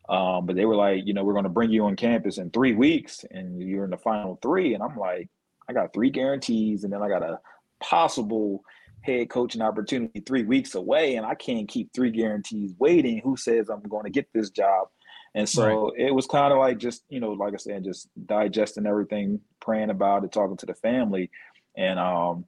Um, 0.09 0.45
but 0.45 0.55
they 0.55 0.65
were 0.65 0.75
like, 0.75 1.05
you 1.05 1.13
know, 1.13 1.23
we're 1.23 1.33
going 1.33 1.43
to 1.43 1.49
bring 1.49 1.69
you 1.69 1.85
on 1.85 1.95
campus 1.95 2.37
in 2.37 2.49
three 2.49 2.73
weeks, 2.73 3.25
and 3.29 3.61
you're 3.61 3.83
in 3.83 3.91
the 3.91 3.97
final 3.97 4.39
three. 4.41 4.73
And 4.73 4.81
I'm 4.81 4.97
like, 4.97 5.29
I 5.69 5.73
got 5.73 5.93
three 5.93 6.09
guarantees, 6.09 6.83
and 6.83 6.93
then 6.93 7.01
I 7.01 7.09
got 7.09 7.23
a 7.23 7.39
possible 7.81 8.61
head 9.01 9.29
coaching 9.29 9.61
opportunity 9.61 10.21
three 10.21 10.43
weeks 10.43 10.75
away, 10.75 11.15
and 11.15 11.25
I 11.25 11.35
can't 11.35 11.67
keep 11.67 11.91
three 11.93 12.11
guarantees 12.11 12.73
waiting. 12.79 13.19
Who 13.19 13.35
says 13.35 13.69
I'm 13.69 13.83
going 13.83 14.05
to 14.05 14.09
get 14.09 14.27
this 14.33 14.49
job? 14.49 14.87
And 15.35 15.47
so 15.47 15.91
right. 15.91 16.07
it 16.07 16.15
was 16.15 16.25
kind 16.25 16.51
of 16.51 16.57
like 16.57 16.77
just, 16.79 17.03
you 17.09 17.19
know, 17.19 17.31
like 17.31 17.53
I 17.53 17.57
said, 17.57 17.83
just 17.83 18.09
digesting 18.25 18.87
everything, 18.87 19.41
praying 19.59 19.91
about 19.91 20.23
it, 20.23 20.31
talking 20.31 20.57
to 20.57 20.65
the 20.65 20.73
family, 20.73 21.29
and 21.75 21.99
um, 21.99 22.45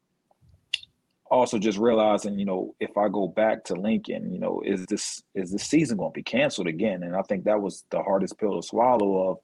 also 1.32 1.60
just 1.60 1.78
realizing, 1.78 2.40
you 2.40 2.46
know, 2.46 2.76
if 2.80 2.98
I 2.98 3.08
go 3.08 3.28
back 3.28 3.64
to 3.66 3.76
Lincoln, 3.76 4.32
you 4.34 4.40
know, 4.40 4.62
is 4.66 4.86
this 4.88 5.22
is 5.36 5.52
this 5.52 5.64
season 5.64 5.98
going 5.98 6.12
to 6.12 6.16
be 6.16 6.24
canceled 6.24 6.68
again? 6.68 7.04
And 7.04 7.16
I 7.16 7.22
think 7.24 7.44
that 7.44 7.62
was 7.62 7.84
the 7.92 8.02
hardest 8.02 8.38
pill 8.40 8.60
to 8.60 8.68
swallow. 8.68 9.30
Of, 9.30 9.38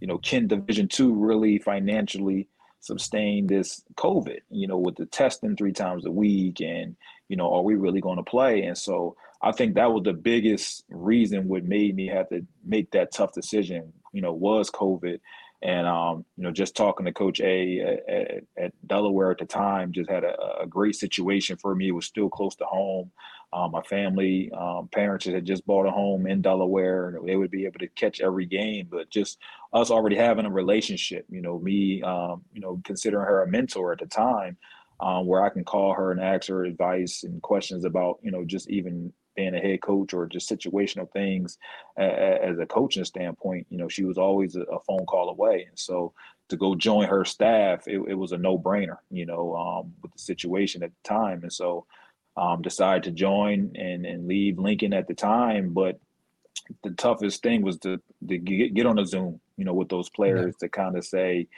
you 0.00 0.06
know, 0.06 0.18
can 0.18 0.46
Division 0.46 0.88
two 0.88 1.12
really 1.14 1.58
financially 1.58 2.48
sustain 2.80 3.46
this 3.46 3.82
COVID, 3.96 4.40
you 4.50 4.66
know, 4.66 4.78
with 4.78 4.96
the 4.96 5.06
testing 5.06 5.56
three 5.56 5.72
times 5.72 6.04
a 6.04 6.10
week 6.10 6.60
and, 6.60 6.96
you 7.28 7.36
know, 7.36 7.52
are 7.54 7.62
we 7.62 7.76
really 7.76 8.00
going 8.00 8.16
to 8.16 8.24
play? 8.24 8.62
And 8.62 8.76
so 8.76 9.16
I 9.40 9.52
think 9.52 9.74
that 9.74 9.92
was 9.92 10.02
the 10.04 10.12
biggest 10.12 10.84
reason 10.88 11.48
what 11.48 11.64
made 11.64 11.94
me 11.94 12.08
have 12.08 12.28
to 12.30 12.44
make 12.64 12.90
that 12.92 13.12
tough 13.12 13.32
decision, 13.32 13.92
you 14.12 14.20
know, 14.20 14.32
was 14.32 14.70
COVID. 14.70 15.20
And, 15.62 15.86
um, 15.86 16.24
you 16.36 16.42
know, 16.42 16.50
just 16.50 16.74
talking 16.74 17.06
to 17.06 17.12
Coach 17.12 17.40
A 17.40 17.80
at, 18.08 18.42
at, 18.64 18.72
Delaware 18.88 19.30
at 19.30 19.38
the 19.38 19.44
time 19.44 19.92
just 19.92 20.10
had 20.10 20.24
a, 20.24 20.62
a, 20.62 20.66
great 20.66 20.96
situation 20.96 21.56
for 21.56 21.74
me. 21.76 21.88
It 21.88 21.92
was 21.92 22.06
still 22.06 22.28
close 22.28 22.56
to 22.56 22.64
home. 22.64 23.12
Um, 23.52 23.70
my 23.70 23.82
family, 23.82 24.50
um, 24.58 24.88
parents 24.88 25.26
had 25.26 25.44
just 25.44 25.64
bought 25.64 25.86
a 25.86 25.90
home 25.90 26.26
in 26.26 26.42
Delaware, 26.42 27.10
and 27.10 27.28
they 27.28 27.36
would 27.36 27.52
be 27.52 27.64
able 27.64 27.78
to 27.78 27.86
catch 27.88 28.20
every 28.20 28.44
game. 28.44 28.88
But 28.90 29.08
just 29.08 29.38
us 29.72 29.90
already 29.90 30.16
having 30.16 30.46
a 30.46 30.50
relationship, 30.50 31.26
you 31.28 31.42
know, 31.42 31.60
me, 31.60 32.02
um, 32.02 32.42
you 32.52 32.60
know, 32.60 32.80
considering 32.82 33.26
her 33.26 33.42
a 33.42 33.48
mentor 33.48 33.92
at 33.92 34.00
the 34.00 34.06
time, 34.06 34.56
um, 35.00 35.26
where 35.26 35.44
I 35.44 35.50
can 35.50 35.64
call 35.64 35.94
her 35.94 36.10
and 36.10 36.20
ask 36.20 36.48
her 36.48 36.64
advice 36.64 37.22
and 37.22 37.40
questions 37.40 37.84
about, 37.84 38.18
you 38.22 38.32
know, 38.32 38.44
just 38.44 38.68
even 38.68 39.12
being 39.34 39.54
a 39.54 39.60
head 39.60 39.80
coach 39.80 40.12
or 40.14 40.26
just 40.26 40.50
situational 40.50 41.10
things 41.10 41.58
as 41.96 42.58
a 42.58 42.66
coaching 42.66 43.04
standpoint. 43.04 43.66
You 43.70 43.78
know, 43.78 43.88
she 43.88 44.04
was 44.04 44.18
always 44.18 44.56
a 44.56 44.80
phone 44.86 45.06
call 45.06 45.28
away, 45.28 45.66
and 45.68 45.78
so 45.78 46.12
to 46.48 46.56
go 46.56 46.74
join 46.74 47.08
her 47.08 47.24
staff, 47.24 47.86
it, 47.86 48.00
it 48.08 48.14
was 48.14 48.32
a 48.32 48.38
no 48.38 48.58
brainer. 48.58 48.98
You 49.10 49.26
know, 49.26 49.56
um, 49.56 49.94
with 50.02 50.12
the 50.12 50.18
situation 50.18 50.82
at 50.82 50.90
the 50.90 51.08
time, 51.08 51.42
and 51.42 51.52
so 51.52 51.86
um, 52.36 52.62
decided 52.62 53.04
to 53.04 53.10
join 53.10 53.72
and, 53.74 54.06
and 54.06 54.26
leave 54.26 54.58
Lincoln 54.58 54.92
at 54.92 55.06
the 55.06 55.14
time. 55.14 55.72
But 55.72 56.00
the 56.82 56.90
toughest 56.90 57.42
thing 57.42 57.62
was 57.62 57.78
to, 57.78 58.00
to 58.28 58.38
get, 58.38 58.74
get 58.74 58.86
on 58.86 58.98
a 58.98 59.06
Zoom, 59.06 59.40
you 59.56 59.64
know, 59.64 59.74
with 59.74 59.88
those 59.88 60.08
players 60.08 60.54
yeah. 60.60 60.66
to 60.66 60.68
kind 60.68 60.96
of 60.96 61.04
say, 61.04 61.48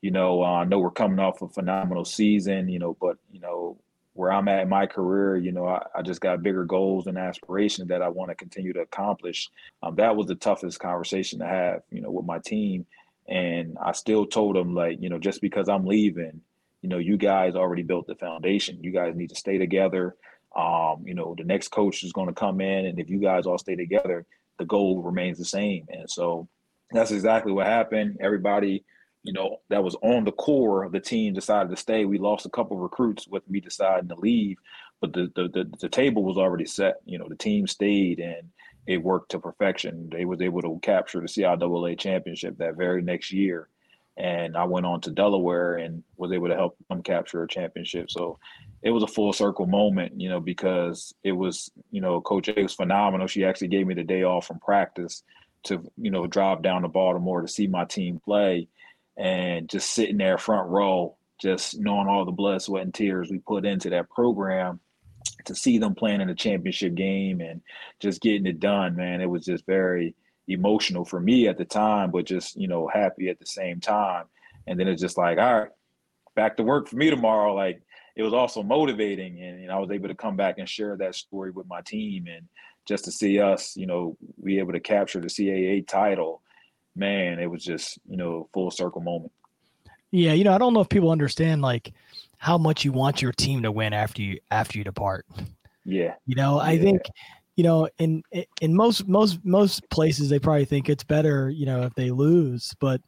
you 0.00 0.10
know, 0.10 0.42
uh, 0.42 0.60
I 0.60 0.64
know 0.64 0.78
we're 0.78 0.90
coming 0.90 1.18
off 1.18 1.42
a 1.42 1.48
phenomenal 1.48 2.04
season, 2.04 2.68
you 2.68 2.78
know, 2.78 2.96
but, 3.00 3.16
you 3.32 3.40
know, 3.40 3.78
where 4.18 4.32
I'm 4.32 4.48
at 4.48 4.62
in 4.62 4.68
my 4.68 4.84
career, 4.86 5.36
you 5.36 5.52
know, 5.52 5.68
I, 5.68 5.80
I 5.94 6.02
just 6.02 6.20
got 6.20 6.42
bigger 6.42 6.64
goals 6.64 7.06
and 7.06 7.16
aspirations 7.16 7.86
that 7.88 8.02
I 8.02 8.08
want 8.08 8.30
to 8.30 8.34
continue 8.34 8.72
to 8.72 8.80
accomplish. 8.80 9.48
Um, 9.80 9.94
that 9.94 10.16
was 10.16 10.26
the 10.26 10.34
toughest 10.34 10.80
conversation 10.80 11.38
to 11.38 11.46
have, 11.46 11.82
you 11.92 12.00
know, 12.00 12.10
with 12.10 12.26
my 12.26 12.40
team. 12.40 12.84
And 13.28 13.78
I 13.80 13.92
still 13.92 14.26
told 14.26 14.56
them, 14.56 14.74
like, 14.74 15.00
you 15.00 15.08
know, 15.08 15.20
just 15.20 15.40
because 15.40 15.68
I'm 15.68 15.86
leaving, 15.86 16.40
you 16.82 16.88
know, 16.88 16.98
you 16.98 17.16
guys 17.16 17.54
already 17.54 17.84
built 17.84 18.08
the 18.08 18.16
foundation. 18.16 18.82
You 18.82 18.90
guys 18.90 19.14
need 19.14 19.28
to 19.28 19.36
stay 19.36 19.56
together. 19.56 20.16
Um, 20.56 21.04
you 21.04 21.14
know, 21.14 21.36
the 21.38 21.44
next 21.44 21.68
coach 21.68 22.02
is 22.02 22.12
going 22.12 22.26
to 22.26 22.34
come 22.34 22.60
in, 22.60 22.86
and 22.86 22.98
if 22.98 23.08
you 23.08 23.20
guys 23.20 23.46
all 23.46 23.58
stay 23.58 23.76
together, 23.76 24.26
the 24.58 24.64
goal 24.64 25.00
remains 25.00 25.38
the 25.38 25.44
same. 25.44 25.86
And 25.90 26.10
so 26.10 26.48
that's 26.90 27.12
exactly 27.12 27.52
what 27.52 27.66
happened. 27.66 28.16
Everybody, 28.20 28.84
you 29.28 29.34
know, 29.34 29.60
that 29.68 29.84
was 29.84 29.94
on 30.02 30.24
the 30.24 30.32
core 30.32 30.84
of 30.84 30.92
the 30.92 31.00
team 31.00 31.34
decided 31.34 31.68
to 31.68 31.76
stay. 31.76 32.06
We 32.06 32.16
lost 32.16 32.46
a 32.46 32.50
couple 32.50 32.78
recruits 32.78 33.28
with 33.28 33.48
me 33.50 33.60
deciding 33.60 34.08
to 34.08 34.14
leave, 34.14 34.56
but 35.02 35.12
the, 35.12 35.30
the 35.36 35.48
the 35.48 35.70
the 35.80 35.88
table 35.90 36.24
was 36.24 36.38
already 36.38 36.64
set. 36.64 36.96
You 37.04 37.18
know, 37.18 37.28
the 37.28 37.36
team 37.36 37.66
stayed 37.66 38.20
and 38.20 38.48
it 38.86 39.02
worked 39.02 39.32
to 39.32 39.38
perfection. 39.38 40.08
They 40.10 40.24
was 40.24 40.40
able 40.40 40.62
to 40.62 40.78
capture 40.82 41.20
the 41.20 41.26
CIAA 41.26 41.98
championship 41.98 42.56
that 42.56 42.76
very 42.76 43.02
next 43.02 43.30
year 43.30 43.68
and 44.18 44.56
I 44.56 44.64
went 44.64 44.84
on 44.84 45.00
to 45.02 45.12
Delaware 45.12 45.76
and 45.76 46.02
was 46.16 46.32
able 46.32 46.48
to 46.48 46.56
help 46.56 46.76
them 46.88 47.02
capture 47.02 47.44
a 47.44 47.48
championship. 47.48 48.10
So 48.10 48.38
it 48.82 48.90
was 48.90 49.04
a 49.04 49.06
full 49.06 49.32
circle 49.32 49.66
moment, 49.66 50.20
you 50.20 50.28
know, 50.28 50.40
because 50.40 51.14
it 51.22 51.32
was, 51.32 51.70
you 51.92 52.00
know, 52.00 52.20
Coach 52.20 52.48
A 52.48 52.60
was 52.60 52.74
phenomenal. 52.74 53.28
She 53.28 53.44
actually 53.44 53.68
gave 53.68 53.86
me 53.86 53.94
the 53.94 54.02
day 54.02 54.24
off 54.24 54.46
from 54.46 54.58
practice 54.58 55.22
to, 55.64 55.88
you 55.96 56.10
know, 56.10 56.26
drive 56.26 56.62
down 56.62 56.82
to 56.82 56.88
Baltimore 56.88 57.42
to 57.42 57.48
see 57.48 57.68
my 57.68 57.84
team 57.84 58.20
play 58.24 58.66
and 59.18 59.68
just 59.68 59.92
sitting 59.92 60.16
there 60.16 60.38
front 60.38 60.70
row, 60.70 61.16
just 61.40 61.78
knowing 61.78 62.08
all 62.08 62.24
the 62.24 62.32
blood, 62.32 62.62
sweat, 62.62 62.84
and 62.84 62.94
tears 62.94 63.30
we 63.30 63.38
put 63.38 63.66
into 63.66 63.90
that 63.90 64.08
program 64.08 64.80
to 65.44 65.54
see 65.54 65.78
them 65.78 65.94
playing 65.94 66.20
in 66.20 66.30
a 66.30 66.34
championship 66.34 66.94
game 66.94 67.40
and 67.40 67.60
just 68.00 68.20
getting 68.20 68.46
it 68.46 68.60
done, 68.60 68.96
man. 68.96 69.20
It 69.20 69.28
was 69.28 69.44
just 69.44 69.66
very 69.66 70.14
emotional 70.46 71.04
for 71.04 71.20
me 71.20 71.48
at 71.48 71.58
the 71.58 71.64
time, 71.64 72.10
but 72.10 72.24
just, 72.24 72.56
you 72.56 72.68
know, 72.68 72.88
happy 72.88 73.28
at 73.28 73.38
the 73.38 73.46
same 73.46 73.80
time. 73.80 74.24
And 74.66 74.78
then 74.78 74.88
it's 74.88 75.02
just 75.02 75.18
like, 75.18 75.38
all 75.38 75.60
right, 75.60 75.70
back 76.34 76.56
to 76.56 76.62
work 76.62 76.88
for 76.88 76.96
me 76.96 77.10
tomorrow. 77.10 77.54
Like 77.54 77.82
it 78.16 78.22
was 78.22 78.32
also 78.32 78.62
motivating 78.62 79.42
and 79.42 79.66
know, 79.66 79.74
I 79.74 79.78
was 79.78 79.90
able 79.90 80.08
to 80.08 80.14
come 80.14 80.36
back 80.36 80.58
and 80.58 80.68
share 80.68 80.96
that 80.96 81.14
story 81.14 81.50
with 81.50 81.66
my 81.66 81.80
team 81.82 82.26
and 82.26 82.46
just 82.86 83.04
to 83.04 83.12
see 83.12 83.38
us, 83.40 83.76
you 83.76 83.86
know, 83.86 84.16
be 84.42 84.58
able 84.58 84.72
to 84.72 84.80
capture 84.80 85.20
the 85.20 85.26
CAA 85.26 85.86
title, 85.86 86.42
man, 86.98 87.38
it 87.38 87.46
was 87.46 87.64
just, 87.64 87.98
you 88.08 88.16
know, 88.16 88.48
full 88.52 88.70
circle 88.70 89.00
moment. 89.00 89.32
Yeah, 90.10 90.32
you 90.32 90.44
know, 90.44 90.54
I 90.54 90.58
don't 90.58 90.74
know 90.74 90.80
if 90.80 90.88
people 90.88 91.10
understand 91.10 91.62
like 91.62 91.92
how 92.38 92.56
much 92.58 92.84
you 92.84 92.92
want 92.92 93.20
your 93.20 93.32
team 93.32 93.62
to 93.62 93.72
win 93.72 93.92
after 93.92 94.22
you 94.22 94.38
after 94.50 94.78
you 94.78 94.84
depart. 94.84 95.26
Yeah. 95.84 96.14
You 96.26 96.34
know, 96.36 96.58
I 96.58 96.72
yeah. 96.72 96.82
think 96.82 97.02
you 97.56 97.64
know, 97.64 97.88
in 97.98 98.22
in 98.60 98.74
most 98.74 99.08
most 99.08 99.44
most 99.44 99.88
places 99.90 100.28
they 100.30 100.38
probably 100.38 100.64
think 100.64 100.88
it's 100.88 101.04
better, 101.04 101.50
you 101.50 101.66
know, 101.66 101.82
if 101.82 101.94
they 101.94 102.10
lose. 102.10 102.74
But 102.80 103.00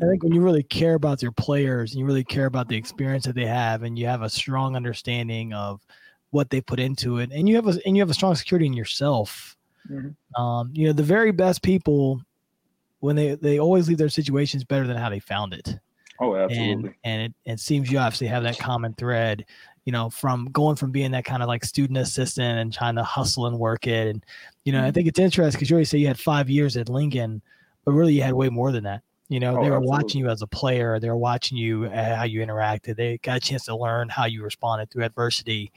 I 0.00 0.06
Mhm. 0.06 0.10
think 0.10 0.22
when 0.22 0.32
you 0.32 0.40
really 0.40 0.62
care 0.62 0.94
about 0.94 1.22
your 1.22 1.32
players 1.32 1.92
and 1.92 2.00
you 2.00 2.06
really 2.06 2.24
care 2.24 2.46
about 2.46 2.68
the 2.68 2.76
experience 2.76 3.24
that 3.26 3.34
they 3.34 3.46
have, 3.46 3.82
and 3.82 3.98
you 3.98 4.06
have 4.06 4.22
a 4.22 4.30
strong 4.30 4.76
understanding 4.76 5.52
of 5.52 5.84
what 6.30 6.50
they 6.50 6.60
put 6.60 6.80
into 6.80 7.18
it, 7.18 7.30
and 7.32 7.48
you 7.48 7.56
have 7.56 7.68
a 7.68 7.78
and 7.86 7.96
you 7.96 8.02
have 8.02 8.10
a 8.10 8.14
strong 8.14 8.34
security 8.34 8.66
in 8.66 8.72
yourself. 8.72 9.56
Mhm. 9.90 10.16
Um, 10.36 10.70
you 10.74 10.86
know, 10.86 10.92
the 10.92 11.02
very 11.02 11.32
best 11.32 11.62
people 11.62 12.22
when 13.00 13.16
they 13.16 13.34
they 13.36 13.58
always 13.58 13.88
leave 13.88 13.98
their 13.98 14.08
situations 14.08 14.64
better 14.64 14.86
than 14.86 14.96
how 14.96 15.08
they 15.10 15.20
found 15.20 15.52
it 15.54 15.78
Oh, 16.20 16.34
absolutely. 16.34 16.90
and 16.90 16.94
and 17.04 17.22
it, 17.22 17.52
it 17.52 17.60
seems 17.60 17.90
you 17.90 17.98
obviously 17.98 18.26
have 18.26 18.42
that 18.42 18.58
common 18.58 18.94
thread 18.94 19.44
you 19.84 19.92
know 19.92 20.10
from 20.10 20.46
going 20.46 20.76
from 20.76 20.90
being 20.90 21.10
that 21.12 21.24
kind 21.24 21.42
of 21.42 21.48
like 21.48 21.64
student 21.64 21.98
assistant 21.98 22.58
and 22.58 22.72
trying 22.72 22.96
to 22.96 23.04
hustle 23.04 23.46
and 23.46 23.58
work 23.58 23.86
it 23.86 24.08
and 24.08 24.26
you 24.64 24.72
know 24.72 24.84
i 24.84 24.90
Mhm. 24.90 24.94
think 24.94 25.06
it's 25.08 25.18
interesting 25.18 25.58
because 25.58 25.70
you 25.70 25.76
always 25.76 25.88
say 25.90 25.98
you 25.98 26.06
had 26.08 26.18
five 26.18 26.50
years 26.50 26.76
at 26.76 26.88
lincoln 26.88 27.40
but 27.84 27.92
really 27.92 28.12
you 28.14 28.22
had 28.22 28.34
way 28.34 28.48
more 28.48 28.72
than 28.72 28.84
that 28.84 29.02
you 29.28 29.38
know 29.40 29.56
Oh, 29.56 29.60
they 29.62 29.70
were 29.70 29.76
absolutely. 29.76 29.96
watching 29.96 30.20
you 30.20 30.28
as 30.28 30.42
a 30.42 30.46
player 30.46 30.98
they 30.98 31.08
were 31.08 31.16
watching 31.16 31.56
you 31.56 31.84
uh, 31.86 32.16
how 32.16 32.24
you 32.24 32.40
interacted 32.40 32.96
they 32.96 33.18
got 33.18 33.36
a 33.36 33.40
chance 33.40 33.64
to 33.66 33.76
learn 33.76 34.08
how 34.08 34.24
you 34.24 34.42
responded 34.42 34.90
through 34.90 35.04
adversity 35.04 35.70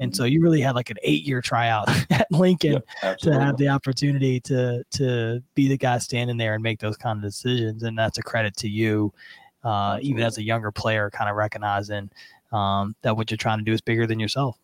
and 0.00 0.14
so 0.14 0.24
you 0.24 0.40
really 0.40 0.60
had 0.60 0.74
like 0.74 0.90
an 0.90 0.96
eight 1.02 1.24
year 1.24 1.40
tryout 1.40 1.88
at 2.10 2.26
lincoln 2.30 2.82
Yep, 3.02 3.18
to 3.18 3.32
have 3.40 3.56
the 3.56 3.68
opportunity 3.68 4.40
to 4.40 4.84
to 4.92 5.42
be 5.54 5.68
the 5.68 5.76
guy 5.76 5.98
standing 5.98 6.36
there 6.36 6.54
and 6.54 6.62
make 6.62 6.80
those 6.80 6.96
kind 6.96 7.18
of 7.18 7.22
decisions 7.22 7.82
and 7.82 7.98
that's 7.98 8.18
a 8.18 8.22
credit 8.22 8.56
to 8.58 8.68
you 8.68 9.12
uh, 9.64 9.98
even 10.00 10.22
as 10.22 10.38
a 10.38 10.42
younger 10.42 10.70
player 10.70 11.10
kind 11.10 11.28
of 11.28 11.36
recognizing 11.36 12.10
um, 12.52 12.94
that 13.02 13.16
what 13.16 13.30
you're 13.30 13.36
trying 13.36 13.58
to 13.58 13.64
do 13.64 13.72
is 13.72 13.80
bigger 13.80 14.06
than 14.06 14.20
yourself 14.20 14.56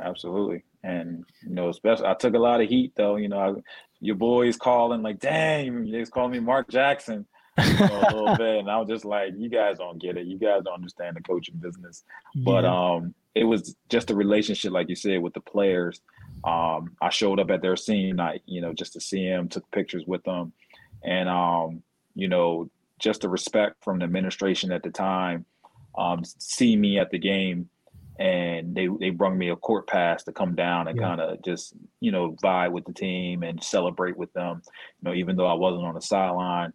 Absolutely. 0.00 0.64
And 0.82 1.24
you 1.42 1.54
know, 1.54 1.68
especially 1.68 2.06
I 2.06 2.14
took 2.14 2.34
a 2.34 2.38
lot 2.38 2.60
of 2.60 2.68
heat 2.68 2.92
though. 2.96 3.16
You 3.16 3.28
know, 3.28 3.38
I, 3.38 3.60
your 4.00 4.16
boys 4.16 4.56
calling 4.56 5.02
like, 5.02 5.20
"Dang, 5.20 5.90
they 5.90 5.98
was 6.00 6.10
calling 6.10 6.32
me 6.32 6.40
Mark 6.40 6.68
Jackson." 6.68 7.26
A 7.58 8.14
little 8.14 8.36
bit, 8.36 8.58
and 8.60 8.70
I 8.70 8.78
was 8.78 8.88
just 8.88 9.04
like, 9.04 9.34
"You 9.36 9.48
guys 9.50 9.78
don't 9.78 10.00
get 10.00 10.16
it. 10.16 10.26
You 10.26 10.38
guys 10.38 10.62
don't 10.64 10.74
understand 10.74 11.16
the 11.16 11.20
coaching 11.20 11.56
business." 11.56 12.02
But 12.34 12.64
um, 12.64 13.14
it 13.34 13.44
was 13.44 13.76
just 13.90 14.10
a 14.10 14.14
relationship, 14.14 14.72
like 14.72 14.88
you 14.88 14.96
said, 14.96 15.20
with 15.20 15.34
the 15.34 15.40
players. 15.40 16.00
Um, 16.44 16.96
I 17.00 17.10
showed 17.10 17.38
up 17.38 17.50
at 17.50 17.62
their 17.62 17.76
senior 17.76 18.14
night, 18.14 18.42
you 18.46 18.60
know, 18.62 18.72
just 18.72 18.94
to 18.94 19.00
see 19.00 19.28
them, 19.28 19.48
took 19.48 19.70
pictures 19.70 20.04
with 20.06 20.22
them, 20.24 20.52
and 21.04 21.28
um, 21.28 21.82
you 22.14 22.28
know, 22.28 22.70
just 22.98 23.20
the 23.20 23.28
respect 23.28 23.84
from 23.84 23.98
the 23.98 24.04
administration 24.04 24.72
at 24.72 24.82
the 24.82 24.90
time, 24.90 25.44
um, 25.96 26.22
see 26.24 26.74
me 26.74 26.98
at 26.98 27.10
the 27.10 27.18
game, 27.18 27.68
and 28.18 28.74
they 28.74 28.88
they 28.98 29.10
brought 29.10 29.36
me 29.36 29.50
a 29.50 29.56
court 29.56 29.86
pass 29.86 30.24
to 30.24 30.32
come 30.32 30.54
down 30.54 30.88
and 30.88 30.98
Yeah. 30.98 31.08
kind 31.08 31.20
of 31.20 31.42
just 31.42 31.74
you 32.00 32.12
know 32.12 32.32
vibe 32.42 32.72
with 32.72 32.86
the 32.86 32.92
team 32.94 33.42
and 33.42 33.62
celebrate 33.62 34.16
with 34.16 34.32
them. 34.32 34.62
You 35.02 35.10
know, 35.10 35.14
even 35.14 35.36
though 35.36 35.46
I 35.46 35.54
wasn't 35.54 35.84
on 35.84 35.94
the 35.94 36.00
sideline, 36.02 36.72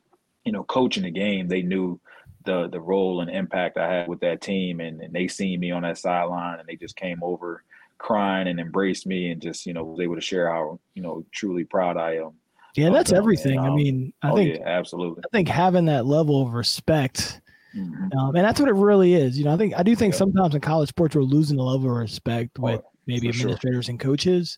you 0.47 0.53
know, 0.53 0.63
coaching 0.63 1.03
the 1.03 1.11
game, 1.11 1.49
they 1.49 1.61
knew 1.61 1.99
the 2.45 2.69
the 2.69 2.79
role 2.79 3.19
and 3.19 3.29
impact 3.29 3.77
I 3.77 3.93
had 3.93 4.07
with 4.07 4.21
that 4.21 4.39
team, 4.39 4.79
and, 4.79 5.01
and 5.01 5.13
they 5.13 5.27
seen 5.27 5.59
me 5.59 5.71
on 5.71 5.81
that 5.83 5.97
sideline, 5.97 6.59
and 6.59 6.67
they 6.67 6.77
just 6.77 6.95
came 6.95 7.21
over 7.21 7.65
crying 7.97 8.47
and 8.47 8.57
embraced 8.59 9.05
me, 9.05 9.31
and 9.31 9.41
just 9.41 9.65
you 9.65 9.73
know 9.73 9.83
was 9.83 9.99
able 9.99 10.15
to 10.15 10.21
share 10.21 10.49
how 10.49 10.79
you 10.95 11.01
know 11.03 11.25
truly 11.33 11.65
proud 11.65 11.97
I 11.97 12.15
am. 12.15 12.31
yeah 12.77 12.89
that's 12.91 13.09
them, 13.09 13.19
everything 13.19 13.57
and, 13.57 13.65
i 13.65 13.69
um, 13.69 13.75
mean 13.75 14.13
i 14.21 14.31
oh 14.31 14.35
think 14.37 14.55
yeah, 14.55 14.67
absolutely. 14.67 15.21
i 15.25 15.27
think 15.35 15.49
having 15.49 15.85
that 15.87 16.05
level 16.05 16.41
of 16.41 16.53
respect 16.53 17.41
Mhm. 17.75 18.13
um, 18.17 18.35
and 18.35 18.45
that's 18.45 18.59
what 18.61 18.69
it 18.69 18.75
really 18.75 19.13
is 19.15 19.37
you 19.37 19.43
know 19.43 19.53
i 19.53 19.57
think 19.57 19.73
i 19.75 19.83
do 19.83 19.95
think 19.95 20.13
Yeah. 20.13 20.19
sometimes 20.19 20.55
in 20.55 20.61
college 20.61 20.89
sports 20.89 21.15
we're 21.15 21.21
losing 21.23 21.57
the 21.57 21.63
level 21.63 21.89
of 21.91 21.97
respect 21.97 22.57
with 22.59 22.79
Oh, 22.81 22.89
maybe 23.07 23.27
for 23.27 23.33
sure. 23.33 23.49
administrators 23.49 23.89
and 23.89 23.99
coaches 23.99 24.57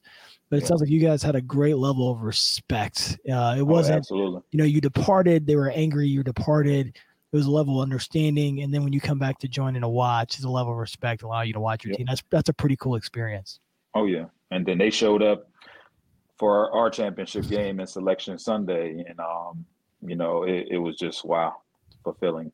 but 0.49 0.59
it 0.59 0.67
sounds 0.67 0.81
like 0.81 0.89
you 0.89 0.99
guys 0.99 1.21
had 1.21 1.35
a 1.35 1.41
great 1.41 1.77
level 1.77 2.11
of 2.11 2.21
respect 2.21 3.17
uh, 3.31 3.55
it 3.57 3.61
Oh, 3.61 3.65
wasn't 3.65 3.97
absolutely. 3.97 4.41
you 4.51 4.57
know, 4.57 4.63
you 4.65 4.81
departed, 4.81 5.45
they 5.45 5.55
were 5.55 5.69
angry, 5.69 6.07
you 6.07 6.23
departed. 6.23 6.87
It 7.31 7.35
was 7.37 7.45
a 7.45 7.51
level 7.51 7.79
of 7.79 7.83
understanding. 7.83 8.63
And 8.63 8.73
then 8.73 8.83
when 8.83 8.91
you 8.91 8.99
come 8.99 9.19
back 9.19 9.37
to 9.39 9.47
join 9.47 9.75
in 9.75 9.83
a 9.83 9.89
watch, 9.89 10.35
it's 10.35 10.43
a 10.43 10.49
level 10.49 10.71
of 10.73 10.79
respect, 10.79 11.21
allow 11.21 11.41
you 11.41 11.53
to 11.53 11.59
watch 11.59 11.83
your 11.85 11.91
Yep. 11.91 11.97
team. 11.97 12.07
That's 12.09 12.23
that's 12.31 12.49
a 12.49 12.53
pretty 12.53 12.75
cool 12.77 12.95
experience. 12.95 13.59
Oh 13.93 14.05
yeah, 14.05 14.25
and 14.49 14.65
then 14.65 14.79
they 14.79 14.89
showed 14.89 15.21
up 15.21 15.49
for 16.39 16.71
our, 16.71 16.71
our 16.85 16.89
championship 16.89 17.47
game 17.47 17.79
and 17.79 17.87
selection 17.87 18.39
Sunday, 18.39 19.03
and 19.07 19.19
um, 19.19 19.63
you 20.01 20.15
know, 20.15 20.43
it, 20.43 20.67
it 20.71 20.77
was 20.79 20.95
just 20.95 21.23
wow, 21.23 21.57
fulfilling. 22.03 22.51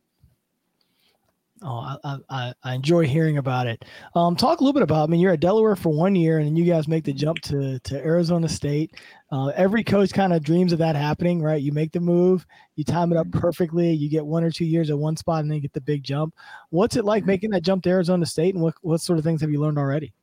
Oh, 1.68 1.98
I, 2.04 2.18
I, 2.30 2.54
I 2.64 2.76
enjoy 2.76 3.08
hearing 3.08 3.40
about 3.40 3.66
it. 3.66 3.86
Um, 4.14 4.36
talk 4.36 4.60
a 4.60 4.64
little 4.64 4.72
bit 4.74 4.84
about. 4.84 5.10
I 5.10 5.12
mean, 5.12 5.20
you're 5.20 5.32
at 5.34 5.40
Delaware 5.40 5.76
for 5.76 5.92
one 5.92 6.14
year, 6.14 6.38
and 6.38 6.46
then 6.46 6.56
you 6.56 6.64
guys 6.64 6.88
make 6.88 7.04
the 7.04 7.12
jump 7.12 7.40
to 7.40 7.80
to 7.80 8.06
Arizona 8.06 8.48
State. 8.48 8.94
Uh, 9.32 9.48
every 9.56 9.84
coach 9.84 10.14
kind 10.14 10.32
of 10.32 10.44
dreams 10.44 10.74
of 10.74 10.78
that 10.78 10.96
happening, 10.96 11.42
right? 11.42 11.60
You 11.60 11.72
make 11.72 11.92
the 11.92 12.00
move, 12.00 12.46
you 12.76 12.84
time 12.84 13.12
it 13.12 13.18
up 13.18 13.26
Mhm. 13.28 13.42
perfectly, 13.42 13.92
you 13.92 14.10
get 14.12 14.24
one 14.24 14.44
or 14.44 14.52
two 14.52 14.66
years 14.66 14.92
at 14.92 15.00
one 15.00 15.18
spot, 15.18 15.40
and 15.42 15.50
then 15.50 15.56
you 15.56 15.62
get 15.62 15.74
the 15.74 15.82
big 15.82 16.04
jump. 16.04 16.36
What's 16.70 16.98
it 16.98 17.04
like 17.04 17.24
Mhm. 17.24 17.28
making 17.28 17.50
that 17.50 17.64
jump 17.64 17.82
to 17.86 17.90
Arizona 17.90 18.28
State, 18.28 18.54
and 18.54 18.64
what 18.64 18.76
what 18.82 19.02
sort 19.02 19.18
of 19.18 19.26
things 19.26 19.42
have 19.42 19.50
you 19.50 19.60
learned 19.60 19.80
already? 19.80 20.14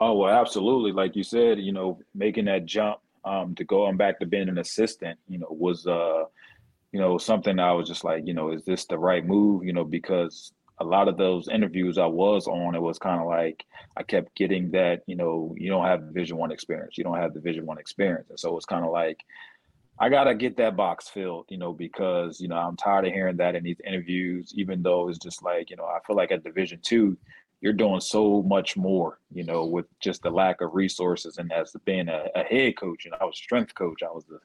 Oh 0.00 0.14
well, 0.14 0.34
absolutely. 0.34 0.90
Like 0.90 1.14
you 1.14 1.22
said, 1.22 1.60
you 1.60 1.70
know, 1.70 2.00
making 2.12 2.46
that 2.46 2.66
jump 2.66 2.98
um, 3.24 3.54
to 3.54 3.62
going 3.64 3.96
back 3.96 4.18
to 4.18 4.26
being 4.26 4.48
an 4.48 4.58
assistant, 4.58 5.16
you 5.28 5.38
know, 5.38 5.46
was 5.48 5.86
uh, 5.86 6.24
you 6.94 7.00
know, 7.00 7.18
something 7.18 7.58
I 7.58 7.72
was 7.72 7.88
just 7.88 8.04
like, 8.04 8.22
you 8.24 8.34
know, 8.34 8.52
is 8.52 8.64
this 8.64 8.86
the 8.86 8.96
right 8.96 9.26
move? 9.26 9.64
You 9.64 9.72
know, 9.72 9.82
because 9.82 10.52
a 10.78 10.84
lot 10.84 11.08
of 11.08 11.16
those 11.16 11.48
interviews 11.48 11.98
I 11.98 12.06
was 12.06 12.46
on, 12.46 12.76
it 12.76 12.80
was 12.80 13.00
kind 13.00 13.20
of 13.20 13.26
like 13.26 13.64
I 13.96 14.04
kept 14.04 14.36
getting 14.36 14.70
that, 14.70 15.02
you 15.08 15.16
know, 15.16 15.56
you 15.58 15.70
don't 15.70 15.86
have 15.86 16.06
Division 16.06 16.36
One 16.36 16.52
experience, 16.52 16.96
you 16.96 17.02
don't 17.02 17.18
have 17.18 17.34
the 17.34 17.40
Division 17.40 17.66
One 17.66 17.78
experience, 17.78 18.30
and 18.30 18.38
so 18.38 18.56
it's 18.56 18.64
kind 18.64 18.84
of 18.84 18.92
like 18.92 19.18
I 19.98 20.08
gotta 20.08 20.36
get 20.36 20.56
that 20.58 20.76
box 20.76 21.08
filled, 21.08 21.46
you 21.48 21.58
know, 21.58 21.72
because 21.72 22.40
you 22.40 22.46
know 22.46 22.56
I'm 22.56 22.76
tired 22.76 23.08
of 23.08 23.12
hearing 23.12 23.38
that 23.38 23.56
in 23.56 23.64
these 23.64 23.80
interviews. 23.84 24.52
Even 24.54 24.80
though 24.80 25.08
it's 25.08 25.18
just 25.18 25.42
like 25.42 25.70
you 25.70 25.76
know, 25.76 25.86
I 25.86 25.98
feel 26.06 26.14
like 26.14 26.30
at 26.30 26.44
Division 26.44 26.78
Two, 26.80 27.18
you're 27.60 27.72
doing 27.72 28.00
so 28.00 28.42
much 28.42 28.76
more, 28.76 29.18
you 29.32 29.44
know, 29.44 29.64
with 29.64 29.86
just 30.00 30.22
the 30.22 30.30
lack 30.30 30.60
of 30.60 30.74
resources. 30.74 31.38
And 31.38 31.52
as 31.52 31.74
being 31.84 32.08
a, 32.08 32.26
a 32.34 32.42
head 32.42 32.76
coach, 32.76 33.06
and 33.06 33.14
I 33.20 33.24
was 33.24 33.36
strength 33.36 33.74
coach, 33.74 34.02
I 34.02 34.10
was 34.10 34.24
the 34.24 34.38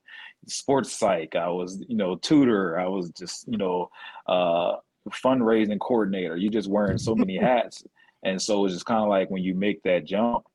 sports 0.48 0.92
psych, 0.92 1.36
I 1.36 1.50
was 1.50 1.84
you 1.88 1.96
know 1.96 2.16
tutor, 2.16 2.80
I 2.80 2.88
was 2.88 3.10
just 3.12 3.48
you 3.48 3.58
know 3.58 3.90
uh, 4.28 4.78
fundraising 5.10 5.80
coordinator. 5.80 6.38
You're 6.38 6.52
just 6.52 6.70
wearing 6.70 6.98
so 6.98 7.16
many 7.16 7.38
hats, 7.42 7.84
and 8.24 8.42
so 8.42 8.66
it's 8.66 8.76
just 8.76 8.86
kind 8.86 9.04
of 9.04 9.10
like 9.10 9.30
when 9.30 9.44
you 9.44 9.54
make 9.54 9.84
that 9.84 10.06
jump 10.06 10.46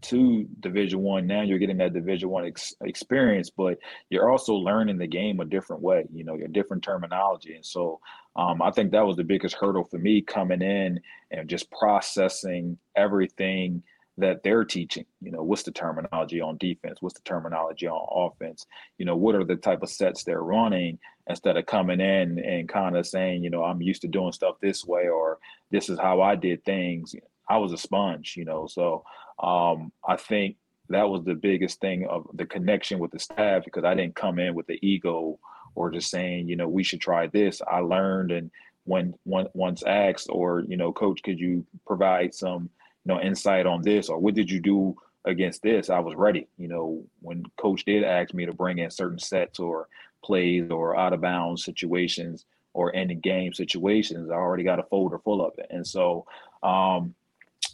to 0.00 0.48
division 0.60 1.00
one 1.00 1.26
now 1.26 1.42
you're 1.42 1.58
getting 1.58 1.76
that 1.76 1.92
division 1.92 2.30
one 2.30 2.46
ex- 2.46 2.74
experience 2.82 3.50
but 3.50 3.78
you're 4.08 4.30
also 4.30 4.54
learning 4.54 4.96
the 4.96 5.06
game 5.06 5.40
a 5.40 5.44
different 5.44 5.82
way 5.82 6.04
you 6.12 6.24
know 6.24 6.36
your 6.36 6.48
different 6.48 6.82
terminology 6.82 7.54
and 7.54 7.66
so 7.66 8.00
um, 8.36 8.60
i 8.62 8.70
think 8.70 8.90
that 8.90 9.06
was 9.06 9.16
the 9.16 9.24
biggest 9.24 9.54
hurdle 9.54 9.84
for 9.84 9.98
me 9.98 10.20
coming 10.20 10.62
in 10.62 11.00
and 11.30 11.48
just 11.48 11.70
processing 11.70 12.78
everything 12.96 13.82
that 14.16 14.42
they're 14.44 14.64
teaching. 14.64 15.04
You 15.20 15.32
know 15.32 15.42
what's 15.42 15.64
the 15.64 15.72
terminology 15.72 16.40
on 16.40 16.56
defense? 16.58 16.98
What's 17.00 17.16
the 17.16 17.24
terminology 17.24 17.88
on 17.88 18.30
offense? 18.32 18.66
You 18.98 19.06
know 19.06 19.16
what 19.16 19.34
are 19.34 19.44
the 19.44 19.56
type 19.56 19.82
of 19.82 19.90
sets 19.90 20.22
they're 20.22 20.42
running 20.42 20.98
instead 21.28 21.56
of 21.56 21.66
coming 21.66 22.00
in 22.00 22.38
and 22.38 22.68
kind 22.68 22.96
of 22.96 23.06
saying 23.06 23.42
you 23.42 23.48
know 23.48 23.64
i'm 23.64 23.80
used 23.80 24.02
to 24.02 24.08
doing 24.08 24.30
stuff 24.30 24.56
this 24.60 24.84
way 24.84 25.08
or 25.08 25.38
this 25.70 25.88
is 25.88 25.98
how 25.98 26.20
i 26.20 26.34
did 26.34 26.62
things. 26.64 27.14
I 27.48 27.58
was 27.58 27.72
a 27.72 27.78
sponge 27.78 28.34
you 28.36 28.44
know 28.44 28.66
so 28.66 29.04
um, 29.42 29.90
I 30.06 30.16
think 30.16 30.56
that 30.90 31.08
was 31.08 31.24
the 31.24 31.34
biggest 31.34 31.80
thing 31.80 32.06
of 32.06 32.26
the 32.34 32.46
connection 32.46 32.98
with 32.98 33.10
the 33.10 33.18
staff 33.18 33.64
because 33.64 33.84
I 33.84 33.94
didn't 33.94 34.14
come 34.14 34.38
in 34.38 34.54
with 34.54 34.66
the 34.66 34.78
ego 34.86 35.38
or 35.74 35.90
just 35.90 36.10
saying, 36.10 36.48
you 36.48 36.56
know, 36.56 36.68
we 36.68 36.82
should 36.82 37.00
try 37.00 37.26
this. 37.26 37.60
I 37.70 37.78
learned 37.80 38.30
and 38.30 38.50
when 38.84 39.14
once 39.24 39.82
asked 39.82 40.28
or, 40.30 40.60
you 40.60 40.76
know, 40.76 40.92
coach, 40.92 41.22
could 41.22 41.38
you 41.38 41.64
provide 41.86 42.34
some, 42.34 42.68
you 43.04 43.14
know, 43.14 43.20
insight 43.20 43.66
on 43.66 43.82
this 43.82 44.08
or 44.08 44.18
what 44.18 44.34
did 44.34 44.50
you 44.50 44.60
do 44.60 44.96
against 45.24 45.62
this? 45.62 45.88
I 45.88 46.00
was 46.00 46.14
ready. 46.14 46.48
You 46.58 46.68
know, 46.68 47.02
when 47.20 47.44
coach 47.56 47.84
did 47.84 48.04
ask 48.04 48.34
me 48.34 48.46
to 48.46 48.52
bring 48.52 48.78
in 48.78 48.90
certain 48.90 49.18
sets 49.18 49.58
or 49.58 49.88
plays 50.22 50.70
or 50.70 50.96
out 50.96 51.12
of 51.12 51.20
bounds 51.22 51.64
situations 51.64 52.44
or 52.74 52.94
ending 52.94 53.20
game 53.20 53.52
situations, 53.52 54.30
I 54.30 54.34
already 54.34 54.64
got 54.64 54.80
a 54.80 54.84
folder 54.84 55.18
full 55.18 55.44
of 55.44 55.54
it. 55.58 55.66
And 55.70 55.86
so 55.86 56.26
um 56.62 57.14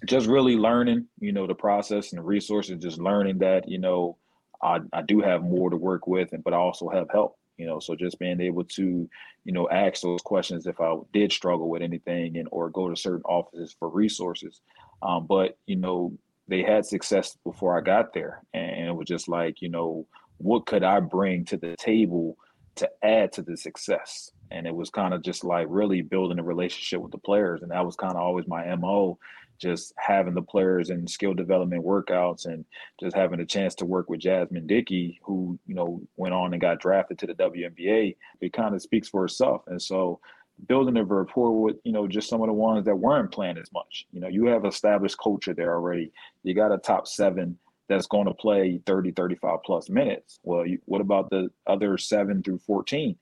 just 0.07 0.27
really 0.27 0.57
learning, 0.57 1.07
you 1.19 1.33
know, 1.33 1.47
the 1.47 1.55
process 1.55 2.13
and 2.13 2.19
the 2.19 2.23
resources, 2.25 2.83
just 2.83 2.99
learning 2.99 3.39
that, 3.39 3.69
you 3.69 3.79
know, 3.79 4.17
I, 4.63 4.81
I 4.93 5.03
do 5.03 5.21
have 5.21 5.43
more 5.43 5.71
to 5.71 5.77
work 5.77 6.07
with, 6.07 6.33
and 6.33 6.45
but 6.45 6.55
I 6.55 6.57
also 6.57 6.89
have 6.89 7.09
help, 7.11 7.37
you 7.61 7.67
know. 7.67 7.79
So 7.79 7.95
just 7.95 8.19
being 8.19 8.41
able 8.41 8.65
to, 8.65 9.09
you 9.45 9.53
know, 9.53 9.69
ask 9.71 10.03
those 10.03 10.23
questions 10.23 10.67
if 10.67 10.81
I 10.81 10.97
did 11.13 11.33
struggle 11.33 11.69
with 11.69 11.83
anything 11.83 12.39
and 12.39 12.49
or 12.51 12.71
go 12.71 12.89
to 12.89 12.97
certain 12.97 13.23
offices 13.25 13.75
for 13.79 13.89
resources. 13.89 14.61
Um, 15.03 15.27
but 15.27 15.59
you 15.67 15.77
know, 15.77 16.17
they 16.49 16.63
had 16.63 16.85
success 16.85 17.37
before 17.45 17.79
I 17.79 17.83
got 17.83 18.13
there, 18.13 18.43
and 18.55 18.89
it 18.89 18.95
was 18.95 19.07
just 19.07 19.29
like, 19.29 19.63
you 19.63 19.69
know, 19.69 20.07
what 20.39 20.67
could 20.67 20.83
I 20.83 21.01
bring 21.01 21.45
to 21.47 21.57
the 21.57 21.77
table 21.77 22.37
to 22.77 22.91
add 23.03 23.33
to 23.33 23.43
the 23.43 23.57
success. 23.57 24.31
And 24.51 24.67
it 24.67 24.75
was 24.75 24.91
kind 24.91 25.15
of 25.15 25.23
just 25.23 25.45
like 25.45 25.67
really 25.71 26.03
building 26.03 26.39
a 26.39 26.43
relationship 26.43 27.01
with 27.01 27.13
the 27.13 27.19
players. 27.19 27.63
And 27.63 27.71
that 27.71 27.85
was 27.85 27.97
kind 27.97 28.13
of 28.15 28.21
always 28.21 28.47
my 28.47 28.75
MO, 28.77 29.19
just 29.59 29.93
having 29.97 30.35
the 30.35 30.43
players 30.43 30.91
in 30.91 31.07
skill 31.07 31.35
development 31.35 31.85
workouts 31.85 32.47
and 32.47 32.65
just 32.99 33.15
having 33.15 33.41
a 33.41 33.47
chance 33.47 33.75
to 33.77 33.85
work 33.85 34.09
with 34.09 34.21
Jasmine 34.21 34.67
Dickey, 34.67 35.21
who, 35.23 35.59
you 35.67 35.75
know, 35.75 36.03
went 36.17 36.35
on 36.35 36.53
and 36.53 36.61
got 36.61 36.81
drafted 36.81 37.19
to 37.19 37.27
the 37.27 37.35
WNBA. 37.35 38.17
It 38.41 38.53
kind 38.53 38.75
of 38.75 38.83
speaks 38.83 39.09
for 39.09 39.25
itself. 39.25 39.63
And 39.67 39.81
so 39.81 40.21
building 40.67 40.97
a 40.97 41.05
rapport 41.05 41.63
with, 41.63 41.77
you 41.85 41.93
know, 41.93 42.07
just 42.07 42.29
some 42.29 42.41
of 42.41 42.47
the 42.47 42.53
ones 42.53 42.85
that 42.85 42.97
weren't 42.97 43.33
playing 43.33 43.59
as 43.59 43.73
much. 43.73 44.07
You 44.13 44.21
know, 44.21 44.29
you 44.29 44.47
have 44.47 44.65
established 44.65 45.19
culture 45.23 45.55
there 45.55 45.75
already. 45.75 46.13
You 46.43 46.55
got 46.55 46.73
a 46.73 46.79
top 46.79 47.07
seven 47.07 47.59
that's 47.89 48.07
going 48.07 48.27
to 48.27 48.35
play 48.35 48.81
30, 48.87 49.13
35 49.13 49.59
plus 49.65 49.91
minutes. 49.91 50.39
Well, 50.43 50.67
you, 50.67 50.79
what 50.85 51.01
about 51.01 51.29
the 51.31 51.51
other 51.67 51.99
seven 51.99 52.43
through 52.43 52.59
14 52.59 53.17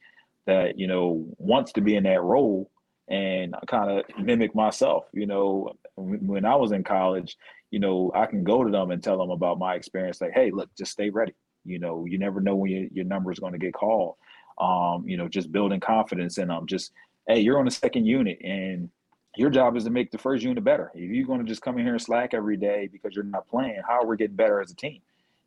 that, 0.48 0.78
you 0.78 0.86
know, 0.86 1.26
wants 1.36 1.72
to 1.72 1.80
be 1.80 1.94
in 1.94 2.04
that 2.04 2.22
role 2.22 2.70
and 3.08 3.54
kind 3.68 3.90
of 3.90 4.04
mimic 4.18 4.54
myself? 4.54 5.04
You 5.12 5.26
know, 5.26 5.72
when 5.96 6.44
I 6.44 6.56
was 6.56 6.72
in 6.72 6.82
college, 6.82 7.36
you 7.70 7.78
know, 7.78 8.10
I 8.14 8.26
can 8.26 8.44
go 8.44 8.64
to 8.64 8.70
them 8.70 8.90
and 8.90 9.02
tell 9.02 9.18
them 9.18 9.30
about 9.30 9.58
my 9.58 9.74
experience. 9.74 10.20
Like, 10.20 10.32
hey, 10.32 10.50
look, 10.50 10.70
just 10.76 10.92
stay 10.92 11.10
ready. 11.10 11.34
You 11.64 11.78
know, 11.78 12.06
you 12.06 12.18
never 12.18 12.40
know 12.40 12.56
when 12.56 12.70
you, 12.70 12.88
your 12.92 13.04
number 13.04 13.30
is 13.30 13.38
going 13.38 13.52
to 13.52 13.58
get 13.58 13.74
called. 13.74 14.16
Um, 14.58 15.04
you 15.06 15.16
know, 15.16 15.28
just 15.28 15.52
building 15.52 15.80
confidence 15.80 16.38
in 16.38 16.48
them. 16.48 16.66
Just, 16.66 16.92
hey, 17.28 17.40
you're 17.40 17.58
on 17.58 17.66
the 17.66 17.70
second 17.70 18.06
unit 18.06 18.38
and 18.42 18.88
your 19.36 19.50
job 19.50 19.76
is 19.76 19.84
to 19.84 19.90
make 19.90 20.10
the 20.10 20.18
first 20.18 20.42
unit 20.42 20.64
better. 20.64 20.90
If 20.94 21.10
you're 21.10 21.26
going 21.26 21.40
to 21.40 21.46
just 21.46 21.62
come 21.62 21.78
in 21.78 21.84
here 21.84 21.92
and 21.92 22.02
slack 22.02 22.32
every 22.32 22.56
day 22.56 22.88
because 22.90 23.14
you're 23.14 23.24
not 23.24 23.46
playing, 23.48 23.82
how 23.86 24.00
are 24.00 24.06
we 24.06 24.16
getting 24.16 24.34
better 24.34 24.60
as 24.60 24.70
a 24.70 24.74
team? 24.74 25.00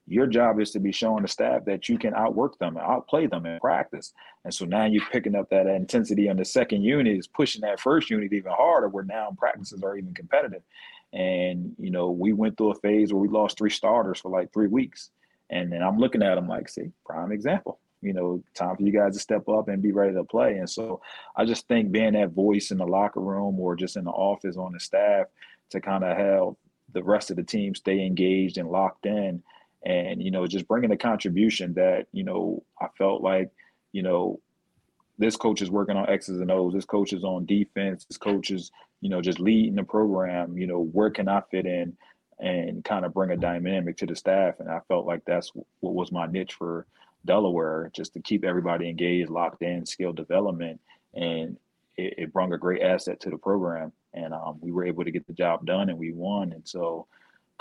Your 0.08 0.28
job 0.28 0.60
is 0.60 0.72
to 0.72 0.80
be 0.80 0.92
showing 0.92 1.22
the 1.22 1.28
staff 1.28 1.66
that 1.66 1.88
you 1.88 1.98
can 1.98 2.14
outwork 2.14 2.58
them, 2.58 2.78
and 2.78 2.86
outplay 2.86 3.28
them 3.28 3.46
in 3.46 3.60
practice. 3.60 4.14
And 4.44 4.54
so 4.54 4.66
now 4.66 4.86
you're 4.86 5.06
picking 5.12 5.36
up 5.36 5.50
that 5.50 5.68
intensity 5.68 6.30
on 6.30 6.38
the 6.38 6.46
second 6.46 6.84
unit 6.84 7.18
is 7.18 7.28
pushing 7.28 7.62
that 7.62 7.80
first 7.80 8.10
unit 8.10 8.34
even 8.34 8.52
harder 8.52 8.90
where 8.90 9.04
now 9.04 9.36
practices 9.38 9.84
are 9.84 9.98
even 9.98 10.14
competitive. 10.14 10.64
And, 11.14 11.76
you 11.78 11.92
know, 11.92 12.10
we 12.12 12.34
went 12.34 12.58
through 12.58 12.72
a 12.72 12.76
phase 12.76 13.14
where 13.14 13.22
we 13.22 13.28
lost 13.28 13.58
three 13.58 13.70
starters 13.70 14.20
for 14.20 14.32
like 14.32 14.52
three 14.52 14.68
weeks. 14.68 15.12
And 15.50 15.72
then 15.72 15.84
I'm 15.84 15.98
looking 15.98 16.24
at 16.24 16.36
them 16.36 16.48
like, 16.48 16.70
see, 16.70 16.92
prime 17.06 17.32
example 17.32 17.80
you 18.02 18.14
know, 18.14 18.44
time 18.56 18.76
for 18.76 18.82
you 18.82 18.92
guys 18.92 19.14
to 19.14 19.20
step 19.20 19.48
up 19.48 19.68
and 19.68 19.82
be 19.82 19.92
ready 19.92 20.14
to 20.14 20.24
play. 20.24 20.58
And 20.58 20.70
so 20.70 21.02
I 21.36 21.46
just 21.46 21.68
think 21.68 21.92
being 21.92 22.14
that 22.14 22.32
voice 22.32 22.72
in 22.72 22.80
the 22.80 22.86
locker 22.86 23.20
room 23.20 23.60
or 23.60 23.76
just 23.76 23.96
in 23.96 24.06
the 24.06 24.12
office 24.12 24.58
on 24.58 24.74
the 24.74 24.80
staff 24.80 25.28
to 25.70 25.80
kind 25.80 26.04
of 26.04 26.18
help 26.18 26.60
the 26.94 27.04
rest 27.04 27.30
of 27.30 27.38
the 27.38 27.44
team 27.44 27.76
stay 27.76 28.06
engaged 28.06 28.58
and 28.58 28.70
locked 28.70 29.06
in 29.06 29.42
and, 29.84 30.22
you 30.22 30.32
know, 30.32 30.46
just 30.48 30.68
bringing 30.68 30.92
a 30.92 30.98
contribution 30.98 31.74
that, 31.74 32.08
you 32.12 32.24
know, 32.24 32.64
I 32.80 32.88
felt 32.98 33.22
like, 33.22 33.52
you 33.92 34.04
know, 34.04 34.40
this 35.18 35.36
coach 35.36 35.62
is 35.62 35.70
working 35.70 35.98
on 35.98 36.10
X's 36.10 36.40
and 36.40 36.52
O's. 36.52 36.74
This 36.74 36.86
coach 36.86 37.14
is 37.14 37.24
on 37.24 37.46
defense. 37.46 38.06
This 38.06 38.18
coach 38.18 38.52
is, 38.52 38.72
you 39.02 39.10
know, 39.10 39.22
just 39.22 39.40
leading 39.40 39.76
the 39.76 39.84
program. 39.84 40.58
You 40.58 40.68
know, 40.68 40.84
where 40.84 41.10
can 41.10 41.28
I 41.28 41.42
fit 41.52 41.66
in 41.66 41.96
and 42.40 42.84
kind 42.84 43.06
of 43.06 43.14
bring 43.14 43.32
a 43.32 43.38
dynamic 43.38 43.98
to 43.98 44.06
the 44.06 44.16
staff? 44.16 44.60
And 44.60 44.70
I 44.70 44.80
felt 44.88 45.06
like 45.06 45.24
that's 45.26 45.52
what 45.80 45.94
was 45.94 46.12
my 46.12 46.26
niche 46.26 46.54
for 46.54 46.88
Delaware 47.26 47.92
just 47.94 48.14
to 48.14 48.20
keep 48.20 48.44
everybody 48.44 48.90
engaged, 48.90 49.30
locked 49.30 49.62
in, 49.62 49.86
skill 49.86 50.14
development, 50.14 50.80
and 51.14 51.58
it, 51.98 52.16
it 52.18 52.34
brought 52.34 52.52
a 52.52 52.58
great 52.58 52.82
asset 52.82 53.20
to 53.22 53.30
the 53.30 53.38
program. 53.38 53.92
And 54.14 54.34
um, 54.34 54.58
we 54.60 54.72
were 54.72 54.86
able 54.86 55.04
to 55.04 55.12
get 55.12 55.28
the 55.28 55.34
job 55.34 55.66
done, 55.66 55.90
and 55.90 56.00
we 56.00 56.12
won. 56.12 56.52
And 56.52 56.68
so, 56.68 57.08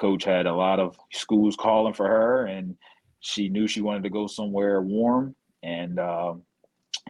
coach 0.00 0.24
had 0.24 0.46
a 0.46 0.54
lot 0.54 0.80
of 0.80 0.98
schools 1.12 1.56
calling 1.56 1.94
for 1.94 2.08
her, 2.08 2.46
and 2.46 2.76
she 3.20 3.48
knew 3.48 3.68
she 3.68 3.82
wanted 3.82 4.02
to 4.04 4.10
go 4.10 4.26
somewhere 4.26 4.80
warm, 4.80 5.34
and 5.62 6.00
um, 6.00 6.42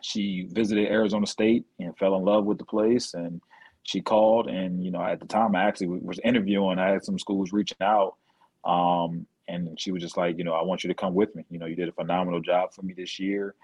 she 0.03 0.49
visited 0.51 0.91
Arizona 0.91 1.27
State 1.27 1.65
and 1.79 1.97
fell 1.97 2.17
in 2.17 2.25
love 2.25 2.45
with 2.45 2.59
the 2.59 2.65
place. 2.65 3.15
And 3.15 3.41
she 3.85 4.01
called, 4.01 4.49
and 4.49 4.85
you 4.85 4.91
know, 4.91 5.03
at 5.03 5.21
the 5.21 5.27
time, 5.27 5.55
I 5.55 5.65
actually 5.65 5.87
was 5.87 6.19
interviewing. 6.25 6.79
I 6.79 6.91
had 6.91 7.05
some 7.05 7.19
schools 7.19 7.53
reaching 7.53 7.79
out. 7.81 8.17
Um, 8.65 9.27
and 9.49 9.81
she 9.81 9.91
was 9.91 10.03
just 10.03 10.17
like, 10.17 10.37
you 10.39 10.45
know, 10.45 10.53
I 10.53 10.63
want 10.63 10.85
you 10.85 10.89
to 10.89 10.95
come 10.95 11.15
with 11.15 11.35
me. 11.35 11.45
You 11.51 11.59
know, 11.59 11.67
you 11.67 11.77
did 11.77 11.89
a 11.89 11.93
phenomenal 11.93 12.41
job 12.41 12.73
for 12.73 12.83
me 12.83 12.93
this 12.93 13.19
year, 13.19 13.55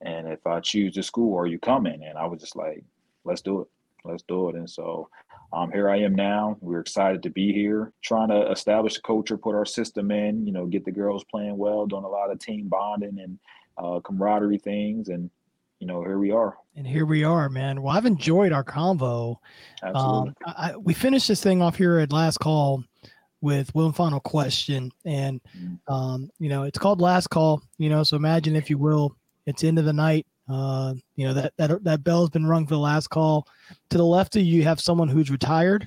and 0.00 0.28
if 0.28 0.46
I 0.46 0.60
choose 0.60 0.94
the 0.94 1.02
school, 1.02 1.38
are 1.38 1.46
you 1.46 1.58
coming? 1.58 2.04
And 2.04 2.18
I 2.18 2.26
was 2.26 2.40
just 2.40 2.56
like, 2.56 2.84
let's 3.24 3.42
do 3.42 3.62
it, 3.62 3.68
let's 4.04 4.22
do 4.24 4.48
it. 4.48 4.56
And 4.56 4.68
so, 4.68 5.08
um, 5.52 5.70
here 5.70 5.88
I 5.90 5.98
am 5.98 6.14
now. 6.14 6.56
We're 6.60 6.80
excited 6.80 7.22
to 7.24 7.30
be 7.30 7.52
here, 7.52 7.92
trying 8.02 8.28
to 8.28 8.50
establish 8.50 8.96
a 8.96 9.02
culture, 9.02 9.36
put 9.36 9.54
our 9.54 9.66
system 9.66 10.10
in. 10.10 10.46
You 10.46 10.52
know, 10.52 10.66
get 10.66 10.84
the 10.84 10.92
girls 10.92 11.24
playing 11.24 11.56
well, 11.56 11.86
doing 11.86 12.04
a 12.04 12.08
lot 12.08 12.30
of 12.30 12.38
team 12.38 12.68
bonding 12.68 13.18
and 13.18 13.38
uh, 13.78 14.00
camaraderie 14.00 14.58
things, 14.58 15.08
and 15.08 15.30
you 15.78 15.88
know, 15.88 16.02
here 16.02 16.18
we 16.18 16.30
are. 16.30 16.56
And 16.76 16.86
here 16.86 17.04
we 17.04 17.24
are, 17.24 17.48
man. 17.48 17.82
Well, 17.82 17.96
I've 17.96 18.06
enjoyed 18.06 18.52
our 18.52 18.62
convo. 18.62 19.38
Absolutely. 19.82 20.28
Um, 20.28 20.34
I, 20.46 20.76
we 20.76 20.94
finished 20.94 21.26
this 21.26 21.42
thing 21.42 21.60
off 21.60 21.74
here 21.74 21.98
at 21.98 22.12
last 22.12 22.38
call 22.38 22.84
with 23.40 23.74
one 23.74 23.92
final 23.92 24.20
question. 24.20 24.92
And, 25.04 25.40
mm. 25.58 25.78
um, 25.88 26.30
you 26.38 26.48
know, 26.48 26.62
it's 26.62 26.78
called 26.78 27.00
Last 27.00 27.30
Call, 27.30 27.62
you 27.78 27.90
know, 27.90 28.04
so 28.04 28.16
imagine, 28.16 28.54
if 28.54 28.70
you 28.70 28.78
will, 28.78 29.16
it's 29.44 29.64
end 29.64 29.80
of 29.80 29.84
the 29.84 29.92
night. 29.92 30.24
Uh, 30.52 30.94
you 31.16 31.26
know, 31.26 31.34
that, 31.34 31.52
that, 31.56 31.84
that 31.84 32.04
bell's 32.04 32.30
been 32.30 32.46
rung 32.46 32.66
for 32.66 32.74
the 32.74 32.80
last 32.80 33.08
call. 33.08 33.46
To 33.90 33.96
the 33.96 34.04
left 34.04 34.36
of 34.36 34.42
you, 34.42 34.58
you 34.58 34.64
have 34.64 34.80
someone 34.80 35.08
who's 35.08 35.30
retired. 35.30 35.86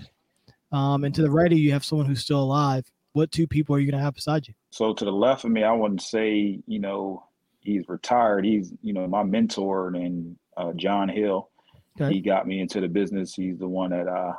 Um, 0.72 1.04
and 1.04 1.14
to 1.16 1.22
the 1.22 1.30
right 1.30 1.52
of 1.52 1.58
you, 1.58 1.66
you 1.66 1.72
have 1.74 1.86
someone 1.86 2.08
who's 2.08 2.22
still 2.22 2.42
alive. 2.42 2.86
What 3.14 3.32
two 3.32 3.48
people 3.48 3.76
are 3.76 3.80
you 3.80 3.90
going 3.90 4.00
to 4.00 4.04
have 4.04 4.16
beside 4.16 4.48
you? 4.48 4.54
So 4.72 4.94
to 4.94 5.06
the 5.06 5.12
left 5.12 5.46
of 5.46 5.52
me, 5.52 5.64
I 5.64 5.72
wouldn't 5.72 6.02
say, 6.02 6.60
you 6.66 6.80
know, 6.80 7.24
he's 7.62 7.88
retired. 7.88 8.46
He's, 8.46 8.74
you 8.82 8.94
know, 8.94 9.08
my 9.08 9.24
mentor 9.24 9.90
and 9.90 10.36
uh, 10.58 10.74
John 10.74 11.08
Hill. 11.08 11.50
Okay. 12.00 12.16
He 12.16 12.22
got 12.22 12.48
me 12.48 12.60
into 12.60 12.82
the 12.82 12.90
business. 12.90 13.36
He's 13.36 13.58
the 13.58 13.70
one 13.70 13.92
that 13.92 14.08
uh, 14.08 14.34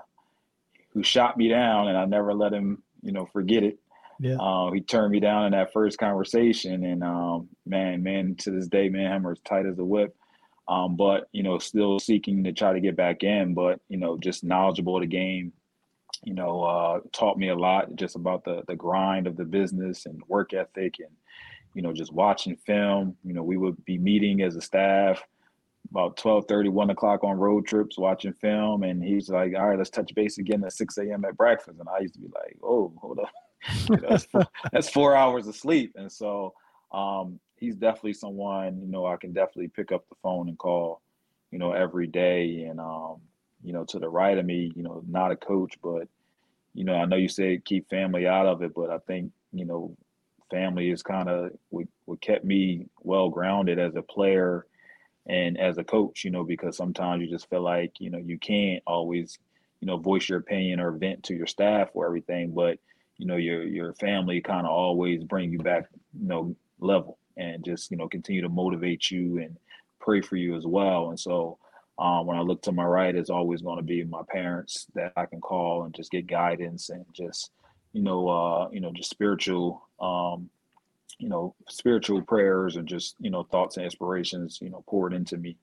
who 0.93 1.03
shot 1.03 1.39
me 1.39 1.49
down, 1.49 1.89
and 1.89 1.97
I 1.97 2.05
never 2.05 2.35
let 2.35 2.53
him 2.53 2.83
you 3.07 3.13
know, 3.13 3.27
forget 3.33 3.63
it. 3.63 3.79
Yeah. 4.21 4.37
Uh, 4.37 4.71
he 4.73 4.81
turned 4.81 5.13
me 5.13 5.21
down 5.21 5.47
in 5.47 5.53
that 5.53 5.73
first 5.73 5.99
conversation, 5.99 6.85
and 6.85 7.03
um, 7.03 7.49
man, 7.67 8.03
man, 8.03 8.35
to 8.37 8.51
this 8.51 8.69
day, 8.69 8.89
man, 8.89 9.11
Hammer's 9.11 9.41
tight 9.45 9.67
as 9.67 9.79
a 9.79 9.85
whip. 9.85 10.17
Um, 10.69 10.97
but 10.97 11.29
you 11.33 11.43
know, 11.43 11.59
still 11.59 11.99
seeking 11.99 12.43
to 12.45 12.53
try 12.53 12.73
to 12.73 12.81
get 12.81 12.97
back 12.97 13.23
in. 13.23 13.55
But 13.55 13.81
you 13.89 13.99
know, 13.99 14.17
just 14.19 14.45
knowledgeable 14.45 14.97
of 14.97 15.03
the 15.03 15.07
game. 15.07 15.53
You 16.23 16.35
know, 16.35 16.63
uh, 16.63 17.01
taught 17.13 17.39
me 17.39 17.51
a 17.51 17.57
lot 17.57 17.95
just 17.95 18.17
about 18.17 18.45
the 18.45 18.63
the 18.67 18.77
grind 18.77 19.27
of 19.27 19.37
the 19.37 19.45
business 19.45 20.07
and 20.07 20.23
work 20.29 20.55
ethic, 20.55 20.97
and 20.99 21.15
you 21.75 21.83
know, 21.83 21.93
just 21.93 22.13
watching 22.13 22.57
film. 22.57 23.17
You 23.23 23.35
know, 23.35 23.43
we 23.43 23.59
would 23.59 23.85
be 23.85 23.99
meeting 23.99 24.43
as 24.43 24.57
a 24.57 24.63
staff 24.63 25.23
about 25.91 26.17
12 26.17 26.47
30 26.49 26.69
1 26.69 26.91
o'clock 26.91 27.23
on 27.23 27.39
road 27.39 27.65
trips 27.65 27.97
watching 27.97 28.33
film 28.33 28.83
and 28.83 29.03
he's 29.03 29.29
like 29.29 29.55
all 29.55 29.69
right 29.69 29.79
let's 29.79 29.89
touch 29.89 30.13
base 30.17 30.37
again 30.39 30.65
at 30.65 30.73
6 30.73 30.99
a.m 30.99 31.25
at 31.25 31.37
breakfast 31.37 31.79
and 31.79 31.89
i 31.89 32.01
used 32.01 32.15
to 32.15 32.21
be 32.21 32.27
like 32.35 32.57
oh 32.63 32.93
hold 33.01 33.21
up 33.21 33.31
that's, 33.89 34.25
four, 34.25 34.47
that's, 34.73 34.89
four, 34.89 35.17
hours 35.17 35.47
of 35.47 35.57
sleep. 35.57 35.93
And 35.97 36.11
so 36.11 36.55
um, 36.93 37.41
he's 37.57 37.77
definitely 37.77 38.13
someone 38.13 38.81
you 38.81 38.87
know 38.87 39.07
i 39.07 39.17
can 39.17 39.33
definitely 39.33 39.69
pick 39.69 39.91
up 39.91 40.07
the 40.09 40.15
phone 40.23 40.49
and 40.49 40.59
call 40.59 41.01
you 41.51 41.59
know 41.59 41.73
every 41.73 42.07
day. 42.07 42.67
And 42.69 42.79
um, 42.81 43.17
you 43.63 43.73
know 43.73 43.85
to 43.85 43.99
the 43.99 44.09
right 44.09 44.39
of 44.39 44.45
me 44.45 44.71
you 44.77 44.83
know 44.83 45.03
not 45.09 45.33
a 45.33 45.37
coach 45.37 45.75
but 45.83 46.07
you 46.75 46.85
know 46.85 46.95
i 46.95 47.05
know 47.05 47.17
you 47.17 47.29
said 47.29 47.65
keep 47.65 47.89
family 47.89 48.27
out 48.27 48.47
of 48.47 48.63
it 48.63 48.75
but 48.75 48.91
i 48.91 48.99
think 48.99 49.33
you 49.53 49.65
know 49.65 49.97
family 50.51 50.91
is 50.91 51.03
kind 51.03 51.29
of 51.29 51.51
what, 51.71 51.87
what 52.05 52.21
kept 52.21 52.45
me 52.45 52.87
well 53.03 53.29
grounded 53.29 53.79
as 53.79 53.97
a 53.97 54.03
player 54.03 54.67
and 55.27 55.59
as 55.59 55.77
a 55.79 55.85
coach, 55.85 56.25
you 56.25 56.31
know, 56.31 56.45
because 56.45 56.77
sometimes 56.77 57.23
you 57.23 57.29
just 57.29 57.51
feel 57.51 57.63
like, 57.63 57.93
you 57.99 58.11
know, 58.11 58.19
you 58.19 58.39
can't 58.39 58.83
always, 58.87 59.39
you 59.81 59.87
know, 59.87 59.97
voice 59.97 60.29
your 60.29 60.39
opinion 60.39 60.79
or 60.79 60.93
vent 60.93 61.25
to 61.25 61.35
your 61.35 61.47
staff 61.47 61.89
or 61.95 62.07
everything, 62.07 62.53
but 62.53 62.79
you 63.19 63.27
know, 63.27 63.37
your 63.37 63.63
your 63.65 63.93
family 63.95 64.41
kind 64.41 64.67
of 64.67 64.73
always 64.73 65.25
bring 65.25 65.53
you 65.53 65.59
back, 65.59 65.87
you 66.19 66.29
know, 66.29 66.57
level 66.81 67.19
and 67.37 67.65
just, 67.65 67.91
you 67.91 67.97
know, 67.97 68.09
continue 68.09 68.43
to 68.43 68.49
motivate 68.49 69.11
you 69.11 69.39
and 69.39 69.57
pray 70.01 70.21
for 70.21 70.37
you 70.37 70.57
as 70.57 70.67
well. 70.67 71.11
And 71.11 71.19
so 71.21 71.59
um, 71.99 72.27
when 72.27 72.37
I 72.37 72.43
look 72.43 72.63
to 72.63 72.73
my 72.73 72.85
right, 72.85 73.15
it's 73.15 73.31
always 73.31 73.63
going 73.63 73.79
to 73.79 73.83
be 73.83 74.05
my 74.05 74.23
parents 74.29 74.87
that 74.95 75.13
I 75.17 75.27
can 75.27 75.41
call 75.41 75.85
and 75.85 75.95
just 75.95 76.11
get 76.11 76.27
guidance 76.27 76.91
and 76.91 77.05
just, 77.13 77.51
you 77.93 78.03
know, 78.03 78.29
uh, 78.29 78.69
you 78.71 78.81
know, 78.81 78.93
just 78.93 79.11
spiritual 79.11 79.87
um, 80.01 80.51
you 81.19 81.29
know, 81.29 81.55
spiritual 81.69 82.23
prayers 82.23 82.77
and 82.77 82.87
just, 82.87 83.17
you 83.21 83.31
know, 83.31 83.43
thoughts 83.45 83.77
and 83.77 83.85
inspirations, 83.85 84.59
you 84.61 84.69
know, 84.69 84.85
poured 84.87 85.15
into 85.15 85.37
me 85.39 85.57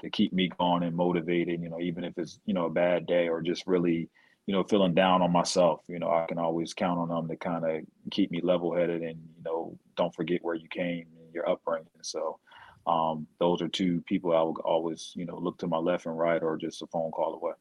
to 0.00 0.10
keep 0.10 0.32
me 0.32 0.48
going 0.58 0.82
and 0.82 0.96
motivated, 0.96 1.62
you 1.62 1.68
know, 1.68 1.80
even 1.80 2.04
if 2.04 2.18
it's, 2.18 2.40
you 2.44 2.54
know, 2.54 2.66
a 2.66 2.70
bad 2.70 3.06
day 3.06 3.28
or 3.28 3.40
just 3.40 3.66
really, 3.66 4.08
you 4.46 4.54
know, 4.54 4.62
feeling 4.62 4.94
down 4.94 5.22
on 5.22 5.32
myself, 5.32 5.82
you 5.88 5.98
know, 5.98 6.08
I 6.08 6.24
can 6.26 6.38
always 6.38 6.72
count 6.72 7.00
on 7.00 7.08
them 7.08 7.28
to 7.28 7.36
kind 7.36 7.64
of 7.64 7.82
keep 8.10 8.30
me 8.30 8.40
level 8.40 8.74
headed 8.74 9.02
and, 9.02 9.18
you 9.36 9.42
know, 9.44 9.76
don't 9.96 10.14
forget 10.14 10.42
where 10.42 10.54
you 10.54 10.68
came 10.68 11.06
and 11.20 11.34
your 11.34 11.48
upbringing. 11.48 11.88
So 12.02 12.38
um, 12.86 13.26
those 13.40 13.60
are 13.60 13.68
two 13.68 14.00
people 14.02 14.34
I 14.34 14.42
will 14.42 14.56
always, 14.64 15.12
you 15.16 15.26
know, 15.26 15.36
look 15.36 15.58
to 15.58 15.66
my 15.66 15.78
left 15.78 16.06
and 16.06 16.16
right 16.16 16.40
or 16.42 16.56
just 16.56 16.80
a 16.82 16.86
phone 16.86 17.10
call 17.10 17.34
away. 17.34 17.54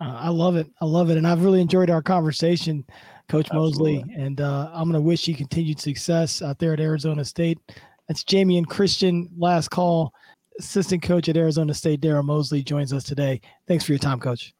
Uh, 0.00 0.16
I 0.18 0.28
love 0.30 0.56
it. 0.56 0.66
I 0.80 0.86
love 0.86 1.10
it. 1.10 1.18
And 1.18 1.26
I've 1.26 1.44
really 1.44 1.60
enjoyed 1.60 1.90
our 1.90 2.02
conversation. 2.02 2.84
Coach 3.28 3.46
Absolutely. 3.50 3.98
Mosley. 3.98 4.14
And 4.16 4.40
uh, 4.40 4.70
I'm 4.72 4.84
going 4.84 4.94
to 4.94 5.06
wish 5.06 5.28
you 5.28 5.34
continued 5.36 5.80
success 5.80 6.40
out 6.40 6.58
there 6.58 6.72
at 6.72 6.80
Arizona 6.80 7.24
State. 7.24 7.58
That's 8.08 8.24
Jamion 8.24 8.66
Christian. 8.66 9.28
Last 9.36 9.68
call. 9.68 10.14
Assistant 10.58 11.02
coach 11.02 11.28
at 11.28 11.36
Arizona 11.36 11.74
State, 11.74 12.00
Darrell 12.00 12.22
Mosley, 12.22 12.62
joins 12.62 12.92
us 12.92 13.02
today. 13.02 13.40
Thanks 13.66 13.84
for 13.84 13.92
your 13.92 13.98
time, 13.98 14.20
coach. 14.20 14.54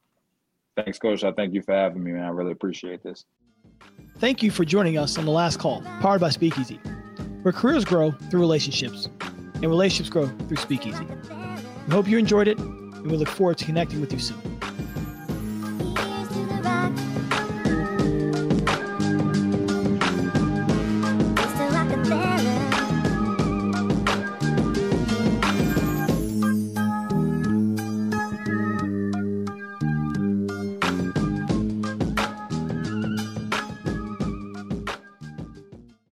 Thanks, 0.77 0.99
coach. 0.99 1.23
I 1.25 1.33
thank 1.33 1.55
you 1.55 1.63
for 1.63 1.73
having 1.73 2.03
me, 2.03 2.13
man. 2.13 2.25
I 2.25 2.29
really 2.29 2.53
appreciate 2.53 3.03
this. 3.03 3.25
Thank 4.19 4.43
you 4.43 4.51
for 4.51 4.65
joining 4.65 4.99
us 4.99 5.19
on 5.19 5.25
the 5.25 5.31
last 5.31 5.59
call, 5.59 5.83
powered 6.01 6.21
by 6.21 6.31
Speakeasy, 6.31 6.81
where 7.43 7.53
careers 7.53 7.85
grow 7.85 8.11
through 8.11 8.41
relationships 8.41 9.09
and 9.55 9.65
relationships 9.65 10.09
grow 10.11 10.27
through 10.27 10.57
Speakeasy. 10.57 11.07
We 11.87 11.95
hope 11.95 12.09
you 12.09 12.19
enjoyed 12.19 12.49
it, 12.49 12.59
and 12.59 13.11
we 13.11 13.17
look 13.17 13.29
forward 13.29 13.59
to 13.59 13.65
connecting 13.65 14.01
with 14.01 14.13
you 14.13 14.19
soon. 14.19 14.54